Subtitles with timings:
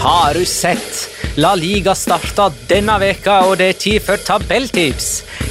[0.00, 1.10] Har du sett?
[1.36, 5.08] La Liga starta denne veka, og det er tid for tabelltips.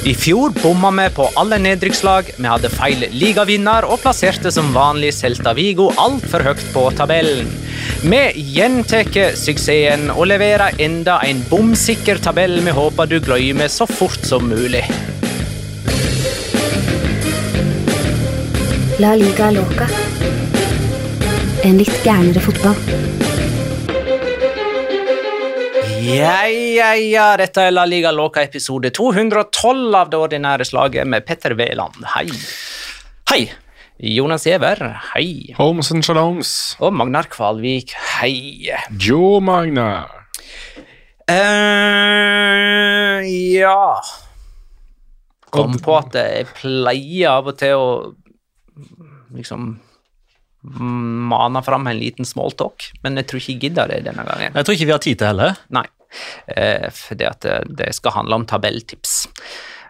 [0.10, 5.12] I fjor bomma vi på alle nedrykkslag, vi hadde feil ligavinner og plasserte som vanlig
[5.20, 7.52] Celta Vigo altfor høyt på tabellen.
[8.02, 8.24] Vi
[8.56, 14.50] gjentar suksessen og leverer enda en bomsikker tabell vi håper du glemmer så fort som
[14.50, 14.82] mulig.
[18.98, 19.86] La liga loca.
[21.62, 23.09] En litt gærnere fotball.
[26.10, 31.22] Ja, ja, ja, dette er La Liga Loca episode 212 av det ordinære slaget med
[31.28, 32.00] Petter Veland.
[32.16, 32.26] Hei.
[33.30, 33.44] Hei.
[34.00, 34.80] Jonas Giæver,
[35.12, 35.54] hei.
[35.60, 36.54] Holmes and Shaloms.
[36.82, 38.72] Og Magnar Kvalvik, hei.
[38.98, 40.10] Jo, Magnar.
[41.30, 43.22] Uh,
[43.54, 44.00] ja
[45.54, 47.92] Kom på at jeg pleier av og til å
[49.38, 49.76] liksom
[51.30, 54.58] mane fram en liten smalltalk, men jeg tror ikke jeg gidder det denne gangen.
[54.58, 55.62] Jeg tror ikke vi har tid til heller.
[55.76, 55.86] Nei,
[56.56, 59.22] eh, at det, det skal handle om tabelltips.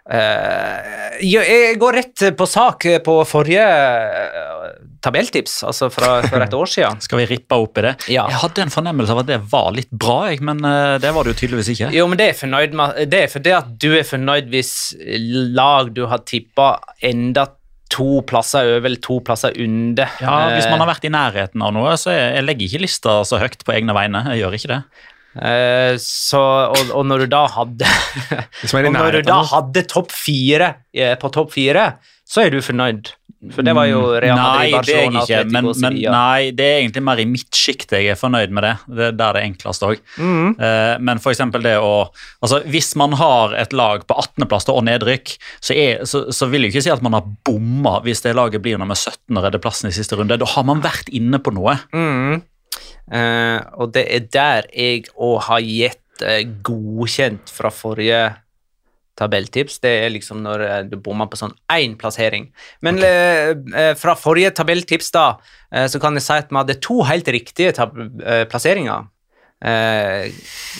[0.10, 4.72] Uh, jeg går rett på sak på forrige uh,
[5.06, 6.98] tabelltips, altså fra for et år siden.
[7.06, 7.92] Skal vi rippe opp i det?
[8.16, 8.24] Ja.
[8.32, 11.28] Jeg hadde en fornemmelse av at det var litt bra, jeg, men uh, det var
[11.28, 11.92] det jo tydeligvis ikke.
[11.94, 14.74] Jo, men det er, fornøyd med, det er fordi at du er fornøyd hvis
[15.54, 16.72] lag du har tippa
[17.06, 17.46] enda
[17.94, 20.10] to plasser over eller to plasser under.
[20.22, 23.16] Ja, Hvis man har vært i nærheten av noe, så jeg, jeg legger ikke lista
[23.26, 24.26] så høyt på egne vegne.
[24.34, 24.82] Jeg gjør ikke det.
[25.38, 26.42] Eh, så,
[26.74, 27.86] og, og når du da hadde
[28.74, 31.92] Og når du da hadde topp fire eh, på topp fire,
[32.30, 33.12] så er du fornøyd.
[33.56, 35.38] For det var jo Real Madrid, Nei, det er jeg ikke.
[35.54, 38.74] Men, men nei, det er egentlig mer i mitt sjikt jeg er fornøyd med det.
[38.90, 40.02] Det er der det er enklest òg.
[40.20, 40.58] Mhm.
[41.08, 42.10] men for eksempel det å
[42.44, 46.68] altså Hvis man har et lag på 18.-plass og nedrykk, så, er, så, så vil
[46.68, 49.64] jeg ikke si at man har bomma hvis det laget blir nummer 17 og redder
[49.64, 50.42] plassen i siste runde.
[50.42, 51.80] Da har man vært inne på noe.
[51.96, 52.42] Mhm.
[53.10, 58.22] Eh, og det er der jeg òg har gitt uh, godkjent fra forrige
[59.20, 59.80] tabelltips.
[59.84, 62.50] Det er liksom når uh, du bommer på sånn én plassering.
[62.86, 63.56] Men okay.
[63.74, 65.30] eh, fra forrige tabelltips da,
[65.70, 69.10] så kan jeg si at vi hadde to helt riktige tab eh, plasseringer.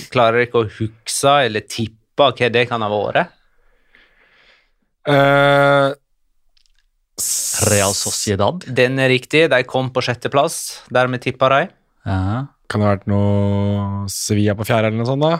[0.10, 3.36] Klarer ikke å huske eller tippe hva det kan ha vært?
[5.10, 5.92] Uh,
[7.70, 8.64] Real Sociedad.
[8.66, 9.48] Den er riktig.
[9.52, 11.76] De kom på sjetteplass, der vi tippa dem.
[12.10, 12.48] Ja.
[12.70, 15.40] kan det ha vært noe Sevilla på fjerde eller noe sånt, da?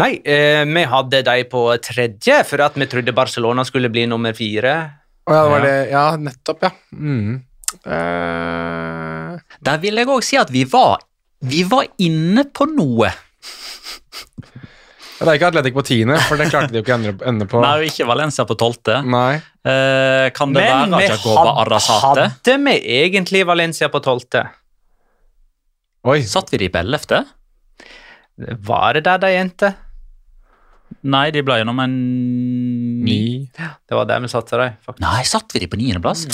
[0.00, 4.32] Nei, eh, vi hadde de på tredje, for at vi trodde Barcelona skulle bli nummer
[4.34, 4.72] fire.
[5.28, 5.66] Oh, ja, det var Ja.
[5.66, 5.90] det.
[5.92, 6.70] Ja, nettopp, ja.
[6.92, 7.42] Mm.
[7.86, 10.98] Eh, Der vil jeg òg si at vi var,
[11.44, 13.10] vi var inne på noe.
[15.14, 17.60] Det er ikke Atletic på tiende, for det klarte de jo ikke å ende, på.
[17.64, 18.98] Nei, ikke Valencia på tolvte.
[19.06, 19.36] Nei.
[19.64, 22.26] Eh, kan det Men være Jagoba had, Arrasate?
[22.34, 24.42] hadde vi egentlig Valencia på tolvte?
[26.04, 26.20] Oi.
[26.28, 27.22] Satt vi de på ellevte?
[28.36, 29.70] Var det der de endte?
[31.04, 31.94] Nei, de ble gjennom en
[33.04, 33.46] ni.
[33.56, 35.02] Det var der vi satte dem, faktisk.
[35.04, 36.26] Nei, satt vi de på niendeplass?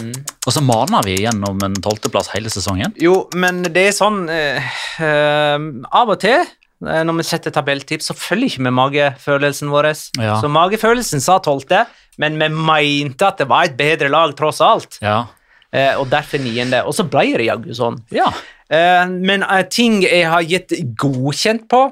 [0.47, 2.95] Og så mana vi gjennom en tolvteplass hele sesongen.
[3.03, 5.57] Jo, men det er sånn eh, eh,
[6.03, 9.91] Av og til eh, når vi setter tabelltips, så følger ikke vi magefølelsen vår.
[10.21, 10.39] Ja.
[10.43, 11.85] Så magefølelsen sa tolvte,
[12.23, 14.99] men vi mente at det var et bedre lag, tross alt.
[15.03, 15.25] Ja.
[15.71, 16.83] Eh, og derfor niende.
[16.87, 18.03] Og så ble det jaggu sånn.
[18.15, 18.31] ja.
[18.71, 21.89] Eh, men eh, ting jeg har gitt godkjent på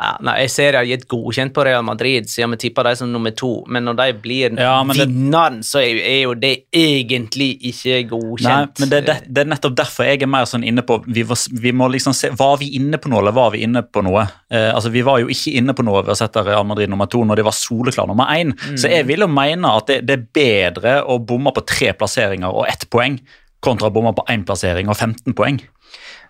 [0.00, 2.96] ja, Nei, jeg ser jeg har gitt godkjent på Real Madrid, siden vi tippa dem
[2.96, 3.50] som nummer to.
[3.68, 8.78] Men når de blir Ja, vinneren, det- så er, jo det egentlig ikke godkjent.
[8.80, 11.36] Nei, men det, det, er nettopp derfor jeg er mer sånn inne på vi, var,
[11.52, 14.24] vi må liksom se, Var vi inne på noe, eller var vi inne på noe?
[14.50, 17.06] Eh, altså Vi var jo ikke inne på noe ved å sette Real Madrid nummer
[17.06, 18.56] to når de var soleklar nummer én.
[18.76, 22.48] Så jeg vil jo mene at det, det er bedre å bomme på tre plasseringer
[22.48, 23.20] og ett poeng
[23.64, 25.60] kontra å bomme på én plassering og 15 poeng.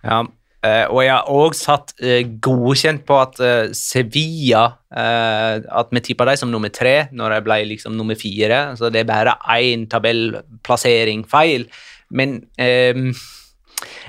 [0.04, 0.22] Ja,
[0.66, 6.26] eh, og jeg har òg satt eh, godkjent på at eh, Sevilla At vi tippa
[6.26, 8.72] dem som nummer tre når de ble liksom nummer fire.
[8.74, 11.68] Så det er bare én tabellplassering feil.
[12.10, 12.98] Men eh,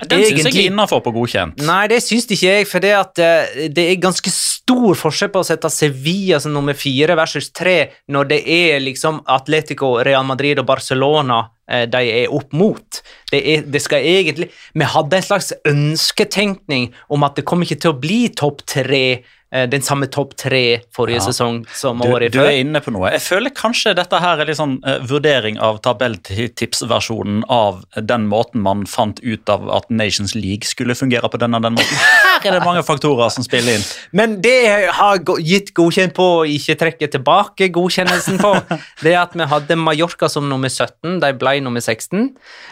[0.09, 1.61] Den syns jeg er innafor på godkjent.
[1.65, 5.41] Nei, det syns ikke jeg, for det, at, eh, det er ganske stor forskjell på
[5.43, 10.61] å sette Sevilla som nummer fire versus tre, når det er liksom Atletico, Real Madrid
[10.61, 13.01] og Barcelona eh, de er opp mot.
[13.31, 17.81] Det, er, det skal egentlig Vi hadde en slags ønsketenkning om at det kommer ikke
[17.85, 19.21] til å bli topp tre,
[19.51, 21.25] den samme topp tre forrige Ja.
[21.27, 22.47] sesong som Du, året du før.
[22.47, 23.09] er inne på noe.
[23.11, 28.61] Jeg føler kanskje dette her er litt sånn uh, vurdering av tabelltipsversjonen av den måten
[28.63, 31.97] man fant ut av at Nations League skulle fungere på denne den måten.
[32.41, 33.83] Her er det mange faktorer som spiller inn.
[34.15, 38.53] Men det har gitt godkjent på å ikke trekke tilbake godkjennelsen på,
[39.05, 42.29] det at vi hadde Mallorca som nummer 17, de ble nummer 16.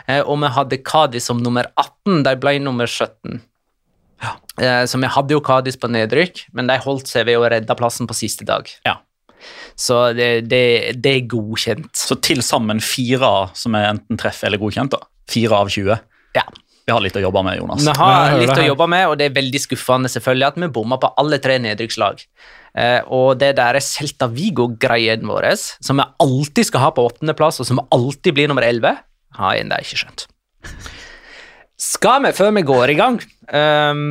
[0.07, 3.41] eh, Og vi hadde Cádiz som nummer 18, de ble nummer 17.
[4.59, 7.75] Eh, Så vi hadde jo Cádiz på nedrykk, men de holdt seg ved å redde
[7.79, 8.67] plassen på siste dag.
[8.85, 8.97] Ja.
[9.79, 10.63] Så det, det,
[10.99, 11.93] det er godkjent.
[11.95, 14.91] Så til sammen fire som er enten treff eller godkjent.
[14.91, 14.99] da.
[15.31, 15.95] Fire av 20.
[16.35, 16.43] Ja.
[16.89, 17.83] Vi har litt å jobbe med, Jonas.
[17.85, 20.97] Vi har litt å jobbe med, og det er veldig skuffende selvfølgelig at vi bomma
[20.99, 22.23] på alle tre nedrykkslag.
[22.75, 25.51] Eh, og det der er Celta Vigo-greien vår,
[25.85, 28.95] som vi alltid skal ha på åttendeplass, og som alltid blir nummer elleve,
[29.37, 30.25] har jeg ennå ikke skjønt.
[31.79, 33.17] Skal vi, før vi går i gang
[33.55, 34.01] um,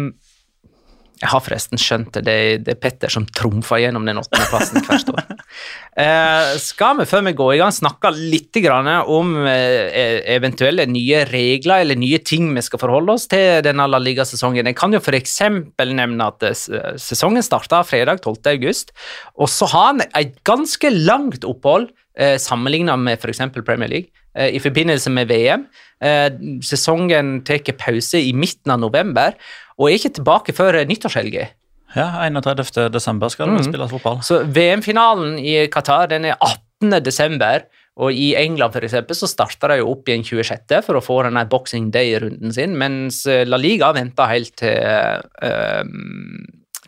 [1.20, 2.22] Jeg har forresten skjønt det.
[2.24, 5.26] Det er, det er Petter som trumfer gjennom den åttendeplassen hvert år.
[5.98, 9.50] Uh, skal vi, før vi går i gang, snakke litt grann om uh,
[10.32, 14.70] eventuelle nye regler eller nye ting vi skal forholde oss til denne La Liga-sesongen?
[14.70, 15.36] Jeg kan jo f.eks.
[15.76, 18.38] nevne at eh, sesongen starta fredag 12.
[18.54, 18.94] august,
[19.36, 23.44] og så har han et ganske langt opphold uh, sammenligna med f.eks.
[23.60, 25.66] Premier League i forbindelse med VM.
[25.98, 26.28] Eh,
[26.62, 29.34] sesongen tar pause i midten av november
[29.78, 31.48] og er ikke tilbake før eh, nyttårshelga.
[31.96, 32.90] Ja, 31.
[32.92, 34.20] desember skal det spille spilles fotball.
[34.22, 37.00] Så VM-finalen i Qatar den er 18.
[37.02, 37.64] desember,
[37.98, 40.76] og i England for eksempel, så starter de jo opp igjen 26.
[40.86, 44.76] for å få denne Boxing Day-runden sin, mens eh, La Liga venter helt til
[45.42, 45.82] uh,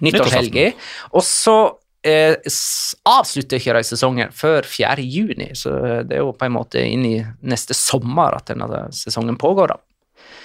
[0.05, 0.69] nyttårshelga.
[1.17, 1.57] Og så
[2.07, 2.37] eh,
[3.09, 5.05] avslutter ikke de sesongen før 4.
[5.05, 5.75] juni, så
[6.07, 9.81] det er jo på en måte inn i neste sommer at denne sesongen pågår, da.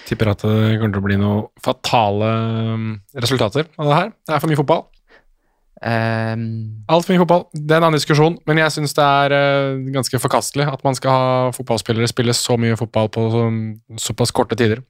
[0.05, 2.27] Tipper at det kommer til å bli noen fatale
[2.75, 4.12] um, resultater av det her.
[4.21, 4.83] Det er for mye fotball.
[5.85, 6.43] Um,
[6.88, 7.43] Altfor mye fotball.
[7.53, 10.97] Det er en annen diskusjon, men jeg syns det er eh, ganske forkastelig at man
[10.97, 13.59] skal ha fotballspillere spille så mye fotball på sånn,
[14.01, 14.81] såpass korte tider.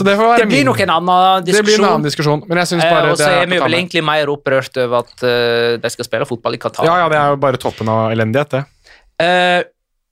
[0.00, 1.88] Så det får være det blir min- nok en annen Det blir en diskusjon.
[1.90, 4.04] annen diskusjon, men jeg synes Eh, bare og det så er er vi vel egentlig
[4.06, 6.88] mer opprørt over at uh, de skal spille fotball i Qatar.
[6.88, 8.64] Ja, ja, det er jo bare toppen av elendighet, det.
[9.20, 9.60] Uh,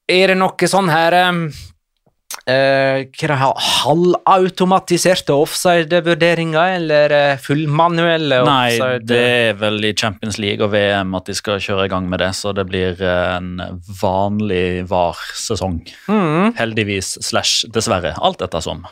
[0.09, 7.41] er det noe sånn her um, uh, hva er det her, halvautomatiserte offside-vurderinger, eller uh,
[7.41, 9.19] fullmanuelle Nei, det
[9.49, 12.31] er vel i Champions League og VM at de skal kjøre i gang med det,
[12.37, 15.81] så det blir eh, en vanlig VAR-sesong.
[16.09, 16.55] Mm.
[16.59, 18.15] Heldigvis slash dessverre.
[18.21, 18.85] Alt ettersom.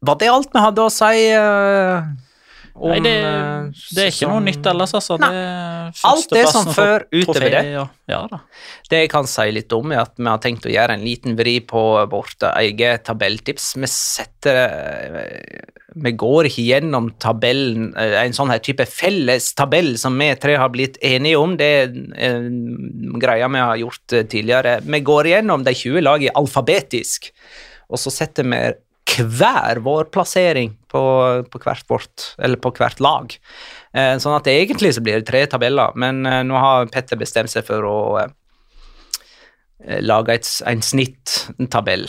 [0.00, 2.10] Var det alt vi hadde å si Uh,
[2.80, 5.18] om Nei, det, eh, det er ikke sesong- noe nytt ellers, altså.
[5.20, 5.28] Nei.
[5.30, 7.64] Det er Alt det som før, utover det.
[7.74, 8.20] Ja, ja.
[8.88, 11.36] Det jeg kan si litt om, er at vi har tenkt å gjøre en liten
[11.36, 13.74] vri på vårt eget tabelltips.
[13.76, 15.60] Vi setter eh,
[15.92, 20.70] Vi går ikke gjennom tabellen, en sånn her type felles tabell som vi tre har
[20.70, 21.56] blitt enige om.
[21.58, 21.90] Det er
[22.30, 24.80] en greia vi har gjort tidligere.
[24.86, 27.32] Vi går gjennom de 20 lagene alfabetisk,
[27.90, 28.62] og så setter vi
[29.10, 31.02] hver vår plassering på,
[31.50, 33.32] på hvert vårt, eller på hvert lag.
[33.92, 37.52] Eh, sånn at egentlig så blir det tre tabeller, men eh, nå har Petter bestemt
[37.52, 38.30] seg for å eh,
[40.04, 42.06] lage et, en snittabell.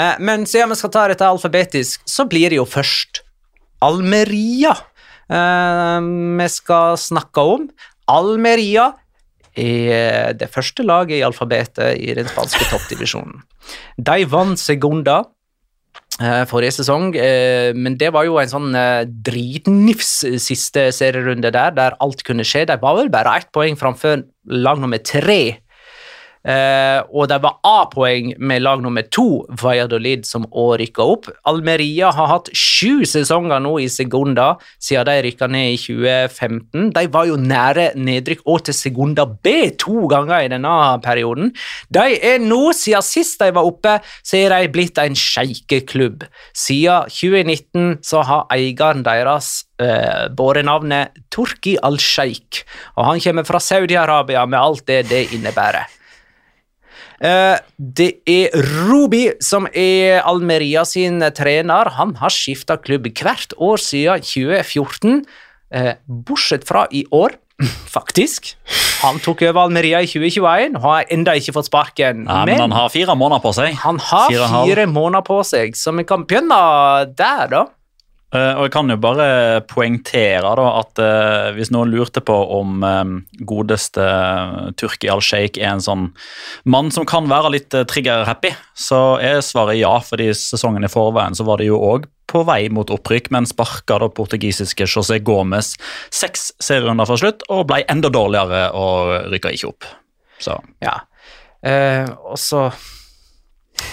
[0.00, 3.22] Eh, men siden vi skal ta dette alfabetisk, så blir det jo først
[3.84, 4.74] Almeria
[5.28, 6.00] eh,
[6.40, 7.68] vi skal snakke om.
[8.10, 8.92] Almeria
[9.54, 13.44] er det første laget i alfabetet i den spanske toppdivisjonen.
[13.96, 15.33] De vant Segunda eh,
[16.46, 21.96] forrige sesong, eh, men det var jo en sånn eh, dritnifs siste serierunde der, der
[22.04, 22.66] alt kunne skje.
[22.70, 25.63] De var vel bare ett poeng framfor lag nummer tre
[26.44, 31.30] Eh, og det var A-poeng med lag nummer to, Valladolid, som òg rykka opp.
[31.48, 36.90] Almeria har hatt sju sesonger nå i Segunda siden de rykka ned i 2015.
[36.92, 40.74] De var jo nære nedrykk og til Segunda B to ganger i denne
[41.04, 41.54] perioden.
[41.88, 46.28] De er nå, siden sist de var oppe, så er de blitt en sjeikeklubb.
[46.52, 52.64] Siden 2019 så har eieren deres eh, båret navnet Turki al-Sheikh,
[52.98, 55.88] og han kommer fra Saudi-Arabia med alt det det innebærer.
[57.24, 58.52] Uh, det er
[58.84, 61.88] Rubi som er Almeria sin trener.
[61.96, 65.22] Han har skifta klubb hvert år siden 2014,
[65.72, 67.38] uh, bortsett fra i år.
[67.96, 68.54] Faktisk.
[69.04, 72.24] Han tok over Almeria i 2021 og har ennå ikke fått sparken.
[72.26, 73.78] Nei, men, han har fire måneder på seg.
[73.84, 76.60] Han har Fire fire, måneder på seg, så vi kan begynne
[77.16, 77.64] der, da.
[78.34, 79.26] Eh, og jeg kan jo bare
[79.70, 83.12] poengtere da, at eh, hvis noen lurte på om eh,
[83.46, 84.06] godeste
[84.80, 86.08] Turki al-Sheikh er en sånn
[86.66, 91.46] mann som kan være litt trigger-happy, så er svaret ja, fordi sesongen i forveien så
[91.46, 95.74] var det jo òg på vei mot opprykk, men sparka da portugisiske José Gomez
[96.14, 99.90] seks serierunder fra slutt og ble enda dårligere og rykka ikke opp.
[100.42, 100.98] Så Ja.
[101.64, 102.70] Eh, og så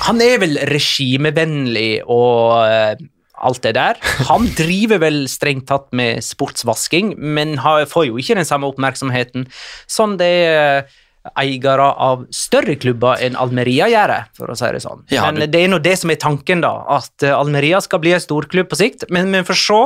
[0.06, 3.00] Han er vel regimevennlig og
[3.42, 4.00] alt det der.
[4.30, 9.48] Han driver vel strengt tatt med sportsvasking, men har, får jo ikke den samme oppmerksomheten
[9.90, 11.00] som det eh,
[11.38, 15.04] eiere av større klubber enn Almeria gjør, for å si det sånn.
[15.14, 18.16] Ja, men det er nå det som er tanken, da, at eh, Almeria skal bli
[18.16, 19.82] en storklubb på sikt, men vi får se.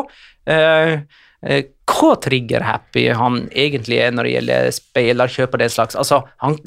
[0.54, 0.94] eh,
[1.44, 1.66] eh,
[1.96, 5.98] hvor trigger-happy han egentlig er når det gjelder spillerkjøp og den slags.
[6.00, 6.58] Altså, han,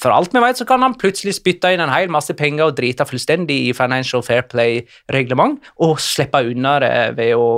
[0.00, 2.76] for alt vi vet, så kan han plutselig spytte inn en hel masse penger og
[2.78, 7.48] drite fullstendig i Financial Fair Play-reglement og slippe unna det ved å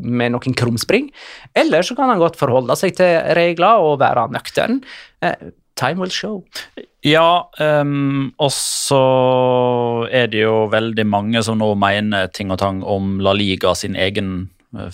[0.00, 1.10] med noen krumspring.
[1.52, 4.80] Eller så kan han godt forholde seg til regler og være nøktern.
[5.20, 6.40] Eh, time will show.
[7.06, 9.02] Ja, um, og så
[10.12, 13.96] er det jo veldig mange som nå mener ting og tang om La Liga sin
[13.96, 14.90] egen eh,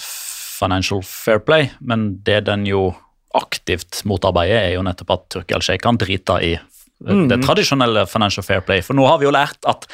[0.56, 2.88] financial fair play, men det den jo
[3.36, 6.54] aktivt motarbeider, er jo nettopp at Turki al-Sheikh kan drite i
[7.04, 8.80] det tradisjonelle financial fair play.
[8.84, 9.84] For nå har vi jo lært at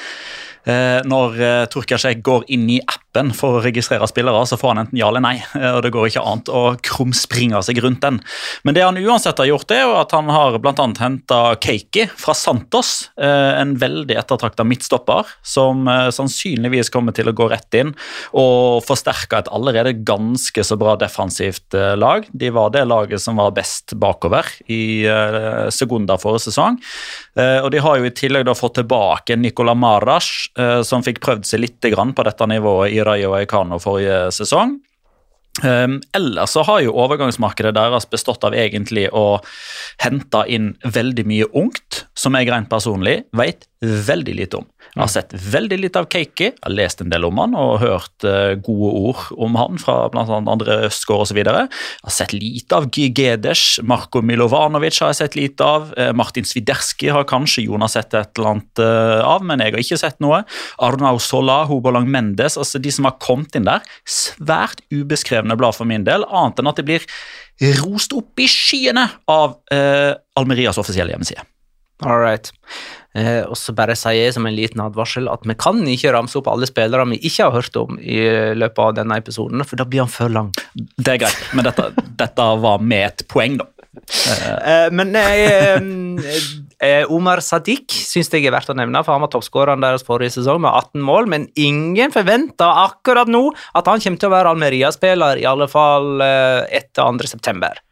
[0.62, 1.38] når
[1.72, 5.08] Turkasjek Turki går inn i appen for å registrere spillere, så får han enten ja
[5.08, 8.20] eller nei, eh, og det går ikke annet å krumspringe seg rundt den.
[8.64, 13.10] Men det han uansett har gjort, er at han har annet henta Keiki fra Santos,
[13.18, 17.94] eh, en veldig ettertrakta midtstopper, som eh, sannsynligvis kommer til å gå rett inn
[18.32, 22.26] og forsterke et allerede ganske så bra defensivt eh, lag.
[22.32, 25.04] De var det laget som var best bakover i
[25.72, 26.78] sekunder forrige sesong.
[27.32, 30.51] Eh, og de har jo i tillegg fått tilbake Nicola Maras, eh,
[30.84, 34.74] som fikk prøvd seg litt på dette nivået i Rayo Vallecano forrige sesong.
[35.60, 39.36] Um, ellers så har jo overgangsmarkedet deres bestått av egentlig å
[40.00, 44.66] hente inn veldig mye ungt, som jeg rent personlig vet veldig lite om.
[44.92, 47.80] Jeg har sett veldig litt av Keiki, jeg har lest en del om han og
[47.82, 51.40] hørt eh, gode ord om han fra annet Andre Østgaard osv.
[51.40, 55.92] Jeg har sett lite av Guy Gedes, Marko Milovanovic har jeg sett lite av.
[55.96, 59.84] eh, Martin Swiderski har kanskje Jonas sett et eller annet eh, av, men jeg har
[59.84, 60.42] ikke sett noe.
[60.82, 63.82] Arnau Sola, Hobolang Mendes, altså de som har kommet inn der.
[64.08, 67.08] Svært ubeskrevne blad for min del, annet enn at det blir
[67.82, 71.46] rost opp i skyene av eh, Almerias offisielle hjemmeside.
[72.02, 72.50] All right.
[73.14, 76.38] Eh, og så bare sier jeg som en liten advarsel at vi kan ikke ramse
[76.40, 78.22] opp alle spillere vi ikke har hørt om i
[78.56, 80.50] løpet av denne episoden, for da blir han for lang.
[80.74, 83.68] Det er greit, men dette, dette var med et poeng, da.
[83.92, 85.76] Eh, men eh,
[86.80, 90.38] eh, Omar Sadiq syns jeg er verdt å nevne, for han var toppskåreren deres forrige
[90.38, 94.54] sesong med 18 mål, men ingen forventer akkurat nå at han kommer til å være
[94.56, 97.32] Almeria-spiller, i alle fall eh, etter 2.
[97.34, 97.84] september.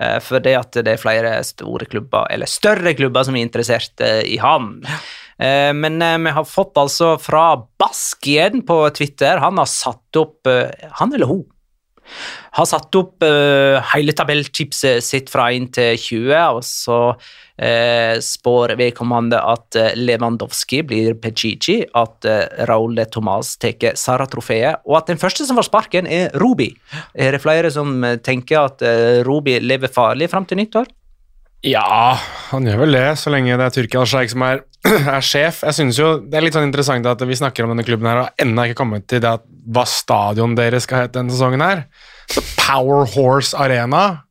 [0.00, 4.00] Eh, For det at det er flere store klubber, eller større klubber, som er interessert
[4.04, 4.78] eh, i han.
[5.38, 10.44] Eh, Men vi har fått altså fra Baskien på Twitter Han har satt opp
[11.00, 11.46] Han eller hun?
[12.56, 18.74] Har satt opp uh, hele tabelltipset sitt fra 1 til 20, og så uh, spår
[18.80, 25.12] vedkommende at uh, Lewandowski blir Pecici, at uh, Raúl de Tomas tar Sara-trofeet, og at
[25.12, 26.72] den første som får sparken, er Rubi.
[27.14, 30.90] Er det flere som tenker at uh, Rubi lever farlig fram til nyttår?
[31.66, 32.16] Ja,
[32.50, 34.62] han gjør vel det, så lenge det er Tyrkia Al-Sheikh som er,
[35.16, 35.58] er sjef.
[35.68, 38.22] Jeg synes jo Det er litt sånn interessant at vi snakker om denne klubben her
[38.22, 41.82] og ennå ikke kommet til det at hva stadion deres skal hete denne sesongen her.
[42.32, 44.22] Så Power Horse Arena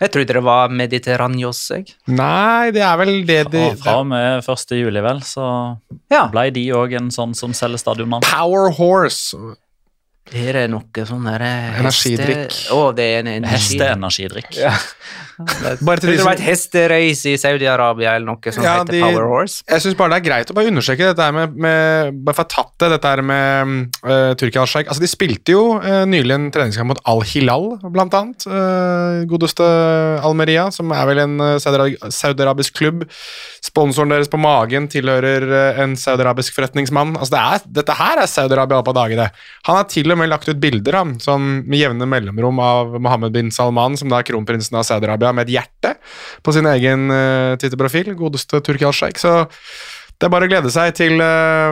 [0.00, 1.90] Jeg trodde det var Mediterraneos, jeg.
[2.08, 4.72] Nei, det er vel det de Og fra og med 1.
[4.80, 5.44] juli, vel, så
[6.08, 6.22] Ja.
[6.32, 8.24] ble de òg en sånn som selger stadionnavn.
[8.24, 9.36] Power Horse.
[10.30, 11.48] Er det noe sånn derre
[11.80, 12.52] Energidrikk.
[12.52, 13.50] heste- Å, det er en energi...
[13.56, 14.52] Hesteenergidrikk.
[14.60, 14.70] Ja.
[15.80, 19.00] Bare til de det var et hestereis i Saudi-Arabia eller noe som Ja, heter de-
[19.00, 19.62] Power Horse.
[19.66, 22.44] Jeg syns bare det er greit å bare understreke dette her med, med Bare for
[22.44, 23.72] å ha tatt det, dette her med
[24.04, 24.90] uh, Tyrkia Al-Sheikh.
[24.92, 28.44] Altså, de spilte jo uh, nylig en treningskamp mot Al-Hilal, blant annet.
[28.46, 29.64] Uh, godeste
[30.28, 31.56] Almeria, som er vel en uh,
[32.12, 33.06] saudiarabisk klubb.
[33.64, 37.12] Sponsoren deres på magen tilhører eh, en saudiarabisk forretningsmann.
[37.20, 39.26] Altså, det er, dette her er Saudi-Arabia på dagen, det.
[39.68, 43.34] Han er til og med lagt ut bilder han, sånn med jevne mellomrom av Mohammed
[43.34, 45.94] bin Salman, som da er kronprinsen av Saudi-Arabia, med et hjerte
[46.44, 48.12] på sin egen uh, Twitter-profil.
[48.18, 49.20] Godeste Tyrkia Al-Sheikh.
[49.22, 49.34] Så
[50.20, 51.70] det er bare å glede seg til uh,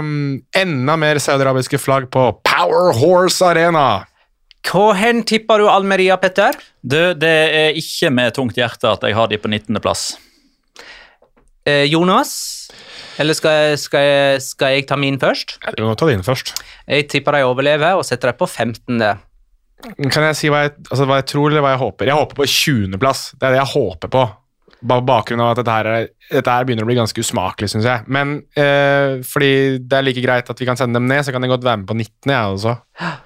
[0.57, 3.89] enda mer saudiarabiske flagg på Power Horse Arena.
[4.69, 6.57] Hvor tipper du Almeria, Petter?
[6.83, 10.11] Du, det er ikke med tungt hjerte at jeg har de på 19.-plass.
[11.69, 12.48] Eh, Jonas?
[13.19, 15.57] Eller skal jeg, skal, jeg, skal jeg ta min først?
[15.77, 16.55] Du må ta din først.
[16.87, 19.03] Jeg tipper de overlever og setter dem på 15.
[20.11, 22.11] Kan jeg si hva jeg, altså, hva jeg tror, eller hva jeg håper?
[22.11, 23.25] Jeg håper på 20.-plass.
[23.39, 24.25] Det er det jeg håper på.
[24.79, 27.87] På bakgrunn av at dette her, er, dette her begynner å bli ganske usmakelig, syns
[27.89, 28.07] jeg.
[28.15, 31.43] Men eh, fordi det er like greit at vi kan sende dem ned, så kan
[31.43, 32.35] jeg godt være med på 19.
[32.35, 32.79] jeg også.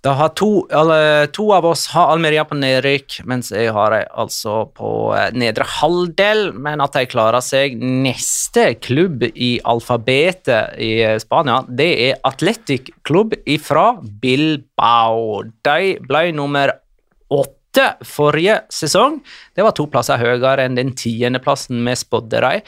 [0.00, 4.06] Da har to, eller, to av oss har Almeria på nedrykk, mens jeg har dem
[4.22, 6.54] altså på eh, nedre halvdel.
[6.56, 13.36] Men at de klarer seg Neste klubb i alfabetet i Spania, det er Atletic Klubb
[13.60, 13.86] fra
[14.22, 15.42] Bilbao.
[15.68, 16.72] De ble nummer
[17.30, 17.59] åtte
[18.06, 19.20] forrige sesong.
[19.54, 22.64] Det var to plasser høyere enn den tiendeplassen vi spådde dem.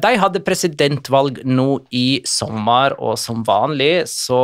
[0.00, 4.42] De hadde presidentvalg nå i sommer, og som vanlig så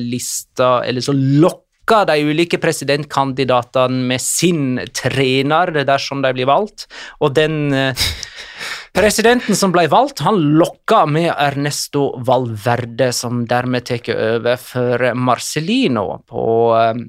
[0.00, 6.88] lista Eller så lokka de ulike presidentkandidatene med sin trener dersom de blir valgt,
[7.20, 8.08] og den eh,
[8.98, 16.06] Presidenten som ble valgt, han lokka med Ernesto Valverde, som dermed tar over for Marcelino
[16.26, 17.04] på eh,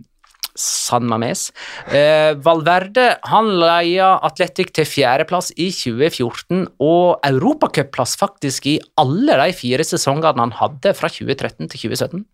[0.59, 1.49] San Mames.
[1.87, 9.55] Eh, Valverde han leia Atletic til fjerdeplass i 2014 og europacupplass faktisk i alle de
[9.57, 12.25] fire sesongene han hadde fra 2013 til 2017.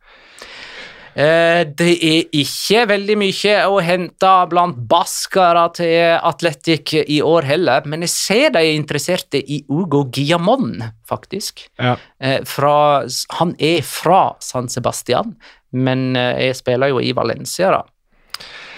[1.16, 7.88] Eh, det er ikke veldig mye å hente blant baskere til Atletic i år heller,
[7.88, 11.70] men jeg ser de er interesserte i Ugo Guillamon, faktisk.
[11.80, 11.96] Ja.
[12.20, 13.06] Eh, fra,
[13.40, 15.38] han er fra San Sebastian,
[15.72, 17.86] men eh, jeg spiller jo i Valencia, da.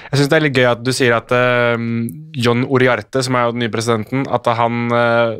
[0.07, 1.75] Jeg syns det er litt gøy at du sier at uh,
[2.37, 5.35] John Oriarte, som er jo den nye presidenten, at han uh,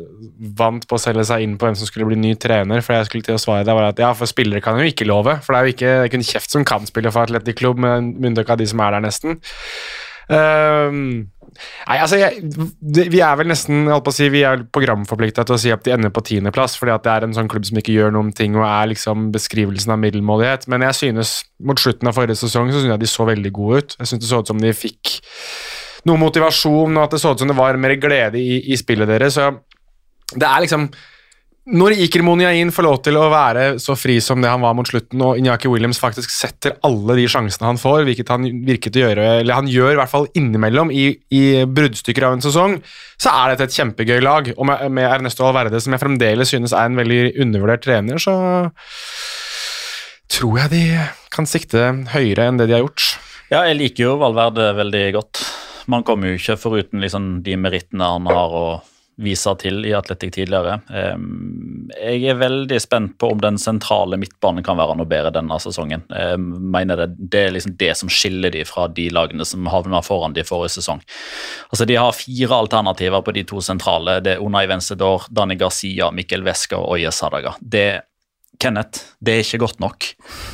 [0.58, 2.84] vant på å selge seg inn på hvem som skulle bli ny trener.
[2.84, 5.08] For jeg skulle til å svare deg var at ja, for spillere kan jo ikke
[5.08, 5.38] love.
[5.44, 7.80] For det er jo ikke, det er kun kjeft som kan spille for Atletic Klubb,
[7.80, 9.40] med unntak av de som er der, nesten.
[10.28, 11.30] Ehm,
[11.88, 12.42] nei, altså jeg,
[12.80, 15.84] Vi er vel nesten holdt på å si, vi er programforplikta til å si at
[15.86, 18.32] de ender på tiendeplass, fordi at det er en sånn klubb som ikke gjør noen
[18.36, 20.68] ting og er liksom beskrivelsen av middelmådighet.
[20.72, 21.34] Men jeg synes
[21.64, 23.98] mot slutten av forrige sesong så synes jeg de så veldig gode ut.
[23.98, 25.18] Jeg synes det så ut som de fikk
[26.08, 29.10] noe motivasjon, og at det så ut som det var mer glede i, i spillet
[29.10, 29.38] deres.
[29.38, 29.52] Så
[30.36, 30.88] det er liksom
[31.68, 34.88] når Iker Moniain får lov til å være så fri som det han var mot
[34.88, 39.02] slutten, og Inyaki Williams faktisk setter alle de sjansene han får, hvilket han virket å
[39.02, 42.78] gjøre, eller han gjør i hvert fall innimellom i, i bruddstykker av en sesong,
[43.20, 44.52] så er dette et kjempegøy lag.
[44.56, 48.36] Og med, med Ernesto Alverde, som jeg fremdeles synes er en veldig undervurdert trener, så
[50.32, 50.84] tror jeg de
[51.34, 53.10] kan sikte høyere enn det de har gjort.
[53.52, 55.44] Ja, jeg liker jo Valverde veldig godt.
[55.88, 58.68] Man kommer jo ikke foruten liksom de merittene han har å
[59.18, 60.78] vise til i Atletic tidligere.
[60.88, 66.04] Jeg er veldig spent på om den sentrale midtbanen kan være noe bedre denne sesongen.
[66.08, 70.02] Jeg mener det, det er liksom det som skiller de fra de lagene som havna
[70.06, 71.02] foran de forrige sesong.
[71.70, 74.20] Altså De har fire alternativer på de to sentrale.
[74.24, 77.56] Det er Unai Vencedor, Dani Garcia, Mikkel Veska og Oye Sadaga.
[77.60, 77.88] Det
[78.58, 80.06] Kenneth, det er ikke godt nok.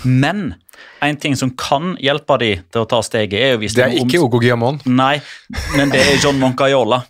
[0.05, 0.55] Men
[1.05, 3.97] En ting som kan hjelpe de til å ta steget, er jo hvis Det er
[4.01, 4.81] ikke Ogo Giamon.
[4.89, 5.19] Nei,
[5.77, 7.03] men det er John Moncayola.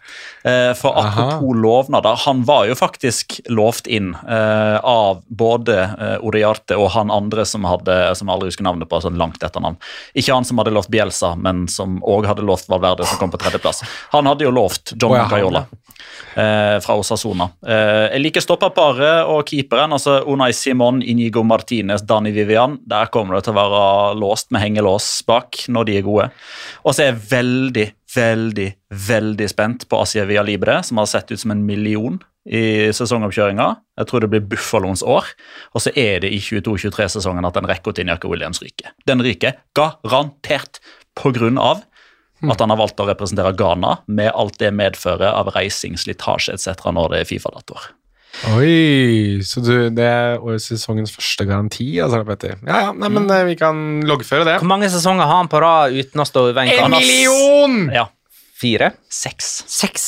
[0.44, 5.78] Eh, for apropos lovnader, han var jo faktisk lovt inn eh, av både
[6.20, 9.78] Oriarte og han andre som hadde, som jeg aldri husker navnet på, sånn langt etternavn.
[10.12, 13.40] Ikke han som hadde lovt Bielsa, men som òg hadde lovt Valverde, som kom på
[13.40, 13.84] tredjeplass.
[14.12, 15.64] Han hadde jo lovt John Moncayola
[16.34, 17.48] eh, fra Osasona.
[17.66, 22.78] Eh, jeg liker stopperparet og keeperen, altså Unai Simon, Inigo Martinez, Dani Vivian.
[22.86, 23.83] Der kommer det til å være
[24.18, 26.28] låst med hengelås bak når de er gode.
[26.84, 28.68] Og så er jeg veldig, veldig,
[29.08, 33.70] veldig spent på Asia Via Libre, som har sett ut som en million i sesongoppkjøringa.
[34.00, 35.30] Jeg tror det blir Buffaloens år.
[35.72, 38.92] Og så er det i 22-23-sesongen at den rekker til Jakob Williams ryker.
[39.08, 40.82] Den ryker garantert
[41.18, 41.84] på grunn av
[42.44, 46.90] at han har valgt å representere Ghana med alt det medfører av reising, slitasje etc.
[46.92, 47.92] når det er Fifa-datoer.
[48.54, 52.58] Oi, så du, det er sesongens første garanti, altså, Petter.
[52.66, 54.58] Ja, ja, nei, men eh, vi kan loggføre det.
[54.60, 56.74] Hvor mange sesonger har han på rad uten å stå i benk?
[56.74, 57.78] En million!
[57.94, 58.08] Ja,
[58.64, 58.90] Fire?
[59.14, 59.50] seks.
[59.70, 60.04] Seks.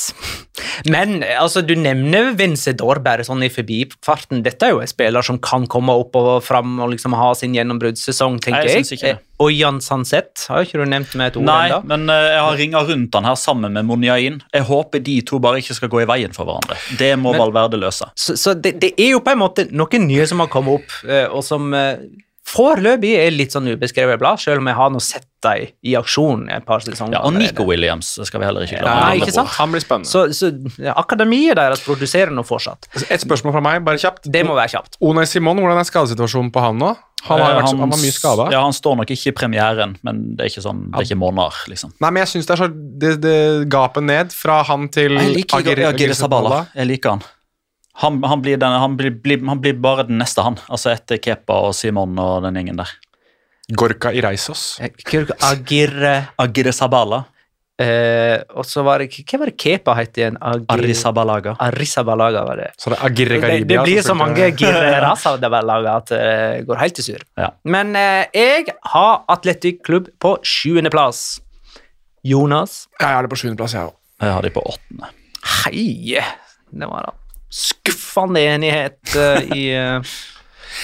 [0.91, 4.41] Men altså, du nevner Vencedor bare sånn i forbifarten.
[4.45, 7.55] Dette er jo en spiller som kan komme opp og fram og liksom ha sin
[7.57, 9.15] gjennombruddssesong, tenker Nei, jeg synes ikke det.
[9.21, 11.81] Eh, Og Jan Sanset har ikke du nevnt med et ord Nei, enda.
[11.93, 14.39] men uh, jeg har ringa rundt han her sammen med Monjain.
[14.57, 16.79] Jeg håper de to bare ikke skal gå i veien for hverandre.
[16.99, 18.09] Det må Men- Valverde løse.
[18.17, 20.97] Så, så det, det er jo på en måte noen nye som har kommet opp,
[21.05, 22.01] uh, og som eh,
[22.47, 26.47] foreløpig er litt sånn ubeskrevet blad, selv om jeg har nå sett dem i aksjon
[26.51, 27.19] et par sesonger.
[27.19, 27.35] Ja, og.
[27.37, 29.03] Nico Williams skal vi heller ikke glemme.
[29.09, 29.51] Nei, ikke sant?
[29.59, 30.11] Han blir spennende.
[30.11, 30.51] Så, så
[30.83, 32.89] ja, akademiet deres produserer nå fortsatt.
[33.11, 34.31] Et spørsmål fra meg, bare kjapt.
[34.33, 34.99] Det må være kjapt.
[35.07, 36.95] Onay Simon, hvordan er skadesituasjonen på han nå?
[37.27, 38.45] Han, har Eh, vært, han, han var mye skada.
[38.55, 41.19] Ja, han står nok ikke i premieren, men det er ikke sånn, det er ikke
[41.19, 41.95] måneder, liksom.
[42.05, 43.39] Nei, men jeg syns det er så det, det
[43.73, 46.67] gapet ned fra han til Agir Sabala.
[46.77, 47.25] Jeg liker han.
[48.03, 50.59] Han, han, blir den, han, blir, blir, han blir bare den neste, han.
[50.69, 52.91] Altså etter Kepa og Simon og den gjengen der.
[53.73, 54.77] Gorka Ireisos.
[54.85, 54.93] Eh,
[55.49, 55.95] Agir
[56.39, 57.23] Agir Sabala.
[57.83, 60.37] eh, Og så var det Hva var det Kepa het igjen?
[60.41, 61.57] Agir, Arisabalaga.
[61.59, 62.69] Arisabalaga var det.
[62.79, 63.67] Så det er Agirre Det, Garibia.
[63.83, 67.25] det blir så så mange spilte- Girerasa-lager at det går helt i sur.
[67.37, 67.51] Ja.
[67.65, 71.41] Men eh, jeg har Atletic Klubb på sjuendeplass.
[72.25, 73.95] Jonas jeg har det på sjuendeplass, jeg òg.
[74.21, 75.11] Jeg har de på åttende.
[75.65, 76.21] Hei!
[76.77, 77.13] Det var da
[77.53, 80.17] skuffende enighet uh, i uh,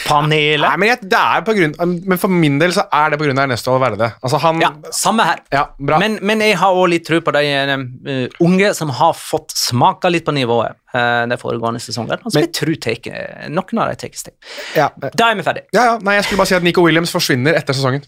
[0.07, 0.63] panelet.
[0.65, 1.75] Nei, men, jeg, det er på grunn,
[2.09, 4.13] men for min del så er det av Ernesto Alverde.
[4.23, 5.43] Altså, han Ja, samme her.
[5.53, 5.99] Ja, bra.
[6.03, 7.45] Men, men jeg har også litt tro på de
[7.75, 12.21] uh, unge som har fått smaka litt på nivået uh, de foregående sesongene.
[12.23, 13.13] Altså, Men- jeg tror tar
[13.53, 14.35] noen av de tar steg.
[14.79, 15.67] ja, Da er vi ferdig.
[15.75, 18.07] ja, ja, nei, jeg skulle bare si at Nico Williams forsvinner etter sesongen.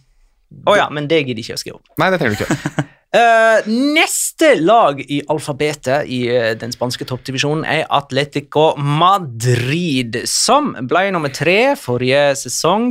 [0.68, 1.88] Å ja, men det gidder ikke å skrive opp.
[1.98, 2.84] Nei, det trenger du ikke.
[3.14, 11.04] Eh, neste lag i alfabetet i uh, den spanske toppdivisjonen er Atletico Madrid, som ble
[11.14, 12.90] nummer tre forrige sesong.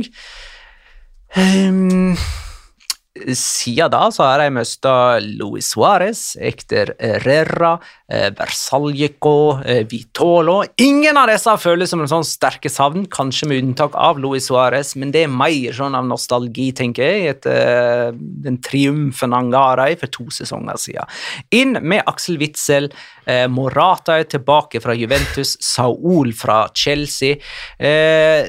[1.36, 2.16] Um,
[3.14, 7.76] siden da så har de mista Luis Suárez, Ekter Herrera,
[8.08, 10.64] Versaljeko, eh, Vitolo.
[10.82, 14.96] Ingen av disse føles som en sånn sterke savn, kanskje med unntak av Luis Suárez,
[14.98, 17.60] men det er mer sånn av nostalgi, tenker jeg, etter
[18.08, 21.14] eh, den triumfen han ga dem for to sesonger siden.
[21.54, 22.90] Inn med Aksel Witzel,
[23.30, 27.38] eh, Morata er tilbake fra Juventus, Saul fra Chelsea.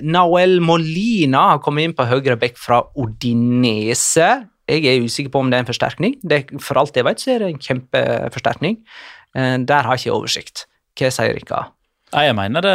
[0.01, 4.54] Noel Molina har kommet inn på høyre bekk fra Odinese.
[4.71, 6.17] Jeg er usikker på om det er en forsterkning.
[6.25, 8.79] Det, for alt jeg vet, så er det en kjempeforsterkning.
[9.37, 10.65] Eh, der har jeg ikke oversikt.
[10.95, 11.75] Hva sier Rikard?
[12.15, 12.73] Nei, jeg mener det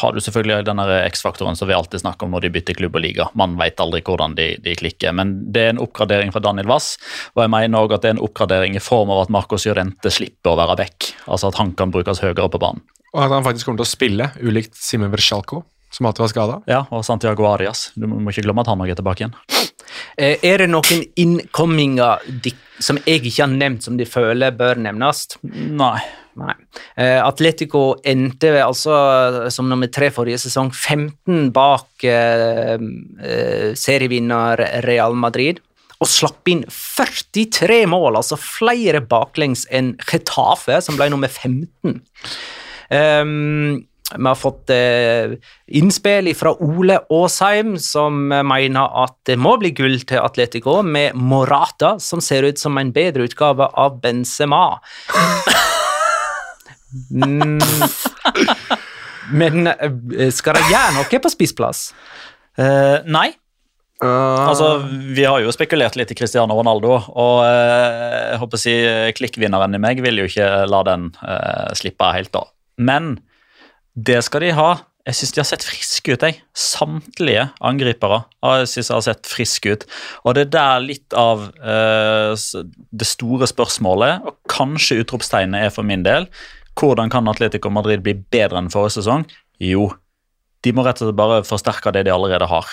[0.00, 3.04] har du selvfølgelig den X-faktoren som vi alltid snakker om når de bytter klubb og
[3.04, 3.28] liga.
[3.38, 6.96] Man vet aldri hvordan de, de klikker, men det er en oppgradering fra Daniel Wass.
[7.32, 10.12] Og jeg mener også at det er en oppgradering i form av at Marcos Llorente
[10.12, 11.12] slipper å være vekk.
[11.24, 12.84] Altså at han kan brukes høyere på banen.
[13.14, 16.60] Og at han faktisk kommer til å spille, ulikt Simen Verchalco, som alltid var skada.
[16.68, 17.90] Ja, og Santiago Arias.
[17.96, 19.36] Du må må ikke glemme at han òg er tilbake igjen.
[20.16, 22.24] Eh, er det noen innkomminger
[22.82, 25.26] som jeg ikke har nevnt, som de føler bør nevnes?
[25.42, 26.00] Nei.
[26.40, 26.54] Nei.
[26.96, 28.94] Eh, Atletico endte altså
[29.52, 35.60] som nummer tre forrige sesong, 15 bak eh, eh, serievinner Real Madrid.
[36.02, 42.00] Og slapp inn 43 mål, altså flere baklengs enn Getafe, som ble nummer 15.
[42.92, 43.84] Um,
[44.16, 45.34] vi har fått eh,
[45.66, 51.16] innspill fra Ole Aasheim, som eh, mener at det må bli gull til Atletico, med
[51.18, 54.80] Morata, som ser ut som en bedre utgave av Benzema.
[57.08, 57.60] Mm.
[59.32, 61.86] Men eh, skal de gjøre noe på spissplass?
[62.58, 63.30] Uh, nei.
[64.02, 64.82] Altså,
[65.14, 68.74] Vi har jo spekulert litt i Cristiano Ronaldo, og uh, jeg håper å si
[69.16, 71.12] klikkvinneren i meg vil jo ikke la den
[71.78, 72.42] slippe helt, da.
[72.82, 73.14] Men
[73.94, 74.70] det skal de ha.
[75.02, 76.36] Jeg syns de har sett friske ut, jeg.
[76.54, 79.86] Samtlige angripere jeg synes har sett friske ut.
[80.22, 82.34] Og det er der litt av eh,
[82.94, 86.28] det store spørsmålet, og kanskje utropstegnet er for min del,
[86.78, 89.26] hvordan kan Atletico Madrid bli bedre enn forrige sesong?
[89.60, 89.90] Jo,
[90.62, 92.70] de må rett og slett bare forsterke det de allerede har.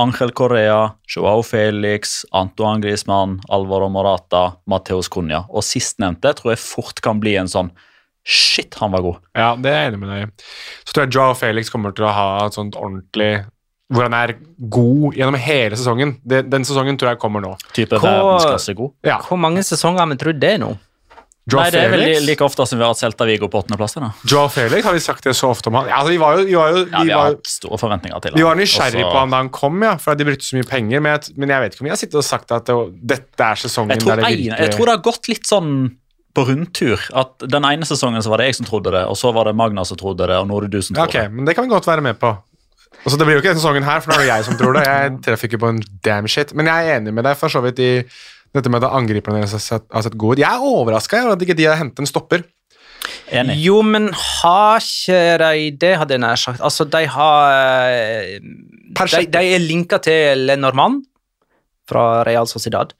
[0.00, 5.44] Angel Correa, Joao Felix, Antoine Griezmann, Alvaro Morata, Mateos Cunha.
[5.50, 7.70] Og sistnevnte tror jeg fort kan bli en sånn
[8.24, 9.18] Shit, han var god.
[9.36, 10.46] Ja, det er jeg enig med deg i.
[10.86, 13.44] Så tror jeg Joao Felix kommer til å ha et sånt ordentlig
[13.92, 14.32] Hvor han er
[14.72, 16.16] god gjennom hele sesongen.
[16.24, 17.52] Den, den sesongen tror jeg kommer nå.
[17.76, 18.94] Type Hva- god.
[19.04, 20.72] Ja, Hvor mange sesonger har vi trodd det nå?
[21.44, 23.98] Joe Nei, det er vel like ofte som vi har hatt Celta Vigo på åttendeplass.
[24.24, 25.90] Joe Felix, har vi sagt det så ofte om han?
[25.90, 28.22] Ja, altså, vi var jo, vi var jo Ja, vi vi har hatt store forventninger
[28.24, 28.38] til han.
[28.40, 31.02] vi var nysgjerrig på han da han kom, ja, for de brukte så mye penger.
[31.04, 32.78] Men jeg, men jeg vet ikke om vi har sittet og sagt at det,
[33.12, 35.74] dette er sesongen Jeg tror, der det virkelig jeg tror det har gått litt sånn
[36.34, 37.00] på rundtur.
[37.14, 39.54] At Den ene sesongen så var det jeg som trodde det, og så var det
[39.58, 41.54] Magna som trodde det, og nå er det du som tror okay, Ok, men det
[41.56, 42.34] kan vi godt være med på.
[43.04, 44.78] Altså, det blir jo ikke denne sesongen her, for nå er det jeg som tror
[44.78, 44.86] det.
[44.88, 46.54] Jeg treffer ikke på en damn shit.
[46.56, 47.92] Men jeg er enig med deg for så vidt i
[48.54, 50.44] dette med at angriperne deres har sett, har sett gode ut.
[50.44, 52.44] Jeg er overraska over at ikke de har hentet en stopper.
[53.34, 53.56] Enig.
[53.60, 56.62] Jo, men har ikke de det, hadde jeg nær sagt.
[56.64, 57.56] Altså, de har
[57.90, 58.38] eh,
[58.94, 61.02] De, de er linka til Lenormand
[61.90, 62.94] fra Real Sociedad.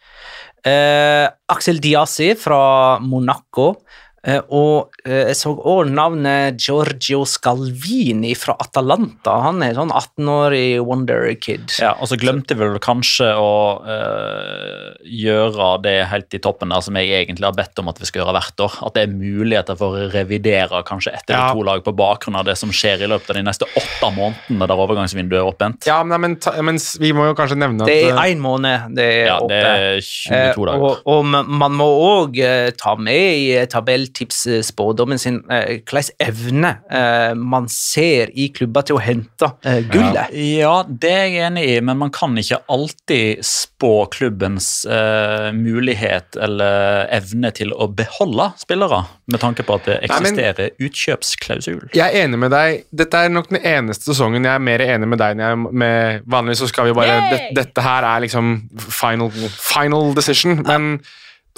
[0.67, 3.83] Eh, Axel Diasi fra Monaco.
[4.25, 9.35] Eh, og eh, jeg så også navnet Giorgio Scalvini fra Atalanta.
[9.45, 11.69] Han er sånn 18-årig wonder kid.
[11.83, 13.51] Ja, og så glemte vi vel kanskje å
[13.85, 18.09] eh, gjøre det helt i toppen der som jeg egentlig har bedt om at vi
[18.09, 18.79] skal gjøre hvert år.
[18.89, 21.53] At det er muligheter for å revidere kanskje ett eller Ja.
[21.53, 24.71] to lag på bakgrunn av det som skjer i løpet av de neste åtte månedene
[24.71, 25.85] der overgangsvinduet er åpent.
[25.91, 28.97] Ja, men, men, ta, men vi må jo kanskje nevne at Det er én måned
[28.97, 30.81] det er Ja, det er 22 dager.
[30.81, 32.41] Eh, og, og man må òg
[32.81, 33.69] ta med i eh,
[34.15, 40.33] tabelltipsspådommen sin hvilke hvilken evne eh, man ser i klubber til å hente eh, gullet.
[40.35, 46.37] Ja, det er jeg enig i, men man kan ikke alltid spå klubbens uh, mulighet
[46.41, 51.91] eller evne til å beholde spillere, med tanke på at det Nei, men- eksisterer utkjøpsklausul.
[51.95, 52.85] Jeg er enig med deg.
[52.95, 55.77] Dette er nok den eneste sesongen jeg er mer enig med deg enn jeg er
[55.85, 60.99] med Vanligvis så skal vi bare det, Dette her er liksom final, final decision, men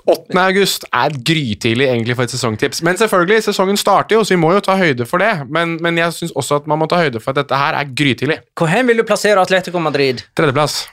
[0.07, 0.37] 8.
[0.39, 2.83] august er grytidlig egentlig for et sesongtips.
[2.87, 5.33] Men selvfølgelig, sesongen starter jo, så vi må jo ta høyde for det.
[5.51, 7.91] Men, men jeg syns også at man må ta høyde for at dette her er
[7.91, 8.39] grytidlig.
[8.59, 10.23] Hvor hen vil du plassere Atletico Madrid?
[10.39, 10.85] Tredjeplass.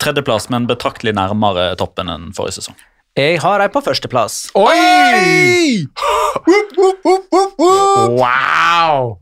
[0.00, 2.78] Tredjeplass, men betraktelig nærmere toppen enn forrige sesong.
[3.16, 4.50] Jeg har dem på førsteplass.
[4.60, 5.86] Oi!
[8.12, 9.16] Wow!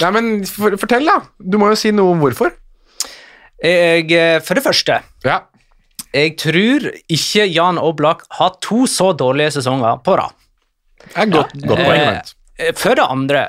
[0.00, 1.16] Nei, men for, Fortell, da.
[1.38, 2.54] Du må jo si noe om hvorfor.
[3.60, 5.42] Jeg, eh, for det første Ja.
[6.14, 10.36] Jeg tror ikke Jan Oblak har to så dårlige sesonger på rad.
[11.00, 12.20] Det er godt, godt poeng.
[12.60, 13.42] Eh, For det andre,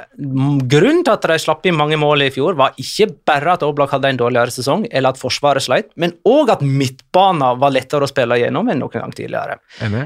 [0.71, 3.91] grunnen til at de slapp inn mange mål i fjor, var ikke bare at Oblak
[3.91, 8.11] hadde en dårligere sesong, eller at Forsvaret sleit, men òg at midtbanen var lettere å
[8.11, 9.57] spille gjennom enn noen gang tidligere.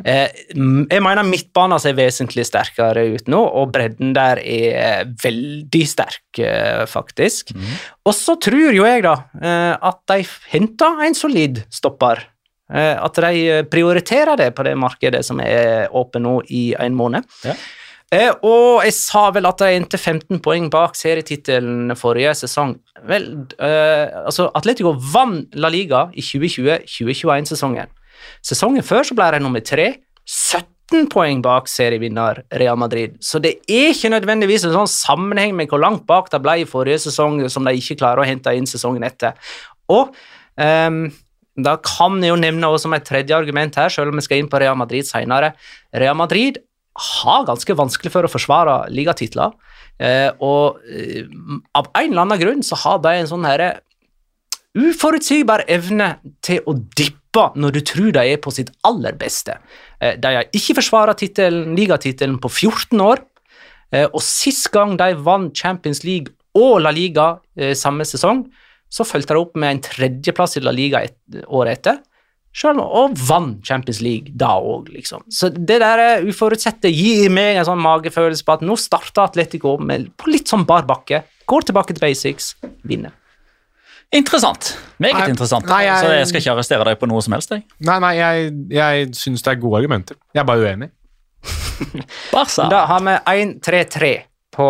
[0.10, 0.42] Eh,
[0.90, 6.86] jeg mener midtbanen ser vesentlig sterkere ut nå, og bredden der er veldig sterk, eh,
[6.90, 7.54] faktisk.
[8.08, 10.24] Og så tror jo jeg, da, eh, at de
[10.56, 12.26] henta en solid stopper.
[12.74, 17.28] Eh, At de prioriterer det på det markedet som er åpent nå i en måned.
[17.46, 17.56] Ja.
[18.14, 22.76] Eh, og jeg sa vel at de endte 15 poeng bak serietittelen forrige sesong.
[23.10, 27.90] Vel, eh, altså Atletico vant La Liga i 2020-2021-sesongen.
[28.46, 29.88] Sesongen før så ble de nummer tre,
[30.26, 33.18] 17 poeng bak serievinner Real Madrid.
[33.26, 36.70] Så det er ikke nødvendigvis en sånn sammenheng med hvor langt bak de ble i
[36.70, 39.34] forrige sesong, som de ikke klarer å hente inn sesongen etter.
[39.90, 40.14] Og
[40.62, 41.08] ehm,
[41.56, 44.42] da kan jeg jo nevne også som et tredje argument her, selv om vi skal
[44.42, 45.54] inn på Real Madrid senere.
[45.96, 46.60] Real Madrid
[46.96, 49.56] har ganske vanskelig for å forsvare ligatitler,
[50.00, 51.28] eh, og eh,
[51.76, 53.78] av en eller annen grunn så har de en sånn herre
[54.76, 57.22] uforutsigbar evne til å dippe
[57.60, 59.58] når du tror de er på sitt aller beste.
[60.00, 63.20] Eh, De har ikke forsvara ligatittelen på 14 år,
[63.92, 68.46] eh, og sist gang de vant Champions League og La Liga eh, samme sesong,
[68.96, 71.98] så fulgte de opp med en tredjeplass i La Liga et, året etter.
[72.56, 75.26] Selv og vant Champions League da òg, liksom.
[75.28, 79.74] Så det der eh, uforutsette gir meg en sånn magefølelse på at nå starter Atletico
[79.84, 81.20] med, på litt sånn bar bakke.
[81.52, 82.54] Går tilbake til basics,
[82.88, 83.12] vinner.
[84.16, 84.70] Interessant.
[85.04, 85.68] Meget Nei, interessant.
[85.68, 87.52] nei, jeg- Så jeg skal ikke arrestere deg på noe som helst.
[87.52, 87.66] Jeg.
[87.84, 90.16] Nei, nei, jeg, jeg syns det er gode argumenter.
[90.34, 90.90] Jeg er bare uenig.
[92.32, 92.70] Barca.
[92.72, 94.14] Da har vi 1-3-3
[94.56, 94.68] på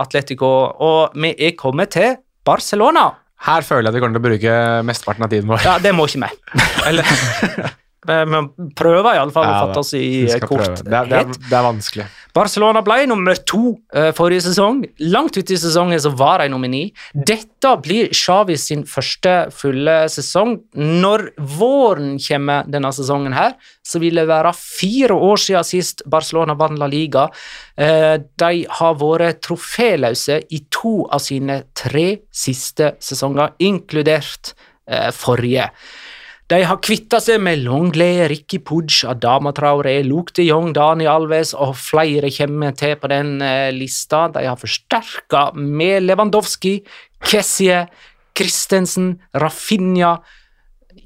[0.00, 0.48] Atletico,
[0.80, 3.10] og vi er kommet til Barcelona.
[3.46, 4.54] Her føler jeg at vi kommer til å bruke
[4.88, 5.64] mesteparten av tiden vår.
[5.66, 6.30] Ja, det må ikke vi.
[6.90, 7.10] Eller
[8.06, 8.40] Vi
[8.78, 10.06] prøver iallfall å fatte oss i
[10.42, 10.82] kort.
[10.82, 12.06] Det det, det er vanskelig.
[12.36, 14.82] Barcelona ble nummer to eh, forrige sesong.
[15.08, 16.82] Langt ute i sesongen så var de nummer ni.
[17.14, 20.56] Dette blir Xavi sin første fulle sesong.
[20.76, 26.56] Når våren kommer denne sesongen her, så vil det være fire år siden sist Barcelona
[26.58, 27.26] vant La Liga.
[27.76, 34.52] Eh, de har vært troféløse i to av sine tre siste sesonger, inkludert
[34.84, 35.70] eh, forrige.
[36.46, 41.50] De har kvitta seg med Longley, Ricky Pudge, Adama Traoré, Luke de Jong, Dani Alves
[41.58, 44.28] og flere kommer til på den eh, lista.
[44.30, 46.76] De har forsterka med Lewandowski,
[47.26, 47.80] Kessie,
[48.36, 50.18] Christensen, Rafinha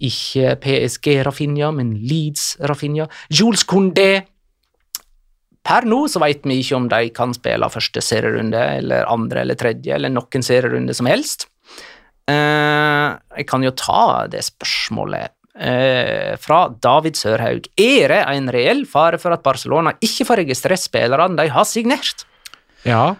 [0.01, 3.09] Ikke PSG Rafinha, men Leeds Rafinha.
[3.33, 4.27] Jules Condé.
[5.65, 9.57] Per nå så vet vi ikke om de kan spille første serierunde eller andre eller
[9.61, 11.50] tredje eller noen serierunde som helst.
[12.31, 17.67] Uh, jeg kan jo ta det spørsmålet uh, fra David Sørhaug.
[17.81, 22.27] Er det en reell fare for at Barcelona ikke får registrert spillerne de har signert?
[22.87, 23.17] Ja.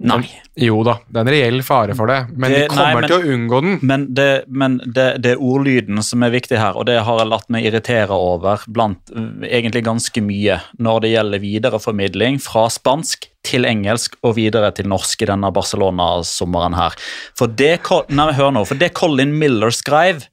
[0.00, 0.24] Nei.
[0.58, 3.08] Jo da, det er en reell fare for det, men Det- de kommer nei, men-
[3.08, 3.78] til å unngå den.
[3.82, 7.28] Men, det, men det, det er ordlyden som er viktig her, og det har jeg
[7.30, 13.28] latt meg irritere over blant øh, egentlig ganske mye når det gjelder videreformidling fra spansk
[13.44, 16.94] til engelsk og videre til norsk i denne Barcelona-sommeren her.
[17.36, 17.80] For det,
[18.10, 20.26] nei, hør nå, for det Colin Miller skrev,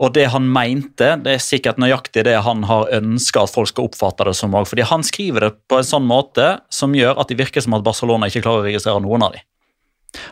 [0.00, 3.90] og det han mente, det er sikkert nøyaktig det han har ønska at folk skal
[3.90, 4.64] oppfatte det som òg.
[4.70, 7.84] Fordi han skriver det på en sånn måte som gjør at det virker som at
[7.84, 9.44] Barcelona ikke klarer å registrere noen av dem.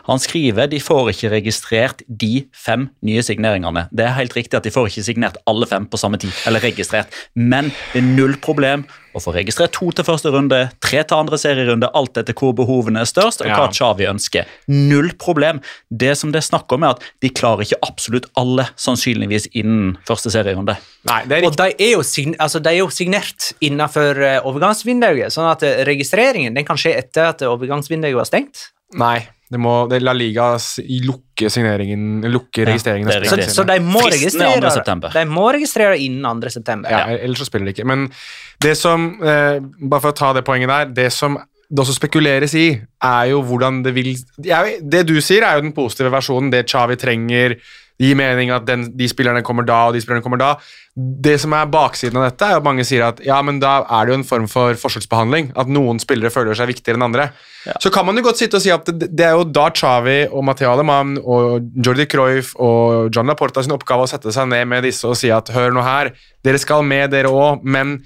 [0.07, 3.87] Han skriver de får ikke registrert de fem nye signeringene.
[3.91, 6.63] Det er helt riktig at de får ikke signert alle fem på samme tid, eller
[6.63, 11.17] registrert, men det er null problem å få registrert to til første runde, tre til
[11.17, 13.71] andre serierunde, alt etter hvor behovene er størst, og hva Ja.
[13.71, 14.45] Xavi ønsker.
[14.71, 15.59] Null problem.
[15.89, 19.97] Det som det er snakk om, er at de klarer ikke absolutt alle, sannsynligvis innen
[20.07, 20.77] første serierunde.
[21.03, 24.39] Nei, det er Og de er jo, sign altså, de er jo signert innenfor eh,
[24.47, 28.71] overgangsvinduet, sånn at eh, registreringen den kan skje etter at overgangsvinduet var stengt.
[28.95, 30.53] Nei, det må det La Liga
[31.03, 33.09] lukke signeringen Lukke registreringen.
[33.11, 34.59] Ja, Så, så de må Fristen er 2.
[34.61, 35.15] registrere september.
[35.15, 36.51] De må registrere innen 2.
[36.55, 36.93] september.
[36.93, 37.87] ja, Ellers så spiller de ikke.
[37.87, 38.07] Men
[38.63, 41.39] det som eh, Bare for å ta det poenget der Det som
[41.71, 42.65] det også spekuleres i,
[43.07, 46.49] er jo hvordan det vil Det du sier, er jo den positive versjonen.
[46.51, 47.55] Det Chavi trenger.
[48.01, 50.55] Det gir mening at den, de spillerne kommer da, og de spillerne kommer da.
[50.97, 54.07] Det som er baksiden av dette, er at mange sier at ja, men da er
[54.07, 55.51] det jo en form for forskjellsbehandling.
[55.53, 57.27] At noen spillere føler seg viktigere enn andre.
[57.83, 60.23] Så kan man jo godt sitte og si at det, det er jo da Chavi
[60.31, 64.65] og Matheo Alemann og Jordi Cruyff og John Laporta sin oppgave å sette seg ned
[64.71, 66.09] med disse og si at hør nå her,
[66.41, 67.99] dere skal med, dere òg, men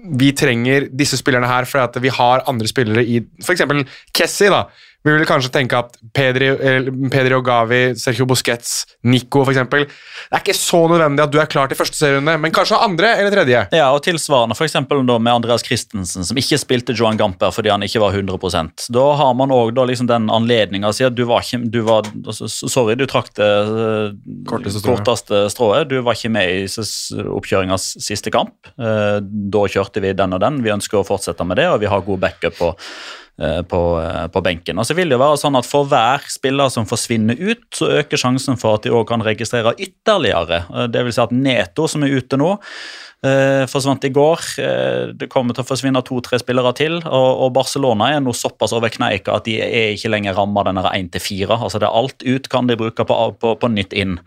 [0.00, 3.66] vi trenger disse spillerne her fordi at vi har andre spillere i f.eks.
[4.16, 4.48] Kessie.
[4.52, 4.62] da.
[5.00, 6.50] Vi vil kanskje tenke at Pedri,
[7.08, 9.60] Pedri og Gavi, Sergio Busquets, Nico f.eks.
[9.72, 9.86] Det
[10.36, 13.32] er ikke så nødvendig at du er klar til første serierunde, men kanskje andre eller
[13.32, 13.62] tredje.
[13.72, 17.72] Ja, og tilsvarende for eksempel da med Andreas Christensen, som ikke spilte Johan Gamper fordi
[17.72, 21.24] han ikke var 100% Da har man òg liksom den anledninga å si at du
[21.30, 24.12] var ikke du var, altså, Sorry, du trakk det eh,
[24.50, 25.00] Korteste strået.
[25.00, 25.88] korteste strået.
[25.88, 28.52] Du var ikke med i oppkjøringas siste kamp.
[28.76, 30.60] Eh, Da kjørte vi den og den.
[30.64, 32.70] Vi ønsker å fortsette med det, og vi har god backup på
[33.40, 34.78] på, eh, på benken.
[34.78, 37.88] Og så vil det jo være sånn at For hver spiller som forsvinner ut, så
[38.00, 40.64] øker sjansen for at de også kan registrere ytterligere.
[40.68, 40.92] Dvs.
[40.92, 42.56] Det vil si at Neto, som er ute nå,
[43.26, 44.44] eh, forsvant i går.
[44.62, 47.00] Eh, det kommer til å forsvinne to-tre spillere til.
[47.02, 50.84] Og, og Barcelona er nå såpass over kneika at de er ikke lenger ramma denne
[50.86, 51.50] 1-4.
[51.56, 54.18] Altså det er alt ut kan de bruke på, på, på nytt inn.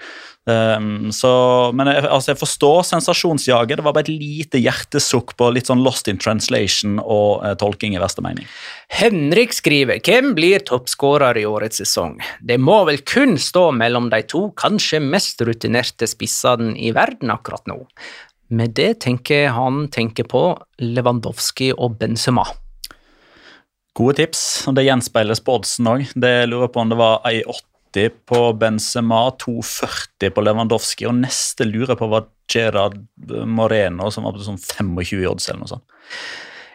[0.43, 1.29] Um, så,
[1.71, 3.79] men jeg, altså jeg forstår sensasjonsjaget.
[3.79, 7.95] Det var bare et lite hjertesukk på litt sånn lost in translation og uh, tolking
[7.95, 8.49] i verste mening.
[8.91, 12.17] Henrik skriver hvem blir toppskårer i årets sesong.
[12.43, 17.63] Det må vel kun stå mellom de to kanskje mest rutinerte spissene i verden akkurat
[17.71, 17.79] nå.
[18.49, 20.43] Med det tenker jeg han tenker på
[20.82, 22.45] Lewandowski og Benzema.
[23.93, 24.67] Gode tips.
[24.67, 26.08] og Det gjenspeiles på oddsen òg.
[26.12, 31.97] Jeg lurer på om det var 1,80 på Benzema, 2,40 på Lewandowski, og neste lurer
[31.97, 32.97] på var Gerard
[33.45, 35.86] Moreno, som var på sånn 25 i odds eller noe sånt.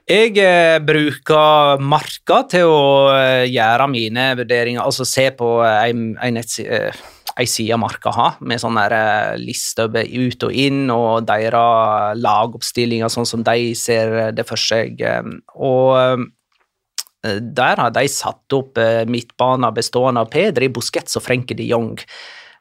[0.08, 6.30] Jeg eh, bruker marka til å eh, gjøre mine vurderinger, altså se på ei, ei,
[6.32, 7.02] nettside, eh,
[7.38, 13.28] ei side marka har, med sånne eh, lister ut og inn, og deres lagoppstillinger sånn
[13.28, 15.00] som de ser det for seg.
[15.00, 15.22] eh,
[15.54, 21.54] Og eh, der har de satt opp eh, midtbaner bestående av Pedri, Busquets og Frenke
[21.58, 21.96] de Jong.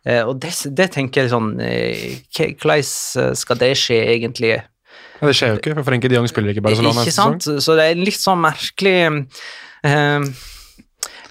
[0.05, 4.55] Eh, Og det, det tenker jeg sånn eh, Hvordan skal det skje, egentlig?
[5.17, 7.47] Ja, det skjer jo ikke, for Frenke de Jong spiller ikke i Barcelona Ikke sant?
[7.65, 8.97] Så det er en litt sånn merkelig
[9.83, 10.27] eh,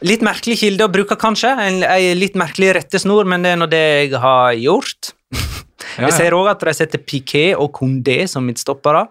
[0.05, 1.53] Litt merkelig kilde å bruke, kanskje.
[1.57, 5.13] En, en litt merkelig rettesnor, men det er nå det jeg har gjort.
[5.97, 9.07] Jeg ser òg at de setter Piquet og Condé som midtstoppere.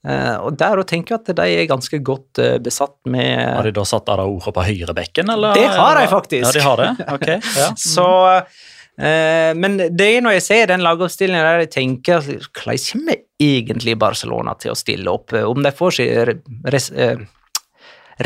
[0.00, 3.66] Uh, og der og tenker jeg at de er ganske godt uh, besatt med Har
[3.68, 5.52] de da satt Araujo på høyrebekken, eller?
[5.52, 6.46] Det har de faktisk.
[6.46, 6.86] Ja, de har det?
[7.18, 7.26] Ok,
[7.58, 7.66] ja.
[7.76, 8.06] Så
[8.40, 13.20] uh, Men det er når jeg ser den lagoppstillingen der jeg tenker jeg Hvordan kommer
[13.44, 15.36] egentlig Barcelona til å stille opp?
[15.36, 17.22] Om de får eh,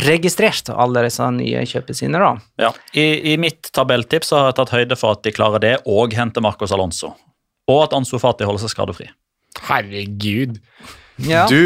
[0.03, 2.33] registrert alle disse nye kjøpene sine, da?
[2.61, 2.73] Ja.
[2.97, 6.45] I, I mitt tabelltips har jeg tatt høyde for at de klarer det, og henter
[6.45, 7.15] Marcos Alonso.
[7.71, 9.09] Og at Ansu Fati holder seg skadefri.
[9.69, 10.59] Herregud.
[11.23, 11.45] Ja.
[11.47, 11.59] Du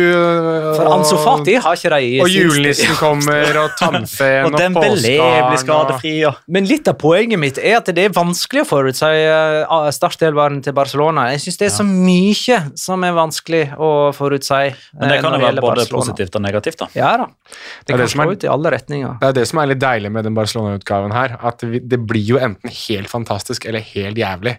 [0.76, 5.60] For Ansofati har ikke de i Og julenissen kommer, og tannfeen Og og, Dembélé blir
[5.62, 10.58] skadefri, og Men litt av poenget mitt er at det er vanskelig å forutsi uh,
[10.64, 11.28] til Barcelona.
[11.32, 14.74] Jeg syns det er så mye som er vanskelig å forutsi.
[14.98, 16.02] Men det eh, kan jo være både Barcelona.
[16.02, 16.90] positivt og negativt, da.
[16.98, 17.28] Ja da.
[17.48, 19.18] Det, kan det som slå er- ut i alle retninger.
[19.22, 21.38] Det er det som er litt deilig med den Barcelona-utgaven her.
[21.40, 24.58] At vi, det blir jo enten helt fantastisk eller helt jævlig.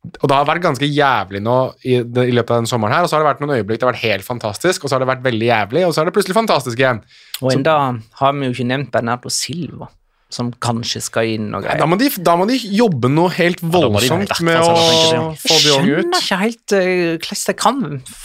[0.00, 3.04] Og det har vært ganske jævlig nå i, det, i løpet av den sommeren her,
[3.04, 5.04] og så har det vært noen øyeblikk det har vært helt fantastisk, og så har
[5.04, 7.02] det vært veldig jævlig, og så er det plutselig fantastisk igjen.
[7.42, 7.74] Og enda
[8.22, 9.90] har vi jo ikke nevnt Bernardo Silva,
[10.32, 14.30] som kanskje skal inn og Da må de, da må de jobbe noe helt voldsomt
[14.30, 15.22] ja, med å det, ja.
[15.42, 17.80] få de unge Jeg skjønner ikke helt eh, hvordan de kan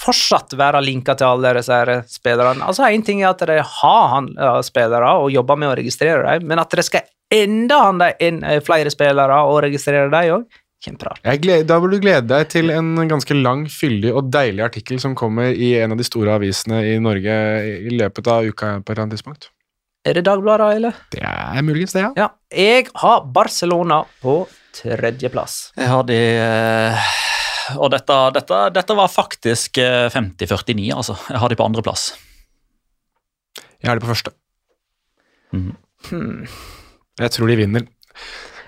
[0.06, 2.64] fortsatt være linka til alle disse her spillerne.
[2.64, 6.24] Altså, Én ting er at de har han, uh, spillere og jobber med å registrere
[6.30, 10.62] dem, men at de skal enda ha inn, eh, flere spillere og registrere dem òg,
[10.86, 11.22] kjemperart.
[11.26, 15.02] Jeg gleder, da burde du glede deg til en ganske lang, fyldig og deilig artikkel
[15.02, 17.36] som kommer i en av de store avisene i Norge
[17.90, 19.50] i løpet av uka på et eller annet tidspunkt.
[20.06, 20.98] Er det Dagbladet, eller?
[21.10, 22.12] Det er muligens det, ja.
[22.20, 22.28] Ja.
[22.54, 24.44] Jeg har Barcelona på
[24.76, 25.72] tredjeplass.
[25.80, 27.08] Jeg har de eh,
[27.82, 31.18] Og dette, dette, dette var faktisk eh, 50-49, altså.
[31.32, 32.12] Jeg har de på andreplass.
[33.82, 34.36] Jeg har de på første.
[35.56, 35.74] Mm.
[36.12, 36.46] Hmm.
[37.18, 37.90] Jeg tror de vinner.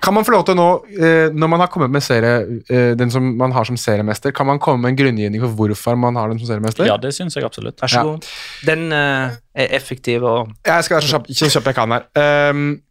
[0.01, 3.09] Kan man få lov til nå, eh, når man har kommet med serie, eh, den
[3.11, 6.29] som man har som seriemester, kan man komme med en grunngivning for hvorfor man har
[6.29, 6.85] den som seriemester?
[6.85, 7.79] Ja, det syns jeg absolutt.
[7.81, 8.03] Vær så Ja.
[8.03, 8.25] god.
[8.65, 12.03] Den eh, er effektiv og Jeg skal være så kjapp, så kjapp jeg kan her.
[12.15, 12.81] Ehm,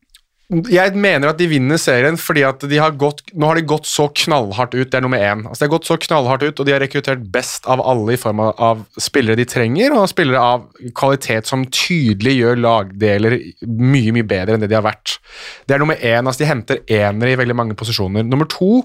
[0.47, 3.89] jeg mener at de vinner serien fordi at de har gått, nå har de gått
[3.91, 4.87] så knallhardt ut.
[4.93, 5.43] Det er nummer én.
[5.43, 8.21] Altså, de har gått så knallhardt ut, og de har rekruttert best av alle i
[8.21, 14.15] form av, av spillere de trenger, og spillere av kvalitet som tydelig gjør lagdeler mye
[14.15, 15.19] mye bedre enn det de har vært.
[15.67, 16.23] Det er nummer én.
[16.23, 18.27] Altså, de henter enere i veldig mange posisjoner.
[18.27, 18.85] Nummer to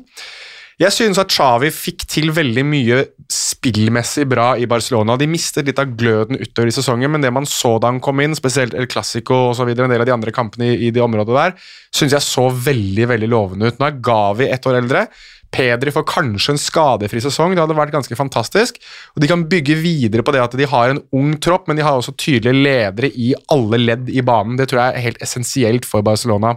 [0.80, 3.01] jeg synes at Xavi fikk til veldig mye
[3.32, 5.17] spillmessig bra i Barcelona.
[5.19, 8.22] De mistet litt av gløden utover i sesongen, men det man så da han kom
[8.24, 11.38] inn, spesielt El Clásico og en del av de andre kampene i, i det området
[11.38, 11.53] der,
[11.95, 13.80] synes jeg så veldig veldig lovende ut.
[13.82, 15.05] Nå er Gavi ett år eldre.
[15.51, 17.53] Pedri får kanskje en skadefri sesong.
[17.55, 18.80] Det hadde vært ganske fantastisk.
[19.15, 21.86] Og De kan bygge videre på det at de har en ung tropp, men de
[21.86, 24.55] har også tydelige ledere i alle ledd i banen.
[24.59, 26.55] Det tror jeg er helt essensielt for Barcelona.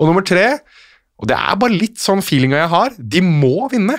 [0.00, 0.58] Og nummer tre,
[1.20, 3.98] og det er bare litt sånn feelinga jeg har, de må vinne.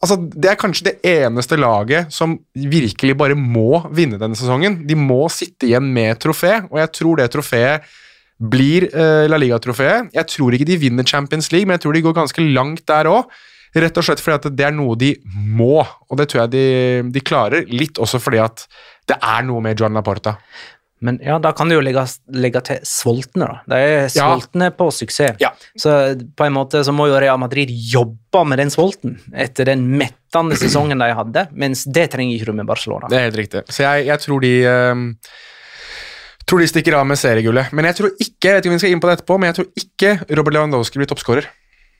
[0.00, 4.80] Altså, Det er kanskje det eneste laget som virkelig bare må vinne denne sesongen.
[4.86, 7.90] De må sitte igjen med trofé, og jeg tror det trofeet
[8.40, 10.14] blir eh, La Liga-trofeet.
[10.16, 13.10] Jeg tror ikke de vinner Champions League, men jeg tror de går ganske langt der
[13.10, 13.28] òg.
[13.76, 16.64] Rett og slett fordi at det er noe de må, og det tror jeg de,
[17.12, 17.68] de klarer.
[17.70, 18.64] Litt også fordi at
[19.10, 20.38] det er noe med Joan Laporta.
[21.00, 22.02] Men ja, da kan du jo legge,
[22.36, 23.60] legge til sultne, da.
[23.72, 24.70] De er Ja.
[24.76, 25.38] på suksess.
[25.40, 25.52] Ja.
[25.76, 29.86] Så på en måte så må jo Real Madrid jobbe med den sulten etter den
[29.96, 33.08] mettende sesongen de hadde, mens det trenger ikke du med Barcelona.
[33.08, 33.64] Det er helt riktig.
[33.72, 35.06] Så jeg, jeg tror de ehm,
[36.44, 37.72] tror de stikker av med seriegullet.
[37.72, 39.50] Men jeg tror ikke jeg vet ikke om vi skal inn på det etterpå, men
[39.50, 41.48] jeg tror ikke Robert Lewandowski blir toppskårer.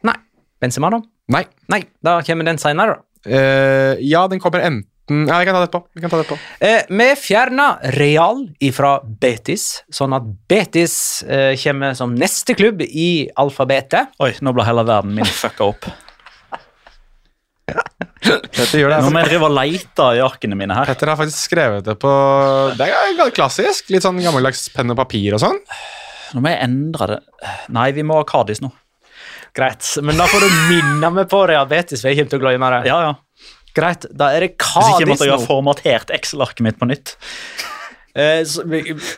[0.04, 0.16] Nei.
[0.60, 1.00] Benzema, da?
[1.32, 1.44] Nei.
[1.72, 3.06] Nei, da kommer den seinere, da.
[3.20, 5.82] Uh, ja, den kommer enten Ja, vi kan ta det etterpå.
[5.98, 6.36] Vi kan ta det på.
[6.62, 7.66] Eh, vi fjerna
[7.98, 10.94] Real ifra Betis, sånn at Betis
[11.26, 14.14] eh, kommer som neste klubb i alfabetet.
[14.22, 15.88] Oi, nå ble hele verden min fucka opp.
[18.20, 18.98] Petter gjør det.
[18.98, 19.12] Nå Altså.
[19.14, 20.88] må jeg drive og leite i arkene mine her.
[20.90, 22.10] Petter har faktisk skrevet det på
[22.78, 23.88] Det er klassisk.
[23.94, 25.58] Litt sånn gammeldags penn og papir og sånn.
[26.34, 27.20] Nå må jeg endre det.
[27.74, 28.70] Nei, vi må ha Kadis nå.
[29.56, 32.44] Greit, men da får du minne meg på Real Betis, for jeg kommer til å
[32.44, 32.82] glemme det.
[32.86, 33.14] Ja, ja.
[33.76, 37.16] Greit, da er det Hvis ikke måtte jeg ha formatert Excel-arket mitt på nytt.
[38.18, 38.64] Eh, så,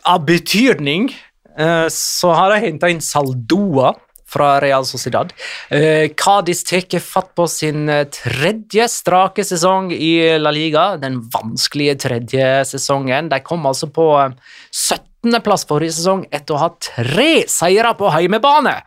[0.05, 1.11] av betydning
[1.57, 3.95] eh, så har de henta inn Saldoa
[4.33, 5.33] fra Real Sociedad.
[5.69, 10.97] Eh, Cádiz tar fatt på sin eh, tredje strake sesong i La Liga.
[10.97, 13.29] Den vanskelige tredje sesongen.
[13.33, 14.39] De kom altså på eh,
[14.73, 18.79] 17.-plass forrige sesong etter å ha tre seire på heimebane.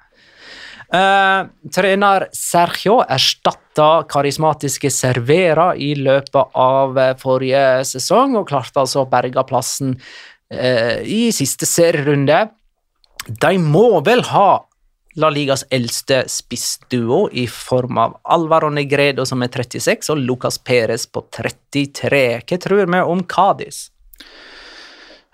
[0.94, 9.02] Eh, trener Sergio erstatta karismatiske Servera i løpet av eh, forrige sesong, og klarte altså
[9.02, 12.46] å berge plassen uh, i siste serierunde.
[13.26, 14.50] De må vel ha
[15.18, 21.08] La Ligas eldste spissduo i form av Alvaro Negredo, som er 36, og Lucas Perez
[21.08, 22.26] på 33.
[22.44, 23.88] Hva tror vi om Cádiz?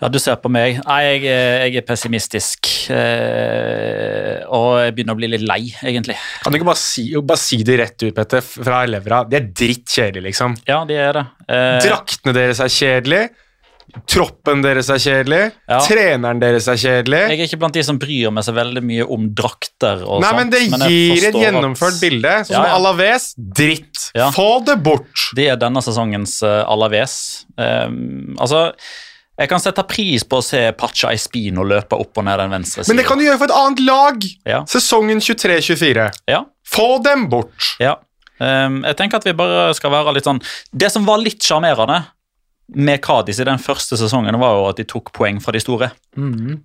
[0.02, 0.80] Ja, du ser på meg.
[0.88, 2.72] Nei, jeg, er- jeg er pessimistisk.
[2.90, 6.16] Eh, og jeg begynner å bli litt lei, egentlig.
[6.42, 9.24] Kan du ikke bare si, bare si det rett ut, Petter, fra levra?
[9.30, 10.58] De er drittkjedelige, liksom.
[10.70, 11.26] Ja, de er det.
[11.48, 13.30] Eh, Draktene deres er kjedelige.
[14.08, 15.40] Troppen deres er kjedelig.
[15.68, 15.82] Ja.
[15.84, 17.18] Treneren deres er kjedelig.
[17.34, 20.30] jeg er ikke blant de som bryr meg så veldig mye om drakter og Nei,
[20.30, 20.38] sånt.
[20.40, 22.36] men det jeg gir et gjennomført at bilde.
[22.48, 22.78] Sånn Ja, som ja.
[22.78, 23.26] Alaves.
[23.60, 24.06] Dritt.
[24.38, 25.26] Få det bort.
[25.36, 27.18] Det er denne sesongens uh, Alaves.
[27.60, 28.70] Um, altså,
[29.42, 32.84] jeg kan sette pris på å se Pacha Espino løpe opp og ned den venstre
[32.84, 32.94] siden.
[32.94, 34.30] Men det kan du gjøre for et annet lag.
[34.46, 34.62] Ja.
[34.70, 36.08] Sesongen 23-24.
[36.30, 37.76] Ja, Få dem bort.
[37.82, 37.98] ja.
[38.42, 40.40] Um, jeg tenker at vi bare skal være litt sånn
[40.74, 42.00] Det som var litt sjarmerende
[42.74, 45.90] med Kadis i den første sesongen, var jo at de tok poeng fra de store.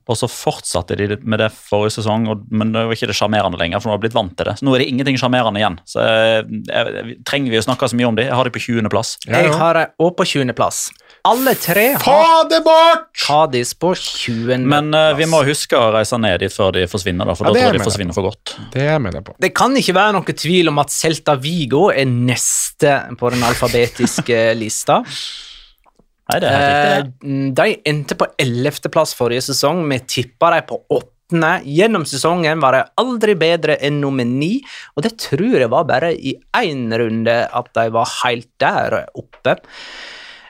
[0.07, 3.59] Og så fortsatte de med det forrige sesong, og, men det var ikke det sjarmerende
[3.59, 3.83] lenger.
[3.83, 4.55] for nå har de blitt vant til det.
[4.61, 5.81] Så nå er det ingenting sjarmerende igjen.
[5.89, 8.29] Så jeg, jeg, Trenger vi å snakke så mye om det?
[8.29, 9.17] Jeg har de på 20.-plass.
[9.27, 10.85] Jeg har dem òg på 20.-plass.
[11.27, 13.09] Alle tre Få har det bort!
[13.27, 14.67] Cádiz på 20.
[14.69, 17.55] Men uh, vi må huske å reise ned dit før de forsvinner, da, for Ja,
[17.55, 18.55] da tror jeg de forsvinner for godt.
[18.75, 19.35] Det er jeg med på.
[19.43, 24.41] Det kan ikke være noe tvil om at Celta Vigo er neste på den alfabetiske
[24.63, 25.01] lista.
[26.27, 27.35] Nei, det er helt riktig.
[27.35, 29.85] Eh, De endte på 11.-plass forrige sesong.
[29.91, 31.53] Vi tippa dem på 8.
[31.67, 34.61] Gjennom sesongen var de aldri bedre enn nummer ni,
[34.95, 39.57] og det tror jeg var bare i én runde at de var helt der oppe.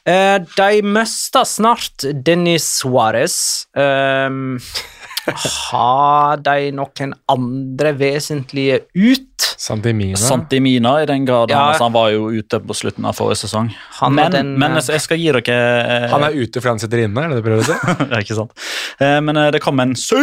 [0.07, 3.67] Eh, De mista snart Dennis Suárez.
[3.75, 4.59] Um,
[5.35, 9.23] har de noen andre vesentlige ut?
[9.57, 10.17] Santimina.
[10.21, 11.57] Santimina, i den grad Ja.
[11.59, 13.71] han, altså, han var jo ute på slutten av forrige sesong.
[14.01, 15.57] Han men, den, men eh, jeg skal gi dere
[16.05, 17.95] eh, Han er ute fordi han sitter inne, er det det du prøver å si?
[18.13, 18.53] Ja, ikke sant?
[19.01, 20.19] Eh, Men eh, det kom en su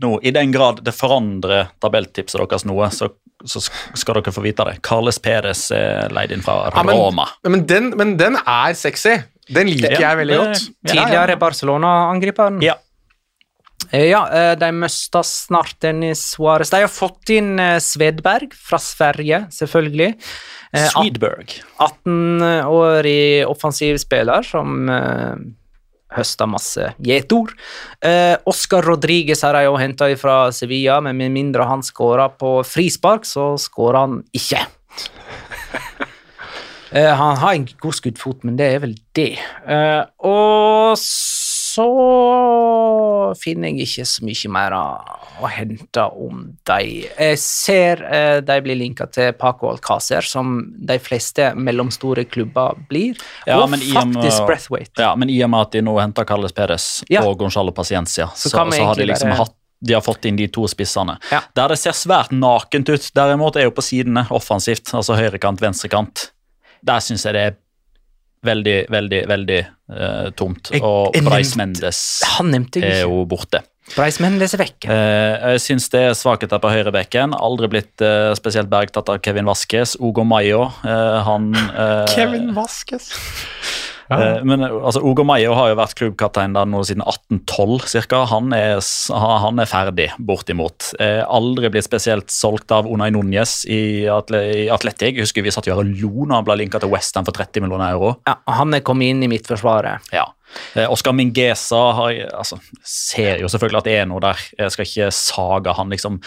[0.00, 0.12] nå.
[0.22, 3.10] I den grad det forandrer tabelltipset deres noe, så,
[3.44, 3.60] så
[3.98, 4.78] skal dere få vite det.
[4.86, 7.28] Carles Perez er leid inn fra Ja, men- Roma.
[7.44, 9.18] Men den, men den er sexy.
[9.48, 10.68] Den liker Ja, jeg veldig det- godt.
[10.68, 11.04] ja, ja.
[11.04, 12.60] Tidligere Barcelona-angriperen.
[12.64, 12.74] Ja.
[13.90, 16.70] Eh, Ja, eh, de mista snart Dennis Suárez.
[16.70, 20.14] De har fått inn eh, Svedberg fra Sverige, selvfølgelig.
[20.92, 21.54] Swedberg.
[21.80, 25.54] 18-årig offensivspiller som høster
[26.08, 27.52] høsta masse gjetord.
[28.04, 32.58] Eh, Oscar Rodriguez har de òg henta fra Sevilla, men med mindre han skåra på
[32.64, 34.64] frispark, så skåra han ikke.
[36.88, 39.34] Eh, han har en god skuddfot, men det er vel det.
[39.68, 40.94] Eh, og
[41.74, 46.78] så finner jeg ikke så mye mer å, hente om de.
[47.06, 50.58] Jeg ser eh, de blir linka til Paco Alcácer, som
[50.88, 53.18] de fleste mellomstore klubber blir.
[53.46, 55.02] Ja, og faktisk Breathwaite.
[55.02, 57.22] Ja, men i og med at de nå henter Carles Perez Ja.
[57.24, 60.48] og Gonzalo Paciencia, så, Så så, har de liksom hatt de har fått inn de
[60.50, 61.14] to spissene.
[61.30, 61.38] Ja.
[61.54, 64.90] Der det ser svært nakent ut, derimot, er jo på sidene offensivt.
[64.90, 66.32] Altså høyrekant, venstrekant.
[66.82, 67.56] Der syns jeg det er
[68.48, 69.60] veldig, veldig, veldig
[69.90, 70.70] eh, tomt.
[70.72, 73.62] Jeg- og jeg Brais nevnte- Mendes Han er jo borte.
[73.96, 74.84] Breis Mendes er vekk.
[74.84, 77.32] Eh, jeg syns det er svakheter på høyrebekken.
[77.32, 79.96] Aldri blitt eh, spesielt bergtatt av Kevin Vaskes.
[79.98, 82.04] Ugo Mayo, eh, han eh,
[82.58, 83.08] Vasques.
[84.10, 88.22] Eh, Men eh, altså, Ogo Mayo har jo vært klubbkaptein der nå siden 1812 cirka.
[88.30, 90.92] Han han er ferdig, bortimot.
[91.02, 95.20] Eh, aldri blitt spesielt solgt av Unai Núñez i, atle, i Atletic.
[95.20, 97.64] Husker vi satt jo her og lo når han ble linka til Western for 30
[97.64, 98.16] millioner euro.
[98.28, 100.08] Ja, han er kommet inn i midtforsvaret.
[100.14, 100.26] Ja.
[100.88, 104.44] Oskar Mingesa har, altså, ser jo selvfølgelig at det er noe der.
[104.56, 106.20] Jeg skal ikke saga han, liksom.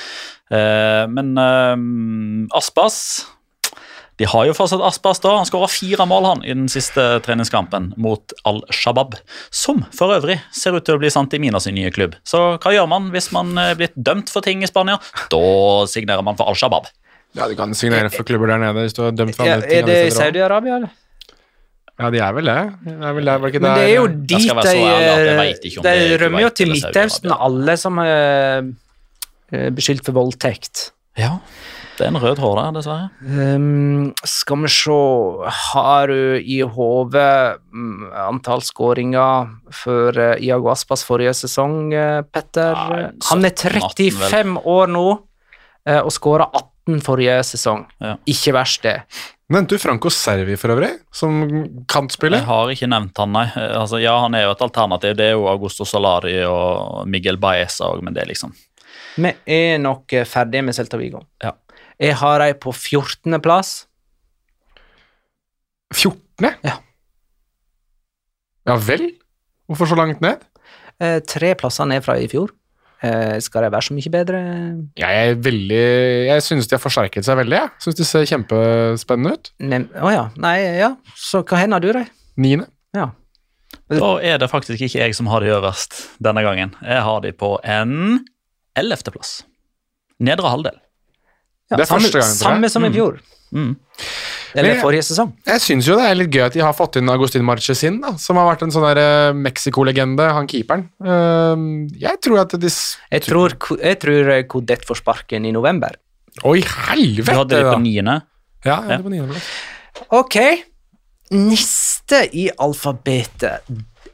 [0.52, 3.00] Men um, Aspas
[4.22, 5.32] De har jo fortsatt Aspas, da.
[5.40, 9.16] Han skåra fire mål han i den siste treningskampen mot Al-Shabaab.
[9.50, 12.14] Som for øvrig ser ut til å bli sant i Mina sin nye klubb.
[12.22, 15.00] Så hva gjør man hvis man er blitt dømt for ting i Spania?
[15.34, 15.42] Da
[15.90, 16.92] signerer man for Al-Shabaab.
[17.34, 19.82] Ja, Du kan signere for klubber der nede hvis du har dømt for andre ting.
[19.82, 20.14] er det i.
[20.14, 20.94] Saudi-Arabia, eller?
[21.98, 22.60] Ja, de er vel det.
[22.86, 25.98] De er vel var det ikke Men det er jo dit de eh, De det
[25.98, 28.70] er rømmer jo til Midtøsten, alle som er
[29.50, 30.92] eh, beskyldt for voldtekt.
[31.18, 31.40] Ja,
[32.02, 33.10] det er en rød tråd der, dessverre.
[33.22, 34.98] Um, skal vi se
[35.62, 39.52] Har du i hodet mm, antall skåringer
[39.84, 42.74] for uh, Iago Aspas forrige sesong, eh, Petter?
[42.90, 45.06] Nei, Han er 17, 18 35 år nå
[45.86, 47.86] eh, og skåra 18 forrige sesong.
[48.02, 48.16] Ja.
[48.34, 48.98] Ikke verst, det.
[49.52, 51.42] Nevnte du Franco Servi for øvrig, som
[51.92, 52.40] kantspiller?
[52.40, 53.46] Jeg har ikke nevnt han, nei.
[53.52, 55.16] Eh, Altså, ja, han er jo et alternativ.
[55.20, 58.54] Det er jo Augusto Solari og Miguel Baeza òg, men det er liksom
[59.20, 61.26] Vi er nok eh, ferdige med Celta Vigo.
[61.44, 61.52] Ja.
[62.02, 63.38] Jeg har dem på 14.
[63.44, 63.74] plass.
[65.94, 66.56] 14.?
[66.66, 66.80] Ja.
[68.66, 69.12] Ja vel?
[69.70, 70.42] Hvorfor så langt ned?
[71.02, 72.52] Eh, tre plasser ned fra i fjor.
[73.02, 74.40] Eh, skal de være så mye bedre?
[75.00, 75.80] Jeg er veldig
[76.28, 77.58] Jeg syns de har forsterket seg veldig.
[77.58, 79.52] Jeg syns de ser kjempespennende ut.
[80.02, 80.28] Å ja.
[80.42, 80.92] Nei, ja.
[81.18, 82.06] Så hva hender du, da?
[82.42, 82.70] Niende.
[82.98, 83.10] Ja.
[83.92, 86.76] Da er det faktisk ikke jeg som har de øverst denne gangen.
[86.86, 88.24] Jeg har de på en
[88.78, 89.42] ellevteplass.
[90.22, 90.78] Nedre halvdel.
[91.72, 92.58] Ja, Det er samme, første gangen, tror jeg.
[92.60, 93.20] samme som i fjor.
[93.52, 93.76] Mm.
[94.56, 95.34] Eller Men- forrige sesong.
[95.46, 98.16] Jeg syns jo det er litt gøy at de har fått inn Agustin Marchesin, da,
[98.18, 100.90] som har vært en sånn eh, Mexico-legende, han keeperen.
[101.04, 105.96] Uh, jeg tror at de Jeg tror, jeg tror Kodett får sparken i november.
[106.44, 107.32] Oi, helvete!
[107.32, 107.36] helvete!
[107.36, 108.22] hadde det på niende.
[108.64, 109.42] Ja, ja, det på niene
[110.12, 110.38] Ok.
[111.32, 113.68] Neste i alfabetet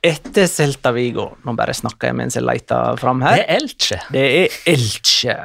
[0.06, 3.42] etter Celta Vigo Nå bare snakker jeg mens jeg leter fram her.
[3.42, 4.00] Det er Elche.
[4.14, 5.38] Det er Elche.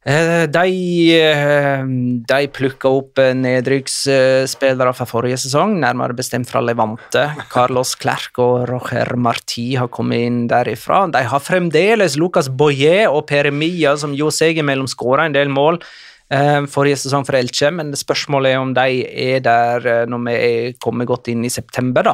[0.00, 0.66] Eh, De,
[1.12, 1.82] eh,
[2.24, 7.26] de plukka opp eh, nedrykksspillere fra forrige sesong, nærmere bestemt fra Levante.
[7.52, 11.02] Carlos Clerc og Roger Marti har kommet inn derifra.
[11.12, 15.82] De har fremdeles Lucas Boyer og Peremia, som jo seg imellom skåra en del mål
[16.70, 21.08] forrige sesong for Elche, men spørsmålet er om de er der når vi er kommet
[21.10, 22.12] godt inn i september, da.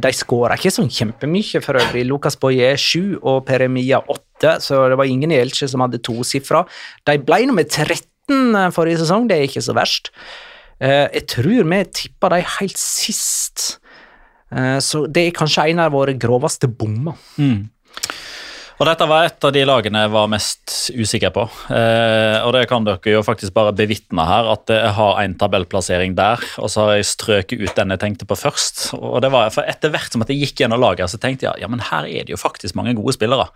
[0.00, 2.06] De skåra ikke sånn kjempemye for øvrig.
[2.08, 6.64] Lucas Boye 7 og Peremia 8, så det var ingen i Elche som hadde tosifra.
[7.06, 10.10] De ble nummer 13 forrige sesong, det er ikke så verst.
[10.80, 13.78] Eh, Jeg tror vi tippa de helt sist,
[14.52, 17.16] Eh, så det er kanskje en av våre groveste bommer.
[17.40, 17.70] Mm.
[18.82, 21.44] Og dette var et av de lagene jeg var mest usikker på.
[21.70, 26.16] Eh, og det kan dere jo faktisk bare bevitne her, at jeg har en tabellplassering
[26.18, 28.88] der, og så har jeg strøket ut den jeg tenkte på først.
[28.98, 31.62] Og det var for Etter hvert som at jeg gikk gjennom laget, så tenkte jeg
[31.62, 33.46] ja, men her er det jo faktisk mange gode spillere.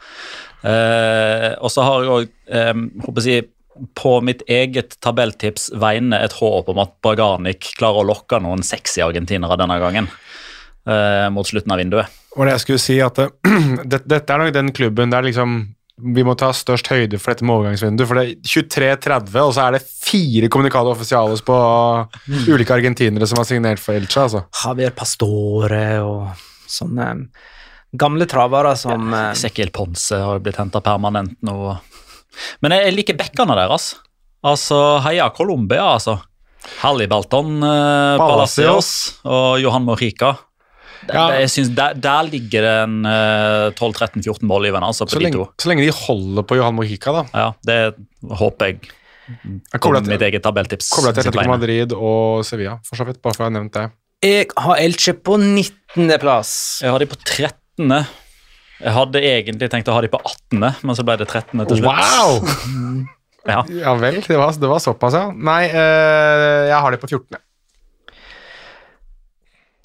[0.62, 2.72] Eh, og så har jeg òg, eh,
[3.09, 3.51] håper jeg,
[3.99, 9.03] på mitt eget tabelltips vegne et håp om at Baganic klarer å lokke noen sexy
[9.05, 10.09] argentinere denne gangen.
[10.87, 12.20] Eh, mot slutten av vinduet.
[12.37, 13.32] Og det jeg skulle si, at eh,
[13.91, 15.62] det, dette er nok den klubben der liksom
[15.97, 18.09] vi må ta størst høyde for dette med overgangsvinduet.
[18.09, 21.57] For det er 23.30, og så er det fire kommunikale offisiales på
[22.53, 24.26] ulike argentinere som har signert for Elcha.
[24.26, 24.43] altså.
[24.61, 27.09] Javier Pastore og sånne
[27.97, 31.57] gamle travere som ja, Sekkel Ponce har blitt henta permanent nå.
[32.61, 33.95] Men jeg, jeg liker bekkene deres.
[34.47, 36.18] Altså, Heia Colombia, altså.
[36.82, 38.91] Hallibalton, eh, Palacios
[39.24, 40.34] og Johan Morica.
[41.07, 41.25] Det, Ja.
[41.41, 45.19] jeg synes der, der ligger det en eh, 12-13-14 mål i målgivende altså, på Så
[45.21, 45.49] de lenge, to.
[45.61, 47.25] så lenge de holder på Johan Mojica, da.
[47.35, 47.79] Ja, Det
[48.41, 48.81] håper jeg
[49.27, 50.89] Jeg på kobler mitt eget tabelltips.
[50.95, 51.51] kobler til Atletico.
[51.51, 53.21] Madrid og Sevilla, for så vidt.
[53.23, 53.89] Bare for å ha nevnt det.
[54.25, 56.53] Jeg har Elche på 19.-plass.
[56.83, 58.07] Jeg har de på 13.
[58.77, 61.67] Jeg hadde egentlig tenkt å ha de på 18., men så ble det 13.
[61.67, 61.93] til slutt.
[61.93, 62.41] Wow!
[63.47, 63.61] Ja.
[63.71, 65.29] Ja vel, det var, det var såpass, ja.
[65.31, 67.37] Nei, eh, jeg har de på 14.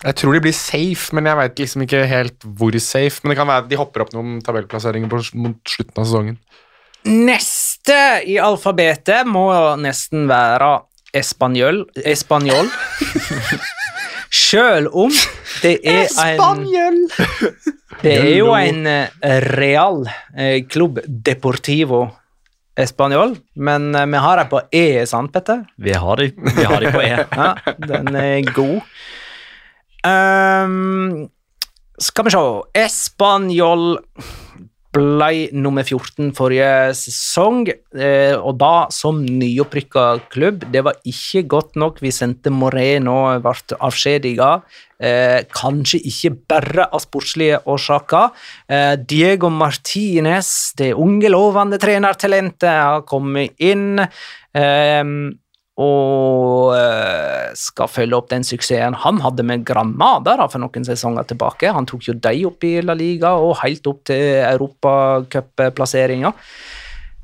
[0.02, 3.22] Jeg tror de blir safe, men jeg veit liksom ikke helt hvor safe.
[3.22, 6.40] Men det kan være at de hopper opp noen tabellplasseringer mot slutten av sesongen.
[7.06, 7.98] Neste
[8.30, 9.46] i alfabetet må
[9.82, 10.72] nesten være
[11.18, 11.84] Espanjol.
[12.14, 12.70] Espanjol.
[14.32, 15.12] Sjøl om
[15.62, 16.08] det er
[16.40, 17.02] en
[18.02, 22.06] Det er jo en eh, real eh, klubb Deportivo
[22.80, 25.66] Espanjol, men eh, vi har den på E, sant, Petter?
[25.76, 27.18] Vi har dem de på E.
[27.42, 27.52] Ja,
[27.84, 28.80] den er god.
[30.08, 31.30] Ehm,
[32.02, 32.46] skal vi se
[32.82, 34.00] Espanjol
[34.92, 40.66] ble nummer 14 forrige sesong, eh, og da som nyopprykka klubb.
[40.72, 42.02] Det var ikke godt nok.
[42.04, 44.62] Vicente Moreno ble avskjediga.
[45.00, 48.32] Eh, kanskje ikke bare av sportslige årsaker.
[48.68, 53.98] Eh, Diego Martinez, det unge, lovende trenertalentet, har kommet inn.
[54.54, 55.04] Eh,
[55.82, 61.28] og eh, skal følge opp den suksessen han hadde med Granada da, for noen sesonger
[61.32, 61.72] tilbake.
[61.74, 66.34] Han tok jo de opp i La Liga og helt opp til europacupplasseringa.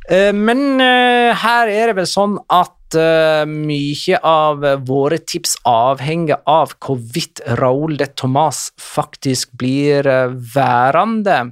[0.09, 6.71] Eh, Men eh, her er det vel sånn at mye av våre tips avhenger av
[6.79, 10.07] hvorvidt Raúl de Tomàs faktisk blir
[10.55, 11.51] værende.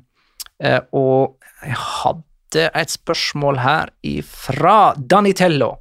[0.96, 5.74] Og jeg hadde et spørsmål her ifra Danitello.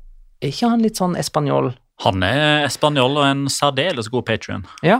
[0.44, 1.70] Er ikke han litt sånn espanjol?
[2.04, 4.64] Han er espanjol og en særdeles god patrion.
[4.84, 4.98] Ja.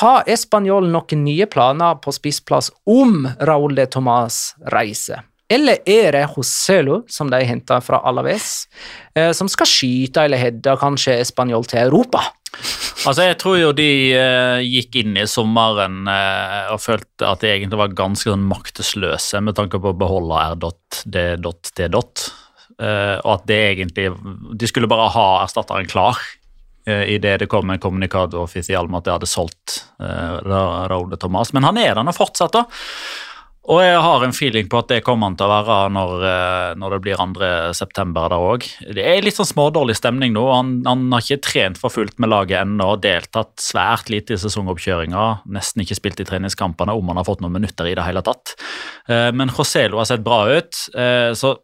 [0.00, 5.22] Har Espanjol noen nye planer på spissplass om Raúl de Tomàs reiser?
[5.50, 8.66] Eller er det Joselo, som de henta fra Alaves,
[9.14, 12.24] eh, som skal skyte eller hedde kanskje Espanjol til Europa?
[13.06, 17.52] Altså, Jeg tror jo de eh, gikk inn i sommeren eh, og følte at de
[17.52, 21.90] egentlig var ganske sånn maktesløse med tanke på å beholde R.D.T.
[22.80, 24.06] Uh, og at det egentlig
[24.56, 26.16] De skulle bare ha erstatteren klar
[26.88, 30.40] uh, idet det kom en kommunikado offisiell om at de hadde solgt uh,
[30.88, 31.52] Raúl de Tomàs.
[31.52, 32.64] Men han er der nå fortsatt, da.
[33.70, 36.70] Og jeg har en feeling på at det kommer han til å være når, eh,
[36.80, 37.50] når det blir 2.
[37.76, 38.64] september der òg.
[38.96, 40.42] Det er litt sånn smådårlig stemning nå.
[40.48, 42.88] Han, han har ikke trent for fullt med laget ennå.
[43.04, 45.26] Deltatt svært lite i sesongoppkjøringa.
[45.54, 48.56] Nesten ikke spilt i treningskampene om han har fått noen minutter i det hele tatt.
[49.06, 50.74] Eh, Men Joselo har sett bra ut.
[50.96, 51.58] eh, så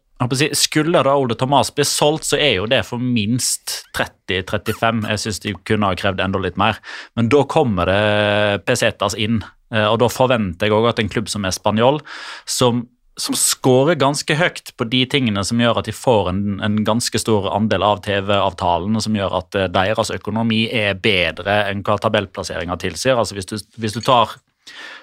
[0.53, 5.05] Skulle da Ole Thomas bli solgt, så er jo det for minst 30-35.
[5.11, 6.79] Jeg syns de kunne ha krevd enda litt mer.
[7.15, 9.43] Men da kommer det Pesetas inn,
[9.73, 12.01] eh, og da forventer jeg òg at en klubb som er spanjol,
[12.49, 12.87] som,
[13.17, 17.21] som scorer ganske høyt på de tingene som gjør at de får en, en ganske
[17.21, 22.01] stor andel av TV-avtalen, og som gjør at eh, deres økonomi er bedre enn hva
[22.01, 23.21] tabellplasseringa tilsier.
[23.21, 24.39] Altså hvis du, hvis du tar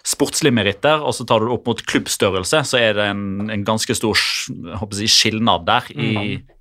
[0.05, 3.65] sportslige meritter, og så tar du det opp mot klubbstørrelse, så er det en, en
[3.67, 6.09] ganske stor jeg håper jeg skilnad der, i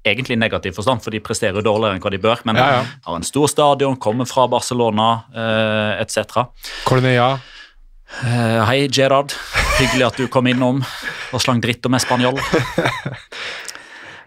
[0.08, 2.86] egentlig negativ forstand, for de presterer jo dårligere enn hva de bør, men Ja, ja.
[3.08, 6.46] har en stor stadion, kommer fra Barcelona eh, etc.
[6.88, 7.34] Cornea.
[8.24, 9.34] Eh, hei, Gerard.
[9.80, 10.84] Hyggelig at du kom innom
[11.34, 12.38] og slang dritt om Espanjol.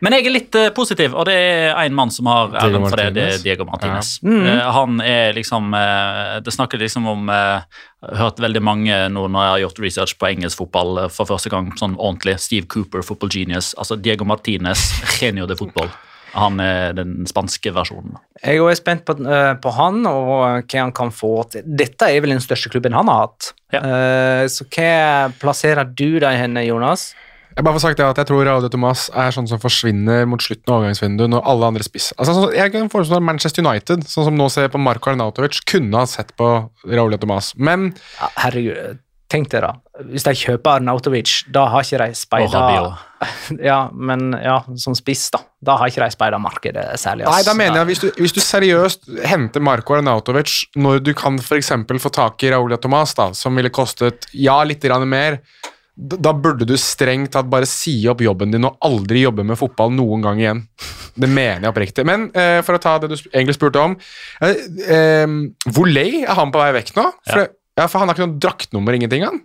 [0.05, 2.89] Men jeg er litt uh, positiv, og det er én mann som har Diego æren
[2.89, 3.09] for det.
[3.43, 4.17] Det er Martinez.
[4.21, 4.47] Diego Mm.
[4.47, 7.31] Uh, han er liksom uh, Det snakker liksom om
[8.17, 11.73] hørt veldig mange nå når jeg har gjort research på engelsk fotball for første gang
[11.79, 12.37] sånn ordentlig.
[12.43, 13.73] Steve Cooper, football genius.
[13.79, 15.91] Altså Diego Martinez, genio de fotball.
[16.37, 18.19] Han er den spanske versjonen.
[18.43, 21.65] Jeg er spent på, på han og hva han kan få til.
[21.65, 23.53] Dette er vel den største klubben han har hatt.
[23.75, 23.83] Ja.
[24.53, 27.15] Så hva plasserer du deg henne, Jonas?
[27.57, 30.43] Jeg bare får sagt det at jeg tror Radio Thomas er sånn som forsvinner mot
[30.45, 34.29] slutten av overgangsvinduet når alle andre spiss altså, sånn- Jeg kan foreslå Manchester United, sånn
[34.29, 36.51] som nå ser på Marko Arnautovic, kunne ha sett på
[36.85, 37.55] Raúl Thomas.
[37.57, 38.99] Men Ja, herregud,
[39.33, 39.73] tenk deg da.
[40.05, 42.61] Hvis de kjøper Arnautovic, da har ikke de speida
[43.71, 45.41] Ja, men ja, som spiss, da.
[45.65, 47.25] Da har ikke de speida markedet særlig.
[47.25, 51.41] Nei, da mener jeg hvis du, hvis du seriøst henter Marko Arnautovic når du kan
[51.41, 51.73] f.eks.
[52.05, 55.41] få tak i Raúl Thomas, da, som ville kostet ja, litt mer,
[55.97, 59.95] da burde du strengt tatt bare si opp jobben din og aldri jobbe med fotball
[59.97, 60.63] noen gang igjen.
[61.17, 62.05] Det mener jeg oppriktig.
[62.05, 63.95] Men eh, for å ta det du egentlig spurte om
[64.45, 65.37] eh, eh,
[65.73, 67.07] Voley, er han på vei vekk nå?
[67.25, 67.87] For, ja.
[67.89, 69.41] for han har ikke noe draktnummer, ingenting, han?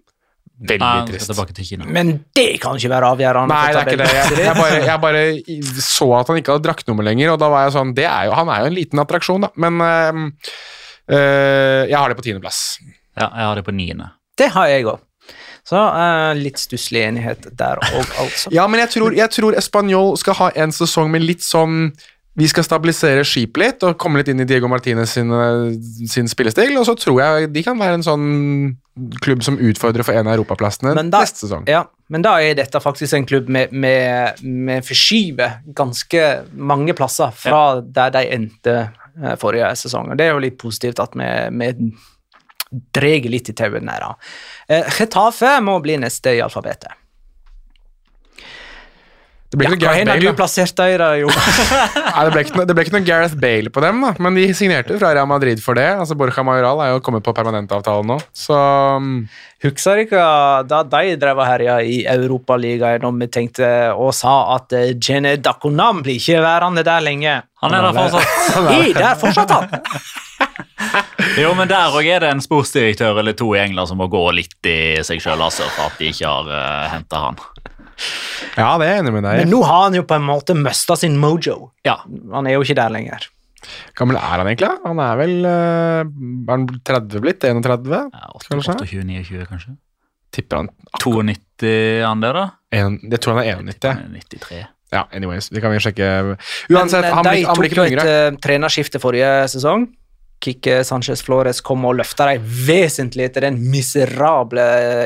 [0.62, 1.56] Veldig Nei, han skal trist.
[1.58, 1.88] til Kina.
[1.90, 3.56] Men det kan ikke være avgjørende.
[3.56, 4.10] Nei, det er ikke det.
[4.14, 7.66] Jeg, jeg, bare, jeg bare så at han ikke hadde draktnummer lenger, og da var
[7.66, 9.50] jeg sånn det er jo, Han er jo en liten attraksjon, da.
[9.64, 10.20] Men eh,
[11.16, 12.60] eh, jeg har det på tiendeplass.
[13.16, 14.12] Ja, jeg har det på niende.
[14.38, 15.02] Det har jeg òg.
[15.68, 18.50] Så uh, litt stusslig enighet der òg, altså.
[18.54, 21.92] Ja, men jeg tror, jeg tror Español skal ha en sesong med litt sånn
[22.40, 25.74] Vi skal stabilisere skipet litt og komme litt inn i Diego Martinez sin, eh,
[26.08, 28.30] sin spillestil, og så tror jeg de kan være en sånn
[29.24, 31.68] klubb som utfordrer for en av europaplassene da- neste sesong.
[31.68, 36.24] Ja, men da er dette faktisk en klubb med, med, med forskyver ganske
[36.56, 40.12] mange plasser fra der de endte eh, forrige sesong.
[40.12, 41.28] Og det er jo litt positivt at vi,
[41.60, 41.92] vi
[42.72, 44.16] drar litt i tauene da.
[44.68, 46.98] Eh, Getafe må bli neste i alfabetet.
[49.52, 50.76] Det ble Ja, ikke hva noe Gareth Bale, da.
[50.80, 51.32] deg da, Jo?
[52.16, 54.12] Nei, det, ble ikke noe, det ble ikke noe Gareth Bale på dem, da.
[54.24, 55.90] men de signerte fra Real Madrid for det.
[56.00, 58.62] Altså Borja Majoral er jo kommet på permanentavtale nå, så
[58.96, 59.10] um,
[59.62, 60.24] Husker ikke
[60.72, 65.36] da de drev og herja i Europaligaen og vi tenkte og sa at eh, Gene
[65.44, 67.36] Dakonam blir ikke værende der lenge?
[67.62, 68.72] Han er der fortsatt.
[68.80, 69.68] I, der fortsatt han!
[71.40, 74.22] Jo, men der òg er det en sportsdirektør eller to i England som må gå
[74.36, 77.38] litt i seg sjøl altså, for at de ikke har uh, henta han.
[78.58, 79.44] ja, det er jeg enig med deg.
[79.44, 81.72] Men nå har han jo på en måte mista sin mojo.
[81.88, 82.02] Ja,
[82.34, 83.30] Han er jo ikke der lenger.
[83.96, 84.74] gammel er han egentlig?
[84.84, 87.48] Han er vel uh, Er han 30 blitt?
[87.48, 87.96] 31?
[88.12, 89.78] ja 28-29, kanskje.
[90.36, 90.70] Tipper han
[91.00, 91.72] 92
[92.08, 92.46] han det, da?
[92.76, 94.06] en, Jeg tror han er 91.
[94.36, 94.62] 93.
[94.92, 96.08] Ja, anyways, det kan vi sjekke.
[96.68, 97.88] Uansett, Men, eh, han blir, ikke yngre.
[97.88, 99.88] De tok jo noe et eh, trenerskifte forrige sesong.
[100.42, 104.64] Kikke Sanchez Flores kom og løfta dem vesentlig etter den miserable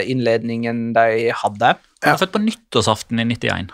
[0.07, 1.73] innledningen de hadde.
[2.05, 3.73] Han er født på nyttårsaften i 91.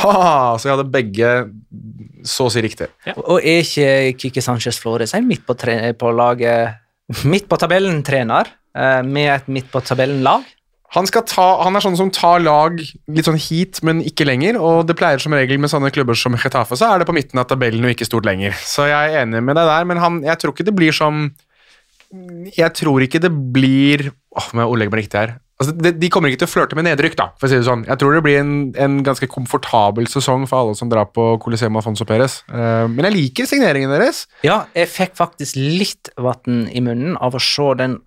[0.00, 0.12] Ha,
[0.54, 1.30] så jeg hadde begge
[2.28, 2.86] så å si riktig.
[3.24, 3.88] Og er ikke
[4.20, 6.78] Kikki Sanchez Flores en midt på, tre på laget
[7.26, 8.46] Midt på tabellen-trener
[8.78, 10.44] eh, med et midt på tabellen-lag?
[10.96, 14.58] Han, ta, han er sånn som tar lag litt sånn hit, men ikke lenger.
[14.58, 17.38] Og det pleier som regel med sånne klubber som Getafe, så er det på midten
[17.38, 18.56] av tabellen og ikke stort lenger.
[18.66, 21.28] Så jeg er enig med deg der, men han, jeg tror ikke det blir som
[22.56, 25.32] Jeg tror ikke det blir Åh, må jeg ordlegge meg riktig her.
[25.60, 27.66] Altså, de, de kommer ikke til å flørte med nedrykk, da, for å si det
[27.66, 27.82] sånn.
[27.84, 31.76] Jeg tror det blir en, en ganske komfortabel sesong for alle som drar på Coliseum
[31.76, 32.38] Afonso Perez.
[32.48, 34.22] Uh, men jeg liker signeringen deres.
[34.46, 37.98] Ja, jeg fikk faktisk litt vann i munnen av å se den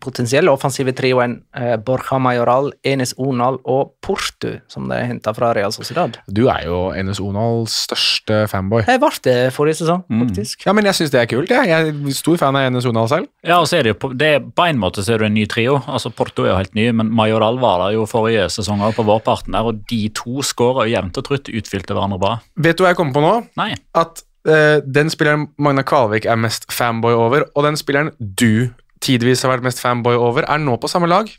[0.00, 5.72] potensielle offensive trioen eh, Borja Majoral, Enes Onal og Portu, som de henta fra Real
[5.74, 6.18] Sociedad.
[6.28, 8.84] Du er jo Enes Onals største fanboy.
[8.86, 10.26] Jeg ble det forrige sesong, Mm.
[10.28, 10.66] faktisk.
[10.66, 11.50] Ja, men jeg syns det er kult.
[11.50, 13.26] Jeg, jeg er stor fan av Enes Onal selv.
[13.44, 15.26] Ja, og så er det jo på, det, er- på en måte så er det
[15.30, 15.80] en ny trio.
[15.86, 19.52] Altså Porto er jo helt ny, men Majoral var der jo forrige sesong på vårparten
[19.52, 22.36] der, og de to skåra jevnt og trutt, utfylte hverandre bra.
[22.56, 23.34] Vet du hva jeg kommer på nå?
[23.58, 23.72] Nei.
[23.96, 28.70] At eh, den spilleren Magna Kvalvik er mest fanboy over, og den spilleren du
[29.04, 31.30] tidvis har vært mest fanboy over, er nå på samme lag.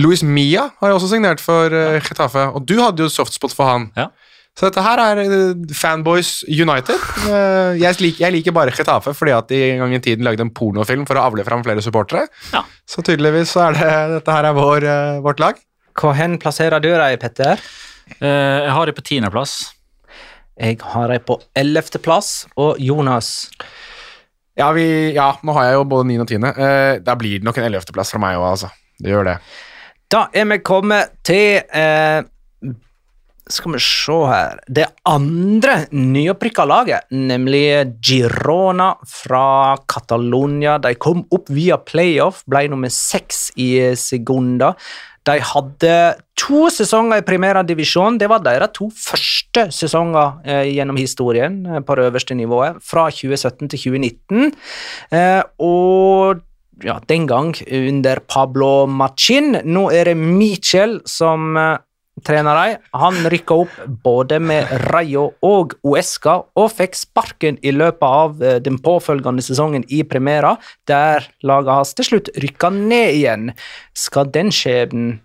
[0.00, 3.70] Luis Mia har jo også signert for uh, Getafe, og du hadde jo softspot for
[3.70, 3.90] han.
[3.98, 4.10] Ja.
[4.56, 7.02] Så dette her er eh, Fanboys United.
[7.28, 10.46] Eh, jeg, liker, jeg liker bare Getafe fordi at de en gang i tiden lagde
[10.46, 12.24] en pornofilm for å avle fram flere supportere.
[12.54, 12.62] Ja.
[12.88, 14.88] Så tydeligvis så er det, dette her er vår,
[15.26, 15.60] vårt lag.
[16.00, 17.60] Hvor hen plasserer du dem, Petter?
[18.16, 19.58] Eh, jeg har dem på tiendeplass.
[20.56, 23.50] Jeg har dem på ellevteplass, og Jonas
[24.56, 26.22] Ja, vi, ja, nå har jeg jo både 9.
[26.24, 26.46] og 10.
[26.56, 27.92] Eh, da blir det nok en 11.
[27.92, 28.70] plass fra meg òg, altså.
[28.96, 29.36] Det gjør det.
[30.12, 32.22] Da er vi kommet til eh,
[33.50, 40.78] Skal vi se her Det andre nyopprykka laget, nemlig Girona fra Catalonia.
[40.82, 44.72] De kom opp via playoff, ble nummer seks i Segunda.
[45.26, 45.94] De hadde
[46.38, 48.18] to sesonger i Primera Divisjon.
[48.20, 53.08] Det var deres to første sesonger eh, gjennom historien eh, på det øverste nivået, fra
[53.10, 54.52] 2017 til 2019.
[55.18, 56.44] Eh, og
[56.84, 59.56] ja, den gang under Pablo Machin.
[59.64, 61.56] Nå er det Michel som
[62.24, 62.76] trener de.
[62.96, 68.58] Han rykka opp både med Rayo og Uesca og fikk sparken i løpet av eh,
[68.64, 70.56] den påfølgende sesongen i Primera,
[70.88, 73.52] der laget hans til slutt rykka ned igjen.
[73.96, 75.18] Skal den skjebnen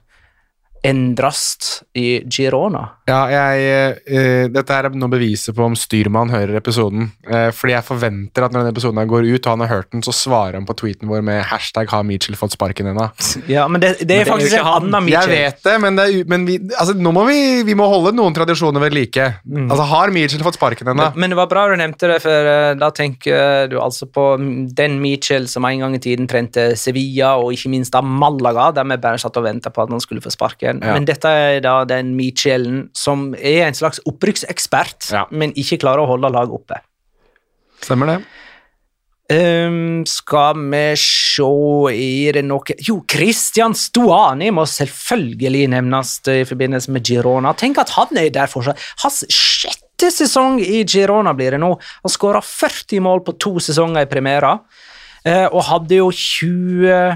[0.81, 2.83] endres i Girona?
[3.09, 7.11] Ja, jeg, uh, dette er noe beviset på om styrmann hører episoden.
[7.27, 10.03] Uh, fordi jeg forventer at når denne episoden går ut, og han har hørt den,
[10.05, 13.09] så svarer han på tweeten vår med hashtag 'har Mitchell fått sparken ennå'.
[13.51, 15.05] Ja, men det, det er det er faktisk ikke en han.
[15.05, 15.33] Mitchell.
[15.33, 18.13] Jeg vet det, men, det er, men vi, altså, nå må vi, vi må holde
[18.15, 19.27] noen tradisjoner ved like.
[19.45, 21.09] Altså, Har Mitchell fått sparken ennå?
[21.11, 24.25] Men, men det var bra du nevnte det, for uh, da tenker du altså på
[24.77, 28.87] den Mitchell som en gang i tiden trente Sevilla, og ikke minst da Malaga, der
[28.87, 30.70] vi bare satt og venta på at han skulle få sparken.
[30.79, 30.93] Ja.
[30.95, 35.25] Men dette er da den Michelen som er en slags opprykksekspert, Ja.
[35.31, 36.79] men ikke klarer å holde laget oppe.
[37.81, 38.21] Stemmer det?
[39.31, 41.45] Um, skal vi se
[41.95, 47.53] Er det noe Jo, Christian Stuani må selvfølgelig nevnes i forbindelse med Girona.
[47.55, 48.75] Tenk at han er der fortsatt.
[49.05, 51.71] Hans sjette sesong i Girona blir det nå.
[52.03, 54.57] Han skåra 40 mål på to sesonger i Primera,
[55.23, 57.07] eh, og hadde jo 24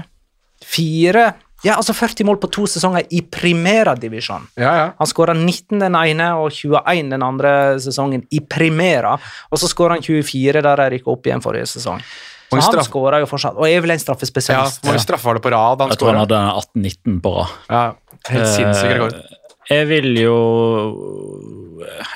[1.66, 4.46] Ja, altså 40 mål på to sesonger i Primera-divisjon.
[4.60, 4.86] Ja, ja.
[5.00, 7.52] Han skåra 19 den ene og 21 den andre
[7.82, 9.16] sesongen i primæra,
[9.50, 12.00] Og så skåra han 24 der de rykka opp igjen forrige sesong.
[12.46, 14.60] Så han straff- skårer jo fortsatt, og er vel en ja.
[14.62, 16.38] Hvor mange straffer var det på rad han Jeg tror han skåra?
[16.38, 17.48] hadde 18-19 på rad.
[17.68, 17.82] Ja,
[18.30, 19.14] helt sinnssyk rekord.
[19.14, 20.36] Eh, Jeg vil jo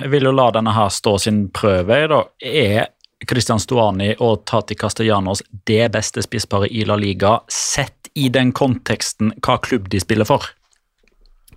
[0.00, 2.08] Jeg vil jo la denne her stå sin prøve.
[2.08, 2.22] da.
[2.40, 2.86] Er
[3.28, 9.34] Christian Stuani og Tati Castellanos det beste spissparet i La Liga, sett i den konteksten
[9.44, 10.48] hva klubb de spiller for?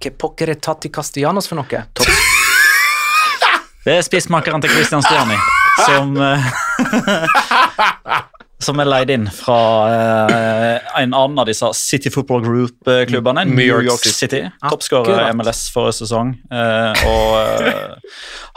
[0.03, 1.83] Hva pokker er Tati Castellanos for noe?
[3.83, 5.39] Det er spissmakeren til Christian Stuani,
[5.87, 6.51] som eh,
[8.63, 9.59] Som er leid inn fra
[9.91, 13.45] eh, en annen av disse City Football Group-klubbene.
[13.49, 14.45] New York, City.
[14.63, 16.33] Toppskårer i MLS forrige sesong.
[16.53, 18.07] Eh, og eh,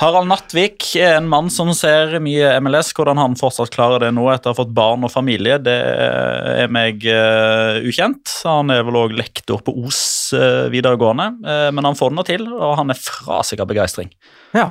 [0.03, 2.93] Harald Nattvik er en mann som ser mye MLS.
[2.97, 6.73] Hvordan han fortsatt klarer det nå etter å ha fått barn og familie, det er
[6.73, 8.31] meg eh, ukjent.
[8.47, 10.01] Han er vel òg lektor på Os
[10.37, 13.71] eh, videregående, eh, men han får det nå til, og han er fra seg av
[13.71, 14.13] begeistring.
[14.57, 14.71] Ja.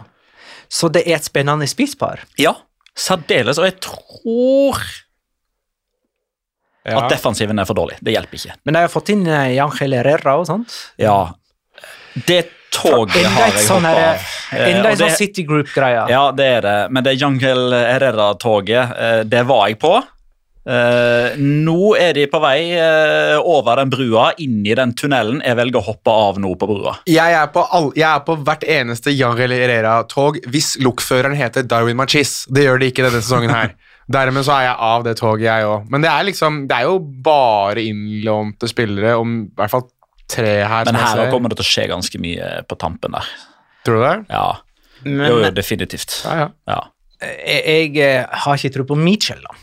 [0.71, 2.23] Så det er et spennende spisepar?
[2.41, 2.55] Ja,
[2.97, 3.59] særdeles.
[3.61, 4.81] Og jeg tror
[6.85, 6.99] Ja.
[7.01, 7.95] at defensiven er for dårlig.
[8.05, 8.59] Det hjelper ikke.
[8.63, 10.75] Men de har fått inn Jangel Angel Herrera og sånt.
[11.01, 11.33] Ja,
[12.27, 12.43] det
[12.75, 14.25] toget har jeg hoppa av.
[14.51, 16.07] Eh, Enda en sånn City Group-greie.
[16.11, 16.75] Ja, det er det.
[16.95, 19.95] Men det Jangel Herrera-toget, eh, det var jeg på.
[20.65, 25.37] Uh, nå er de på vei uh, over den brua, inn i den tunnelen.
[25.45, 26.95] Jeg velger å hoppe av nå på brua.
[27.05, 31.99] Jeg er, på all, jeg er på hvert eneste Jangel Herrera-tog hvis lokføreren heter Darwin
[31.99, 32.47] Machis.
[32.49, 33.75] Det gjør de ikke denne sesongen her.
[34.11, 35.87] Dermed så er jeg av det toget, jeg òg.
[35.89, 39.87] Men det er liksom, det er jo bare innlånte spillere, om i hvert fall
[40.29, 40.85] tre her.
[40.85, 41.31] Men her ser.
[41.33, 43.31] kommer det til å skje ganske mye på tampen der.
[43.85, 44.15] Tror du det?
[44.33, 44.45] Ja,
[45.05, 46.19] Men jo, jo, definitivt.
[46.25, 46.47] Ja, ja.
[46.69, 46.81] Ja.
[47.25, 49.57] jeg, jeg har ikke tro på Mitchell, da.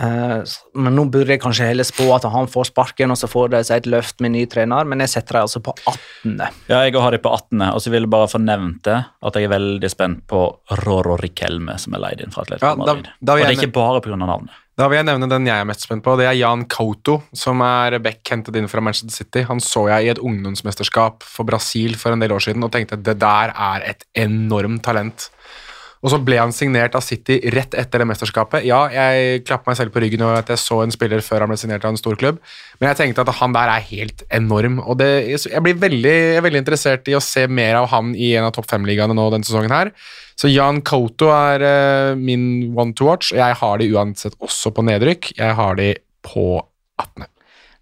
[0.00, 0.40] Eh,
[0.80, 3.60] men nå burde jeg kanskje heller spå at han får sparken, og så får de
[3.68, 6.38] seg et løft med ny trener, men jeg setter dem altså på 18.
[6.70, 8.96] Ja, jeg har dem på 18., og så vil jeg bare få nevnt det,
[9.28, 10.40] at jeg er veldig spent på
[10.86, 13.10] Roro Rikelme, som er leid inn fra Atletico Ja, da- Madrid.
[13.20, 14.16] da da og det er ikke bare pga.
[14.16, 14.50] navnet.
[14.80, 16.16] Da vil jeg nevne den jeg er mest spent på.
[16.16, 19.42] Det er Jan Couto, som er back hentet inn fra Manchester City.
[19.44, 22.96] Han så jeg i et ungdomsmesterskap for Brasil for en del år siden og tenkte
[22.96, 25.28] at det der er et enormt talent.
[26.00, 28.64] Og så ble han signert av City rett etter det mesterskapet.
[28.64, 31.52] Ja, jeg klapper meg selv på ryggen over at jeg så en spiller før han
[31.52, 32.38] ble signert av en stor klubb,
[32.80, 34.78] men jeg tenkte at han der er helt enorm.
[34.80, 35.10] Og det,
[35.44, 38.70] jeg blir veldig, veldig interessert i å se mer av han i en av topp
[38.72, 39.92] fem-ligaene nå denne sesongen her.
[40.40, 43.34] Så Jan Couto er uh, min one to watch.
[43.36, 45.34] Jeg har de uansett også på nedrykk.
[45.36, 45.92] Jeg har de
[46.24, 46.46] på
[46.96, 47.28] 18.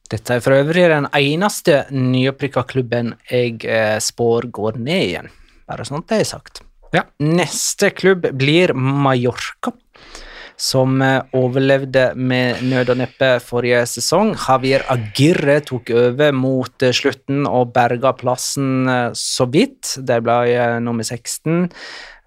[0.09, 5.29] Dette er for øvrig den eneste nyopprykka klubben jeg eh, spår går ned igjen.
[5.69, 6.63] Bare sånn det er sagt.
[6.95, 7.05] Ja.
[7.21, 9.75] Neste klubb blir Mallorca,
[10.57, 14.33] som eh, overlevde med nød og neppe forrige sesong.
[14.41, 19.99] Javier Agirre tok over mot eh, slutten og berga plassen eh, så vidt.
[20.01, 21.69] De ble nummer 16,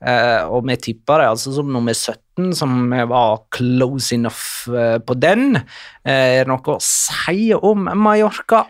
[0.02, 4.66] og vi tippa det altså som nummer 17, som var close enough
[5.06, 5.60] på den.
[6.02, 8.64] Er det noe å si om Mallorca?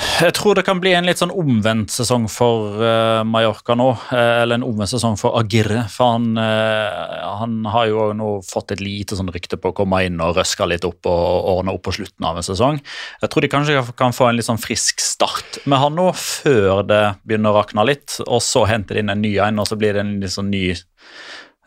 [0.00, 3.88] Jeg tror det kan bli en litt sånn omvendt sesong for uh, Mallorca nå.
[4.10, 5.86] Uh, eller en omvendt sesong for Agirre.
[5.92, 10.02] For han, uh, han har jo nå fått et lite sånn rykte på å komme
[10.06, 12.80] inn og røske litt opp og ordne opp på slutten av en sesong.
[13.20, 16.84] Jeg tror de kanskje kan få en litt sånn frisk start med han nå, før
[16.88, 18.20] det begynner å rakne litt.
[18.26, 20.52] Og så henter de inn en ny en, og så blir det en litt sånn
[20.52, 20.66] ny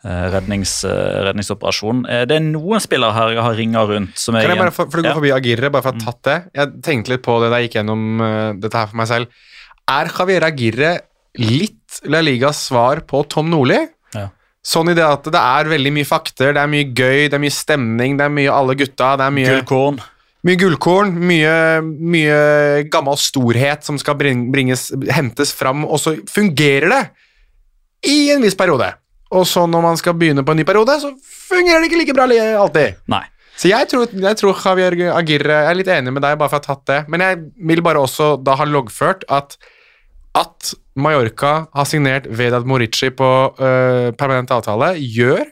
[0.04, 2.04] rednings, eh, redningsoperasjon.
[2.10, 4.16] Eh, det er noen spillere her jeg har ringa rundt.
[4.20, 5.14] som Kan jeg, jeg bare, for, for du går Ja.
[5.18, 6.36] forbi Agirre, bare for å ha tatt det.
[6.54, 9.26] Jeg tenkte litt på det da jeg gikk gjennom uh, dette her for meg selv.
[9.88, 10.92] Er Javier Agirre
[11.40, 13.80] litt La Ligas svar på Tom Nordli?
[14.14, 14.28] Ja.
[14.64, 17.42] Sånn i det at det er veldig mye fakter, det er mye gøy, det er
[17.42, 19.98] mye stemning, det er mye alle gutta, det er mye Gullkorn.
[20.44, 21.52] Mye gullkorn, mye,
[21.82, 27.02] mye gammel storhet som skal bringes, hentes fram, og så fungerer det
[28.12, 28.90] i en viss periode.
[29.34, 31.10] Og så når man skal begynne på en ny periode, så
[31.48, 32.28] fungerer det ikke like bra
[32.62, 33.00] alltid.
[33.10, 33.24] Nei.
[33.54, 36.58] Så jeg tror, jeg tror Javier Agirre Jeg er litt enig med deg, bare for
[36.58, 36.96] å ha tatt det.
[37.12, 39.58] Men jeg vil bare også da ha loggført at
[40.34, 45.44] at Mallorca har signert Vedat Morici på øh, permanent avtale, gjør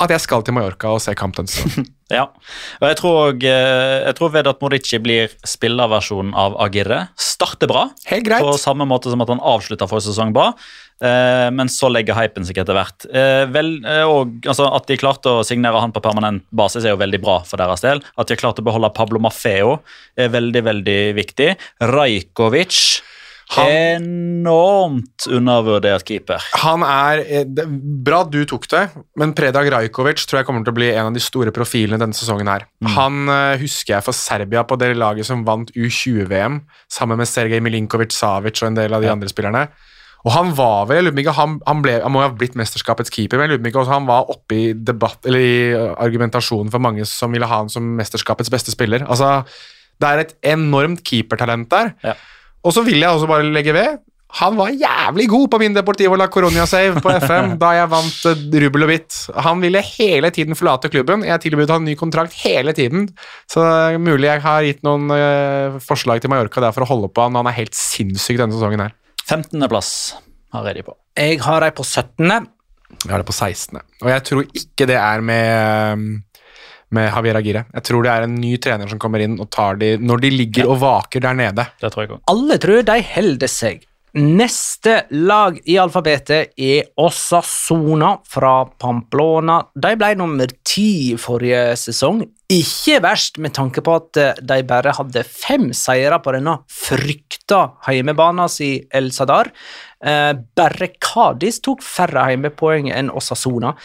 [0.00, 1.50] at jeg skal til Mallorca og se kampen.
[2.10, 2.24] Ja.
[2.82, 7.04] Og jeg tror, eh, jeg tror Vedat Morici blir spillerversjonen av Agirre.
[7.14, 8.42] Starter bra, Helt greit.
[8.42, 10.48] på samme måte som at han avslutta forrige sesong bra.
[11.00, 13.06] Eh, men så legger hypen seg etter hvert.
[13.08, 16.94] Eh, vel, eh, og altså, At de klarte å signere han på permanent basis, er
[16.94, 18.02] jo veldig bra for deres del.
[18.16, 19.80] At de har klart å beholde Pablo Maffeo,
[20.16, 21.54] er veldig veldig viktig.
[21.80, 23.00] Rajkovic
[23.58, 26.42] Enormt undervurdert keeper.
[26.62, 27.22] Han er
[28.06, 28.82] Bra du tok det,
[29.18, 32.16] men Predrag Rajkovic tror jeg kommer til å bli en av de store profilene denne
[32.16, 32.68] sesongen her.
[32.94, 37.62] Han eh, husker jeg for Serbia på det laget som vant U20-VM, sammen med Sergej
[37.64, 39.66] Milinkovic Savic og en del av de andre spillerne.
[40.26, 43.40] Og han var vel, jeg lurer han, han, ble, han må ha blitt mesterskapets keeper,
[43.40, 46.82] men jeg lurer ikke også han var oppe i debatt, eller i uh, argumentasjonen for
[46.82, 49.06] mange som ville ha han som mesterskapets beste spiller.
[49.08, 49.40] Altså,
[50.00, 51.94] det er et enormt keepertalent der.
[52.04, 52.18] Ja.
[52.60, 54.00] Og så vil jeg også bare legge ved
[54.38, 58.44] han var jævlig god på min Deportivo la Coronia-save på FM da jeg vant eh,
[58.62, 59.16] rubbel og bit.
[59.46, 61.24] Han ville hele tiden forlate klubben.
[61.26, 63.08] Jeg tilbød han ny kontrakt hele tiden.
[63.50, 66.90] Så det er mulig jeg har gitt noen eh, forslag til Mallorca der for å
[66.92, 67.38] holde på han.
[67.40, 68.94] Han er helt sinnssyk denne sesongen her.
[69.30, 69.92] 15.-plass
[70.54, 70.96] har jeg de på.
[71.18, 72.26] Jeg har ei på 17.
[73.04, 73.78] Jeg har det på 16.
[74.02, 76.08] Og jeg tror ikke det er med
[76.90, 77.60] med Javier Agire.
[77.70, 80.30] Jeg tror det er en ny trener som kommer inn og tar de når de
[80.34, 81.66] ligger og vaker der nede.
[81.78, 82.24] Det tror jeg også.
[82.32, 83.84] Alle tror de holder seg.
[84.18, 89.60] Neste lag i alfabetet er Osasona fra Pamplona.
[89.74, 92.24] De ble nummer ti forrige sesong.
[92.50, 97.60] Ikke verst med tanke på at eh, de bare hadde fem seire på denne frykta
[97.86, 99.52] hjemmebanen sin El Sadar.
[100.02, 103.76] Eh, bare Kadis tok færre hjemmepoeng enn Osasona.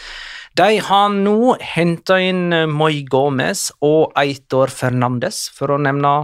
[0.58, 6.16] De har nå henta inn Moi Gomez og Eitor Fernandes, for å nevne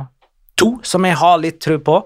[0.63, 1.99] to som jeg har litt tro på.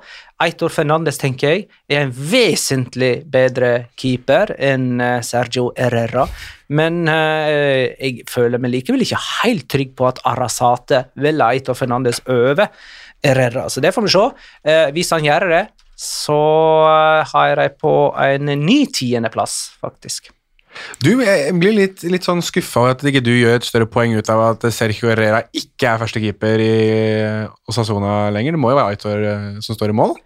[0.42, 6.26] Eitor Fernandes tenker jeg, er en vesentlig bedre keeper enn eh, Sergio Herrera.
[6.76, 12.20] Men eh, jeg føler meg likevel ikke helt trygg på at Arasate vil Eitor Fernandes
[12.26, 12.68] over
[13.24, 13.68] Herrera.
[13.72, 14.28] Så det får vi se.
[14.68, 15.64] Eh, hvis han gjør det,
[15.96, 16.40] så
[16.90, 17.94] eh, har jeg dem på
[18.26, 20.32] en ny tiendeplass, faktisk.
[21.02, 24.16] Du, jeg blir litt, litt sånn skuffa over at ikke du gjør et større poeng
[24.16, 26.76] ut av at Sergio Herrera ikke er førstekeeper i
[27.70, 28.56] Osasona lenger.
[28.56, 30.16] Det må jo være Aitor eh, som står i mål?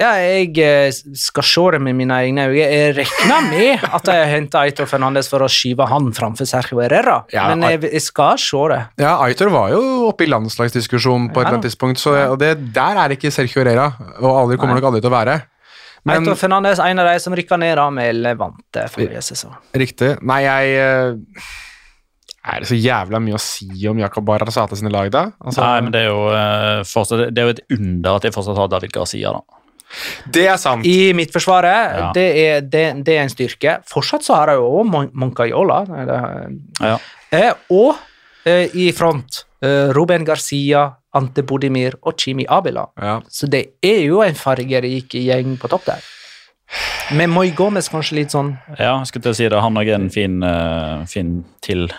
[0.00, 0.88] Ja, jeg eh,
[1.18, 2.56] skal se det med mine egne øyne.
[2.58, 7.20] Jeg regner med at jeg henta Aitor Fernandes for å skyve han framfor Sergio Herrera,
[7.34, 8.80] Ja, men jeg, jeg skal se det.
[9.04, 13.02] Ja, Aitor var jo oppe i landslagsdiskusjonen på et eller annet tidspunkt, så, det, der
[13.04, 15.38] er ikke Sergio Herrera, og aldri kommer nok aldri til å være.
[16.04, 19.52] Men Aitor Fernandes en av de som rykka ned da med Levante forrige sesong.
[19.78, 20.16] riktig.
[20.26, 21.50] Nei, jeg eh,
[22.42, 25.28] Er det så jævla mye å si om Jakob Barazate sine lag, da?
[25.38, 28.32] Altså, Nei, men det er jo eh, fortsatt, det er jo et under at de
[28.34, 29.60] fortsatt har David Garcia, da.
[30.34, 30.86] det er sant.
[30.88, 32.08] I Midtforsvaret, Ja.
[32.16, 33.76] det, er, det, det er en styrke.
[33.86, 35.84] Fortsatt så har de jo òg Mon Moncayola.
[36.82, 36.96] Ja.
[37.30, 37.94] Eh, og
[38.44, 42.86] eh, i front eh, Ruben Garcia, Ante Bodimir og Chimi Abila.
[42.96, 43.20] Ja.
[43.28, 46.10] Så det er jo en fargerik gjeng på topp der.
[47.12, 49.60] Med Moi Gomez kanskje litt sånn Ja, skulle til å si det.
[49.60, 51.90] Han òg er en fin, uh, fin til.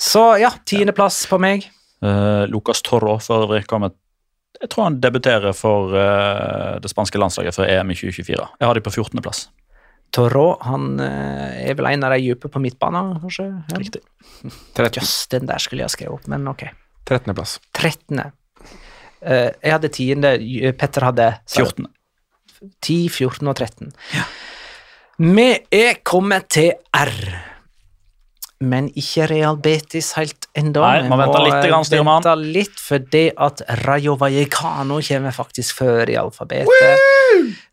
[0.00, 1.68] Så ja, tiendeplass på meg.
[2.04, 3.94] Uh, Lucas Torro for øvrig kommer
[4.60, 8.48] Jeg tror han debuterer for uh, det spanske landslaget for EM i 2024.
[8.60, 9.46] Jeg har de på 14.-plass.
[10.16, 13.50] Torro han er vel en av de dype på midtbanen, kanskje?
[13.76, 14.04] Riktig.
[14.94, 16.68] Just den der skulle jeg ha skrevet opp, men ok.
[17.06, 17.34] 13.
[17.34, 17.58] plass.
[17.74, 18.20] 13.
[19.26, 21.86] Uh, jeg hadde tiende, J- Petter hadde sa- 14.
[22.82, 23.92] 10, 14 og 13.
[25.18, 27.12] Vi er kommet til R.
[28.64, 30.80] Men ikke Real Betis helt ennå.
[30.80, 32.22] Vi må vente litt, eh, grann, styrmann.
[32.24, 37.04] vente litt, fordi at Rayo Vallecano kommer faktisk før i alfabetet.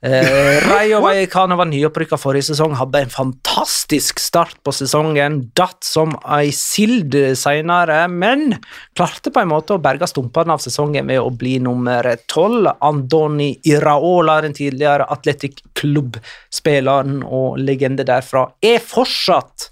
[0.04, 5.52] Eh, Rayo Vallecano var nyopprykka forrige sesong, hadde en fantastisk start på sesongen.
[5.56, 8.60] Datt som ei sild seinere, men
[8.94, 12.76] klarte på en måte å berge stumpene av sesongen med å bli nummer tolv.
[12.82, 19.70] Andoni Iraola, den tidligere Atletic Klubb-spilleren og legende derfra, er fortsatt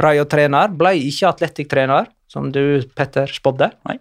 [0.00, 0.72] Rayo-trener.
[0.78, 3.72] Ble ikke Atletic-trener, som du, Petter, spådde.
[3.88, 3.98] Nei.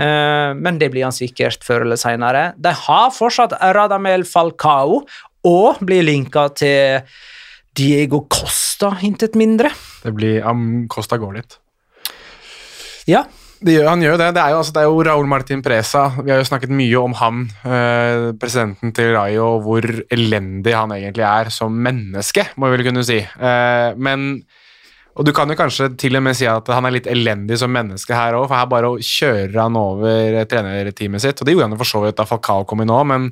[0.00, 2.52] Eh, men det blir han sikkert før eller seinere.
[2.56, 5.02] De har fortsatt Radamel Falcao
[5.48, 7.02] og blir linka til
[7.76, 9.72] Diego Costa, intet mindre.
[10.02, 11.56] Det blir um, Costa går litt.
[13.08, 13.24] Ja,
[13.62, 14.26] Det gjør, han gjør jo det.
[14.34, 16.00] Det er jo, altså, det er jo Raúl Martin Presa.
[16.16, 21.22] Vi har jo snakket mye om han, eh, presidenten til Rayo, hvor elendig han egentlig
[21.22, 23.20] er som menneske, må vi vel kunne si.
[23.22, 24.42] Eh, men
[25.12, 27.72] Og du kan jo kanskje til og med si at han er litt elendig som
[27.72, 31.40] menneske her òg, for her bare kjører han over trenerteamet sitt.
[31.40, 33.28] Og det gjorde han jo for så vidt da Falcao kom inn nå, men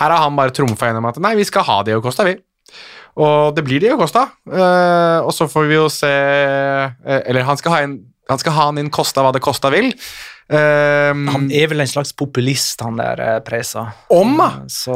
[0.00, 2.34] her har han bare trumfa gjennom at nei, vi skal ha Diego Costa, vi.
[3.20, 4.26] Og det blir Diego Costa.
[4.50, 7.98] Eh, og så får vi jo se eh, Eller han skal ha en
[8.30, 9.88] han skal ha han inn kosta hva det kosta vil.
[10.50, 13.88] Um, han er vel en slags populist, han der Presa.
[14.06, 14.48] om, da!
[14.70, 14.94] Så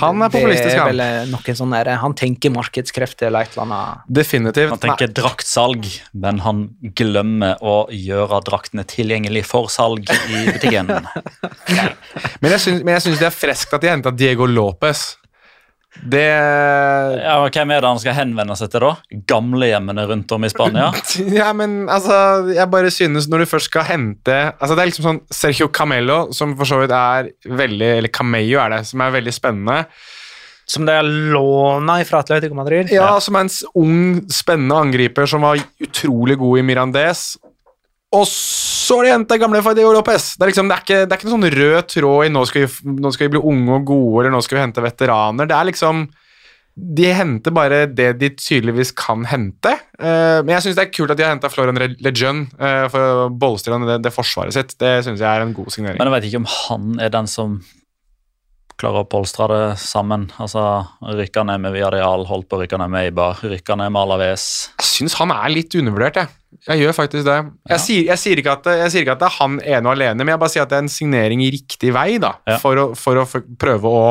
[0.00, 0.90] Han er populistisk, det er han.
[0.90, 1.02] vel
[1.46, 4.06] eh, sånn der, Han tenker markedskrefter eller et eller annet.
[4.18, 4.72] Definitivt.
[4.74, 6.64] Han tenker draktsalg, men han
[6.98, 10.90] glemmer å gjøre draktene tilgjengelig for salg i butikken.
[12.42, 15.16] Men jeg syns, men jeg syns det er freskt at de henta Diego Lopez.
[16.02, 16.24] Det
[17.22, 19.20] Ja, Hvem er det han skal henvende seg til, da?
[19.30, 20.90] Gamlehjemmene rundt om i Spania?
[21.38, 25.08] Ja, men altså Jeg bare synes når du først skal hente Altså Det er liksom
[25.08, 29.14] sånn Sergio Camello, som for så vidt er veldig Eller Camello er det, som er
[29.16, 29.80] veldig spennende.
[30.66, 32.90] Som det er låna fra Atletico Madrid.
[32.90, 33.98] Ja, Som er en ung,
[34.34, 37.20] spennende angriper som var utrolig god i Mirandes.
[38.16, 40.34] Og så har de henta gamle Fadeo Lopez.
[40.36, 42.44] Det er, liksom, det, er ikke, det er ikke noen sånn rød tråd i nå
[42.48, 45.50] skal, vi, nå skal vi bli unge og gode, eller nå skal vi hente veteraner.
[45.50, 46.06] Det er liksom
[46.76, 49.72] De henter bare det de tydeligvis kan hente.
[49.96, 53.24] Uh, men jeg syns det er kult at de har henta Florian Legend uh, for
[53.24, 54.76] å bolstre det, det forsvaret sitt.
[54.76, 55.98] Det syns jeg er en god signering.
[55.98, 57.58] Men jeg vet ikke om han er den som
[58.80, 60.26] klarer å polstre det sammen.
[60.42, 60.62] Altså,
[61.16, 64.44] Rykka ned med Viadial, holdt på å rykke ned med Eibar, rykka ned med Alaves.
[64.82, 66.28] Jeg syns han er litt undervurdert, jeg.
[66.66, 67.36] Jeg gjør faktisk det.
[67.36, 67.72] Ja.
[67.74, 69.92] Jeg, sier, jeg, sier ikke at, jeg sier ikke at det er han ene og
[69.96, 72.56] alene, men jeg bare sier at det er en signering i riktig vei, da, Ja.
[72.62, 73.28] for, å, for å
[73.60, 74.08] prøve å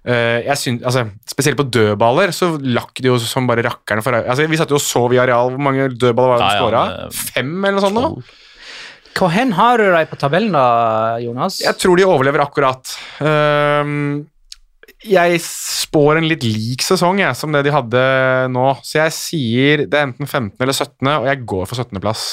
[0.00, 4.00] Uh, jeg synes, altså, Spesielt på dødballer så lakk det jo som bare rakkerne.
[4.00, 5.50] for altså, Vi satt jo og så via Real.
[5.52, 7.10] Hvor mange dødballer var det de Ja, ja, skåra?
[7.34, 7.98] Fem, eller noe sånt?
[8.00, 8.22] nå?
[9.16, 11.60] Hvor hen har du dem på tabellen, da, Jonas?
[11.64, 12.92] Jeg tror de overlever akkurat.
[13.24, 14.26] Ehm,
[15.04, 18.04] jeg spår en litt lik sesong jeg, som det de hadde
[18.52, 20.54] nå, så jeg sier det er enten 15.
[20.60, 22.00] eller 17., og jeg går for 17.
[22.04, 22.24] plass.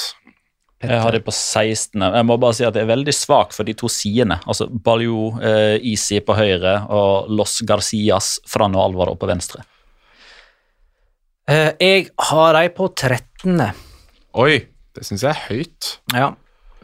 [0.78, 1.98] Jeg har det på 16.
[1.98, 4.36] Jeg må bare si at jeg er veldig svak for de to sidene.
[4.46, 9.64] Altså Baljo, eh, Isi på høyre og Los Garcias, Fran og Alvaro på venstre.
[11.50, 13.64] Eh, jeg har dem på 13.
[14.38, 14.60] Oi,
[14.94, 15.96] det syns jeg er høyt.
[16.14, 16.30] Ja,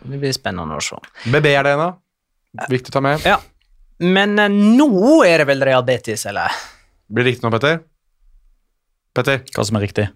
[0.04, 0.98] det blir spennende å se.
[1.32, 1.90] BB er det ennå.
[2.70, 3.24] Viktig å ta med.
[3.26, 3.38] Ja.
[4.04, 6.52] Men eh, nå er det vel Real Betis, eller?
[7.08, 7.80] Blir det riktig nå, Petter?
[9.14, 9.42] Petter?
[9.54, 10.06] Hva som er riktig?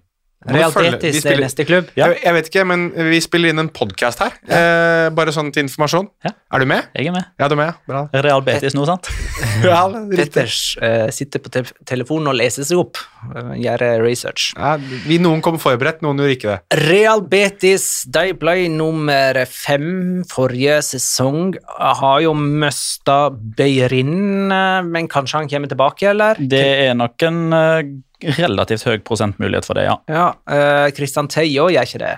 [0.54, 1.90] Real Betis er neste klubb.
[1.98, 2.10] Ja.
[2.10, 4.36] Jeg, jeg vet ikke, men vi spiller inn en podkast her.
[4.44, 6.08] Eh, bare sånn til informasjon.
[6.26, 6.34] Ja.
[6.54, 6.88] Er du med?
[6.96, 7.28] Jeg er med.
[7.40, 7.82] Ja, du er med.
[7.88, 8.06] Bra.
[8.24, 9.10] Real Betis nå, sant?
[9.58, 9.88] Ja.
[10.12, 14.52] Petters uh, sitter på te telefonen og leser seg opp, Uh, gjør research.
[14.54, 16.78] Ja, vi, noen kom forberedt, noen gjorde ikke det.
[16.86, 21.56] Real Betis de ble nummer fem forrige sesong.
[21.78, 26.38] Har jo mista Beirin, eh, men kanskje han kommer tilbake, eller?
[26.38, 27.90] Det er nok en eh,
[28.38, 29.98] relativt høy prosentmulighet for det, ja.
[30.10, 32.16] Ja, uh, Christian Teio gjør ikke det.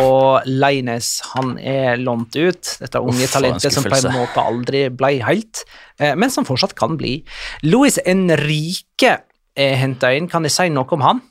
[0.00, 2.74] Og Leines han er lånt ut.
[2.80, 5.64] Dette unge Uff, talentet som på en måte aldri ble helt,
[6.00, 7.18] uh, men som fortsatt kan bli.
[7.66, 9.18] Louis Enrique
[9.58, 10.30] er henta inn.
[10.30, 11.24] Kan jeg si noe om han?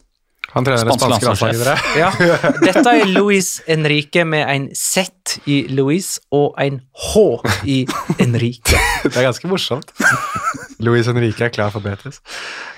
[0.54, 1.90] Han trener det spanske landslaget.
[2.00, 2.12] Ja.
[2.68, 6.80] Dette er Luis Enrique med en Z i Luis og en
[7.10, 7.26] H
[7.68, 7.82] i
[8.24, 8.80] Enrique.
[9.04, 9.92] Det er ganske morsomt.
[10.84, 12.22] Luis Henrique er klar for Betis.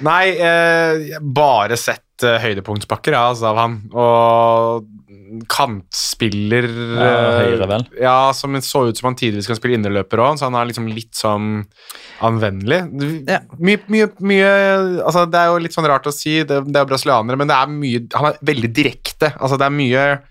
[0.05, 3.77] Nei, eh, bare sett eh, høydepunktspakker ja, altså, av han.
[3.91, 4.87] Og
[5.49, 7.85] kantspiller Ja, eh, høyre, vel.
[8.01, 10.87] Ja, som så ut som han tidvis kan spille innerløper òg, så han er liksom
[10.89, 11.65] litt sånn
[12.25, 12.79] anvendelig.
[13.29, 13.41] Ja.
[13.59, 14.49] Mye, mye, mye
[15.05, 17.51] altså, Det er jo litt sånn rart å si, det, det er jo brasilianere, men
[17.51, 19.33] det er mye Han er veldig direkte.
[19.37, 20.27] Altså, det er mye eh,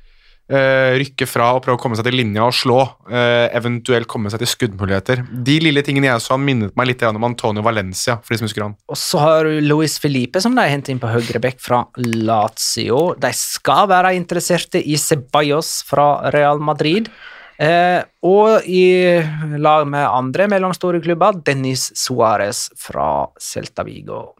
[0.49, 2.79] rykke fra og prøve å komme seg til linja og slå,
[3.13, 5.21] eh, eventuelt komme seg til skuddmuligheter.
[5.45, 8.65] De lille tingene jeg så, minnet meg litt om Antonio Valencia, for de som husker
[8.65, 8.77] han.
[8.89, 13.15] Og så har du Luis Felipe, som de har hentet inn på høyrebekk fra Lazio.
[13.21, 17.11] De skal være interesserte i Ceballos fra Real Madrid.
[17.59, 19.19] Eh, og i
[19.59, 24.37] lag med andre mellomstore klubber, Dennis Suárez fra Celta Vigo.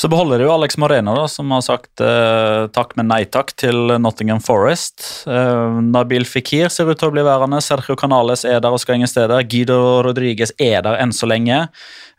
[0.00, 3.50] Så beholder de jo Alex Moreno, da, som har sagt eh, takk, men nei takk
[3.60, 5.26] til Nottingham Forest.
[5.28, 7.58] Eh, Nabil Fikir ser ut til å bli værende.
[7.60, 9.44] Sergio Canales er der og skal ingen steder.
[9.44, 11.66] Guido Rodriguez er der enn så lenge.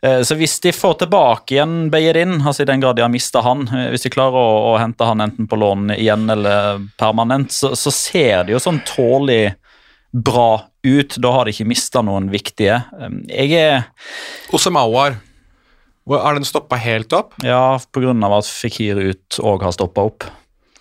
[0.06, 3.42] Eh, så hvis de får tilbake igjen Beyerin, altså i den grad de har mista
[3.42, 7.50] han, eh, hvis de klarer å, å hente han enten på lån igjen eller permanent,
[7.50, 9.56] så, så ser det jo sånn tålelig
[10.14, 11.18] bra ut.
[11.18, 12.78] Da har de ikke mista noen viktige.
[12.94, 15.18] Eh, Jeg er Osemawar.
[16.10, 17.34] Har den stoppa helt opp?
[17.44, 18.10] Ja, pga.
[18.38, 20.24] at Fikir ut òg har stoppa opp.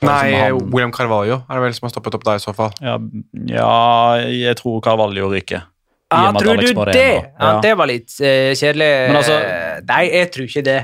[0.01, 2.71] Nei, han- William Carvalho er det vel som har stoppet opp der i så fall.
[2.81, 2.97] Ja,
[3.45, 5.67] ja jeg tror Carvalho ryker.
[6.11, 7.01] Og tror du det?
[7.01, 7.51] Ja, Ja.
[7.63, 8.89] Det var litt uh, kjedelig.
[9.07, 9.39] Men altså-
[9.87, 10.79] Nei, jeg tror ikke det.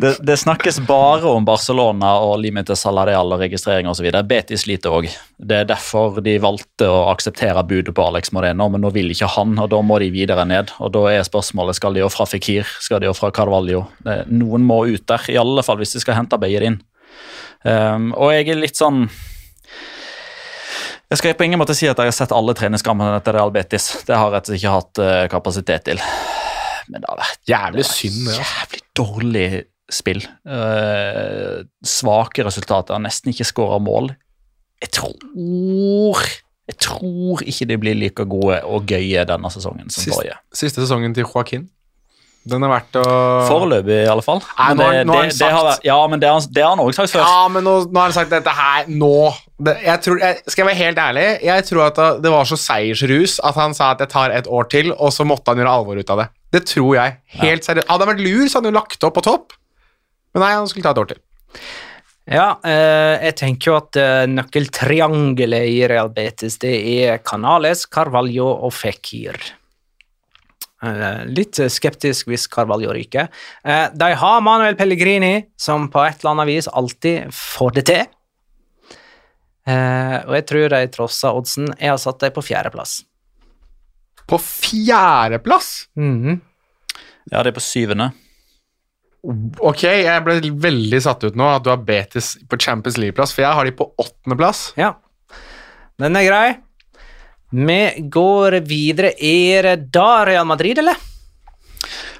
[0.00, 4.08] Det, det snakkes bare om Barcelona og limite salarial og registrering osv.
[4.26, 5.06] Betis sliter òg.
[5.38, 9.28] Det er derfor de valgte å akseptere budet på Alex Moreno, men nå vil ikke
[9.36, 10.72] han, og da må de videre ned.
[10.80, 13.84] Og Da er spørsmålet skal de jo fra Fikir, skal de jo fra Carvalho.
[14.26, 16.80] Noen må ut der, i alle fall hvis de skal hente Beyerin.
[17.62, 19.04] Um, og jeg er litt sånn
[21.10, 23.88] Jeg skal på ingen måte si at jeg har sett alle treningskampene til Real Betis.
[24.06, 26.02] Det har jeg rett og slett ikke hatt eh, kapasitet til.
[26.90, 28.44] Men det har vært Jævlig synd, altså.
[28.46, 29.46] jævlig dårlig
[29.90, 30.20] spill.
[30.46, 34.12] Uh, svake resultater, nesten ikke skåra mål.
[34.80, 36.22] Jeg tror
[36.70, 40.38] Jeg tror ikke de blir like gode og gøye denne sesongen som Sist- forrige.
[40.54, 41.66] Siste sesongen til Joaquin.
[42.48, 43.02] Den er verdt å
[43.46, 44.40] Foreløpig, i alle fall.
[44.58, 46.26] Nei, Men nå har- det, nå har han det, det har, sagt- ja, men det
[46.30, 47.20] har han- det har han òg sagt før.
[47.28, 49.34] Ja, men nå, nå har han sagt dette her nå.
[49.60, 51.26] Det, jeg tror, jeg, skal jeg være helt ærlig?
[51.44, 54.68] Jeg tror at det- var så seiersrus at han sa at jeg tar et år
[54.70, 56.28] til, og så måtte han gjøre alvor ut av det.
[56.50, 57.16] Det tror jeg.
[57.44, 57.86] Helt seriøst.
[57.88, 59.52] Hadde han vært lur, så hadde han jo lagt opp på topp.
[60.34, 61.18] Men nei, han skulle ta et år til.
[62.30, 68.46] Ja, eh, jeg tenker jo at eh, nøkkeltriangelet i Real Betis det er Canales, Carvalho
[68.64, 69.36] og Fekir.
[70.80, 73.28] Eh, litt skeptisk hvis Carvalho ryker.
[73.64, 78.06] Eh, de har Manuel Pellegrini, som på et eller annet vis alltid får det til.
[79.68, 81.68] Eh, og jeg tror de trosser oddsen.
[81.76, 83.02] Jeg har satt dem på fjerdeplass.
[84.30, 85.88] På fjerdeplass!
[85.98, 86.40] Mhm.
[87.30, 88.10] Ja, det er på syvende.
[89.60, 93.44] Ok, jeg ble veldig satt ut nå at du har Betis på Champions League-plass, for
[93.44, 94.62] jeg har de på åttendeplass.
[94.80, 94.94] Ja,
[96.00, 96.46] den er grei.
[97.50, 99.12] Vi går videre.
[99.18, 100.94] Er det da Real Madrid, eller?